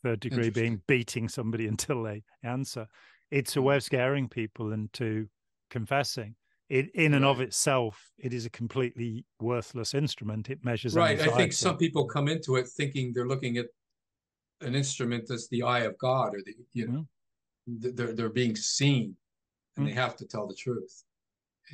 Third 0.03 0.19
degree 0.19 0.49
being 0.49 0.81
beating 0.87 1.29
somebody 1.29 1.67
until 1.73 2.03
they 2.03 2.23
answer. 2.43 2.87
It's 3.31 3.55
a 3.55 3.61
way 3.61 3.77
of 3.77 3.83
scaring 3.83 4.27
people 4.27 4.73
into 4.73 5.27
confessing. 5.69 6.35
It, 6.69 6.89
in 6.95 7.13
and 7.13 7.23
right. 7.23 7.31
of 7.31 7.41
itself, 7.41 8.11
it 8.17 8.33
is 8.33 8.45
a 8.45 8.49
completely 8.49 9.25
worthless 9.39 9.93
instrument. 9.93 10.49
It 10.49 10.65
measures 10.65 10.95
right. 10.95 11.11
Anxiety. 11.11 11.31
I 11.31 11.37
think 11.37 11.53
some 11.53 11.77
people 11.77 12.05
come 12.05 12.27
into 12.27 12.55
it 12.55 12.67
thinking 12.67 13.11
they're 13.13 13.27
looking 13.27 13.57
at 13.57 13.67
an 14.61 14.75
instrument 14.75 15.25
that's 15.27 15.47
the 15.49 15.63
eye 15.63 15.81
of 15.81 15.97
God, 15.97 16.35
or 16.35 16.41
the 16.45 16.53
you 16.73 16.87
know, 16.87 16.99
mm 16.99 17.07
they're 17.65 18.11
they're 18.11 18.29
being 18.29 18.57
seen, 18.57 19.15
and 19.77 19.85
mm-hmm. 19.85 19.95
they 19.95 20.01
have 20.01 20.15
to 20.17 20.25
tell 20.25 20.47
the 20.47 20.55
truth. 20.55 21.03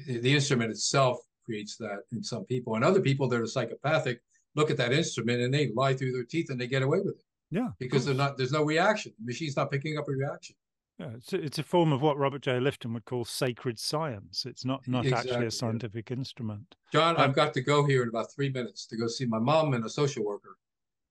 The 0.07 0.33
instrument 0.33 0.71
itself 0.71 1.17
creates 1.45 1.75
that 1.77 1.99
in 2.11 2.23
some 2.23 2.45
people, 2.45 2.75
and 2.75 2.83
other 2.83 3.01
people 3.01 3.27
that 3.29 3.41
are 3.41 3.47
psychopathic 3.47 4.21
look 4.55 4.71
at 4.71 4.77
that 4.77 4.93
instrument 4.93 5.41
and 5.41 5.53
they 5.53 5.71
lie 5.75 5.93
through 5.93 6.11
their 6.11 6.23
teeth 6.23 6.49
and 6.49 6.59
they 6.59 6.67
get 6.67 6.81
away 6.81 6.99
with 6.99 7.15
it. 7.15 7.23
Yeah, 7.51 7.69
because 7.79 8.05
they're 8.05 8.13
not. 8.13 8.37
There's 8.37 8.51
no 8.51 8.63
reaction. 8.63 9.11
The 9.19 9.25
machine's 9.25 9.57
not 9.57 9.71
picking 9.71 9.97
up 9.97 10.07
a 10.07 10.11
reaction. 10.11 10.55
Yeah, 10.99 11.11
it's 11.15 11.33
a, 11.33 11.37
it's 11.37 11.57
a 11.57 11.63
form 11.63 11.93
of 11.93 12.01
what 12.01 12.17
Robert 12.17 12.41
J. 12.41 12.59
Lifton 12.59 12.93
would 12.93 13.05
call 13.05 13.25
sacred 13.25 13.79
science. 13.79 14.45
It's 14.45 14.65
not 14.65 14.87
not 14.87 15.05
exactly, 15.05 15.31
actually 15.31 15.47
a 15.47 15.51
scientific 15.51 16.09
yeah. 16.09 16.17
instrument. 16.17 16.75
Jon, 16.91 17.15
um, 17.15 17.21
I've 17.21 17.33
got 17.33 17.53
to 17.55 17.61
go 17.61 17.85
here 17.85 18.03
in 18.03 18.09
about 18.09 18.31
three 18.31 18.51
minutes 18.51 18.85
to 18.87 18.97
go 18.97 19.07
see 19.07 19.25
my 19.25 19.39
mom 19.39 19.73
and 19.73 19.83
a 19.85 19.89
social 19.89 20.23
worker. 20.23 20.57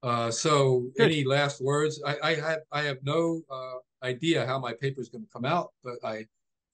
Uh, 0.02 0.30
so, 0.30 0.86
good. 0.96 1.06
any 1.06 1.24
last 1.24 1.60
words? 1.60 2.00
I, 2.06 2.16
I 2.22 2.34
have 2.34 2.60
I 2.70 2.82
have 2.82 2.98
no 3.02 3.40
uh, 3.50 4.06
idea 4.06 4.46
how 4.46 4.60
my 4.60 4.74
paper 4.74 5.00
is 5.00 5.08
going 5.08 5.24
to 5.24 5.30
come 5.32 5.44
out, 5.44 5.72
but 5.82 5.96
I 6.04 6.26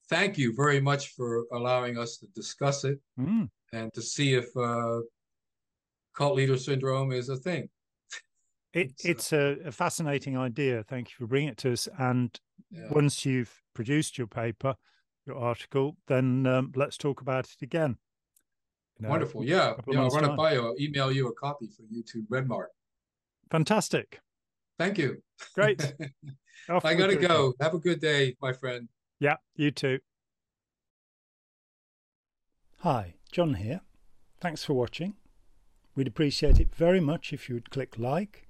thank 0.09 0.39
you 0.39 0.55
very 0.55 0.81
much 0.81 1.09
for 1.09 1.45
allowing 1.53 1.99
us 1.99 2.19
to 2.19 2.27
discuss 2.35 2.85
it 2.85 2.99
mm. 3.19 3.49
and 3.73 3.93
to 3.95 4.03
see 4.03 4.35
if 4.35 4.47
uh, 4.57 5.01
cult 6.15 6.37
leader 6.37 6.57
syndrome 6.57 7.13
is 7.13 7.29
a 7.29 7.37
thing. 7.37 7.69
It, 8.73 8.93
it's 9.05 9.33
a, 9.33 9.57
a, 9.67 9.73
fascinating 9.73 10.37
idea. 10.37 10.83
Thank 10.83 11.11
you 11.11 11.15
for 11.17 11.29
bringing 11.29 11.51
it 11.51 11.59
to 11.59 11.73
us. 11.73 11.89
And 11.97 12.37
yeah. 12.73 12.89
once 12.91 13.25
you've 13.25 13.63
produced 13.73 14.19
your 14.19 14.27
paper, 14.27 14.75
your 15.27 15.37
article, 15.37 15.97
then 16.09 16.45
um, 16.47 16.73
let's 16.75 16.97
talk 16.97 17.21
about 17.21 17.45
it 17.45 17.63
again. 17.63 17.97
You 18.99 19.05
know, 19.05 19.11
Wonderful. 19.11 19.45
Yeah. 19.45 19.75
yeah 19.87 20.01
I'll 20.01 20.11
run 20.11 20.25
it 20.25 20.37
by 20.37 20.55
you. 20.55 20.67
I'll 20.67 20.75
email 20.81 21.13
you 21.13 21.29
a 21.29 21.33
copy 21.35 21.69
for 21.69 21.83
you 21.89 22.03
to 22.03 22.25
Redmark. 22.29 22.67
Fantastic. 23.51 24.21
Thank 24.77 24.99
you. 24.99 25.23
Great. 25.55 25.95
I 26.69 26.95
got 26.95 27.09
to 27.09 27.17
go. 27.17 27.55
Have 27.61 27.75
a 27.75 27.79
good 27.79 28.01
day, 28.01 28.35
my 28.41 28.53
friend. 28.53 28.89
Yeah, 29.25 29.37
you 29.57 29.70
too. 29.70 30.01
Hi, 32.81 33.14
Jon 33.33 33.55
here. 33.55 33.81
Thanks 34.39 34.62
for 34.62 34.75
watching. 34.75 35.14
We'd 35.95 36.09
appreciate 36.09 36.61
it 36.61 36.75
very 36.75 37.01
much 37.01 37.33
if 37.33 37.49
you 37.49 37.55
would 37.55 37.70
click 37.70 37.99
like, 37.99 38.47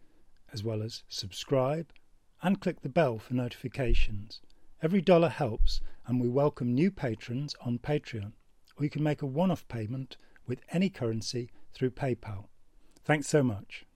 as 0.53 0.64
well 0.64 0.83
as 0.83 1.05
subscribe, 1.07 1.93
and 2.43 2.61
click 2.61 2.81
the 2.81 2.89
bell 2.89 3.20
for 3.20 3.35
notifications. 3.35 4.41
Every 4.83 5.01
dollar 5.01 5.29
helps, 5.29 5.81
and 6.09 6.20
we 6.20 6.29
welcome 6.29 6.75
new 6.75 6.91
patrons 6.91 7.55
on 7.64 7.79
Patreon, 7.79 8.33
or 8.77 8.83
you 8.83 8.91
can 8.91 9.05
make 9.05 9.22
a 9.22 9.27
one 9.27 9.53
off 9.53 9.68
payment 9.68 10.16
with 10.49 10.61
any 10.72 10.91
currency 10.91 11.53
through 11.72 11.93
PayPal. 11.93 12.47
Thanks 13.05 13.29
so 13.29 13.45
much. 13.45 13.87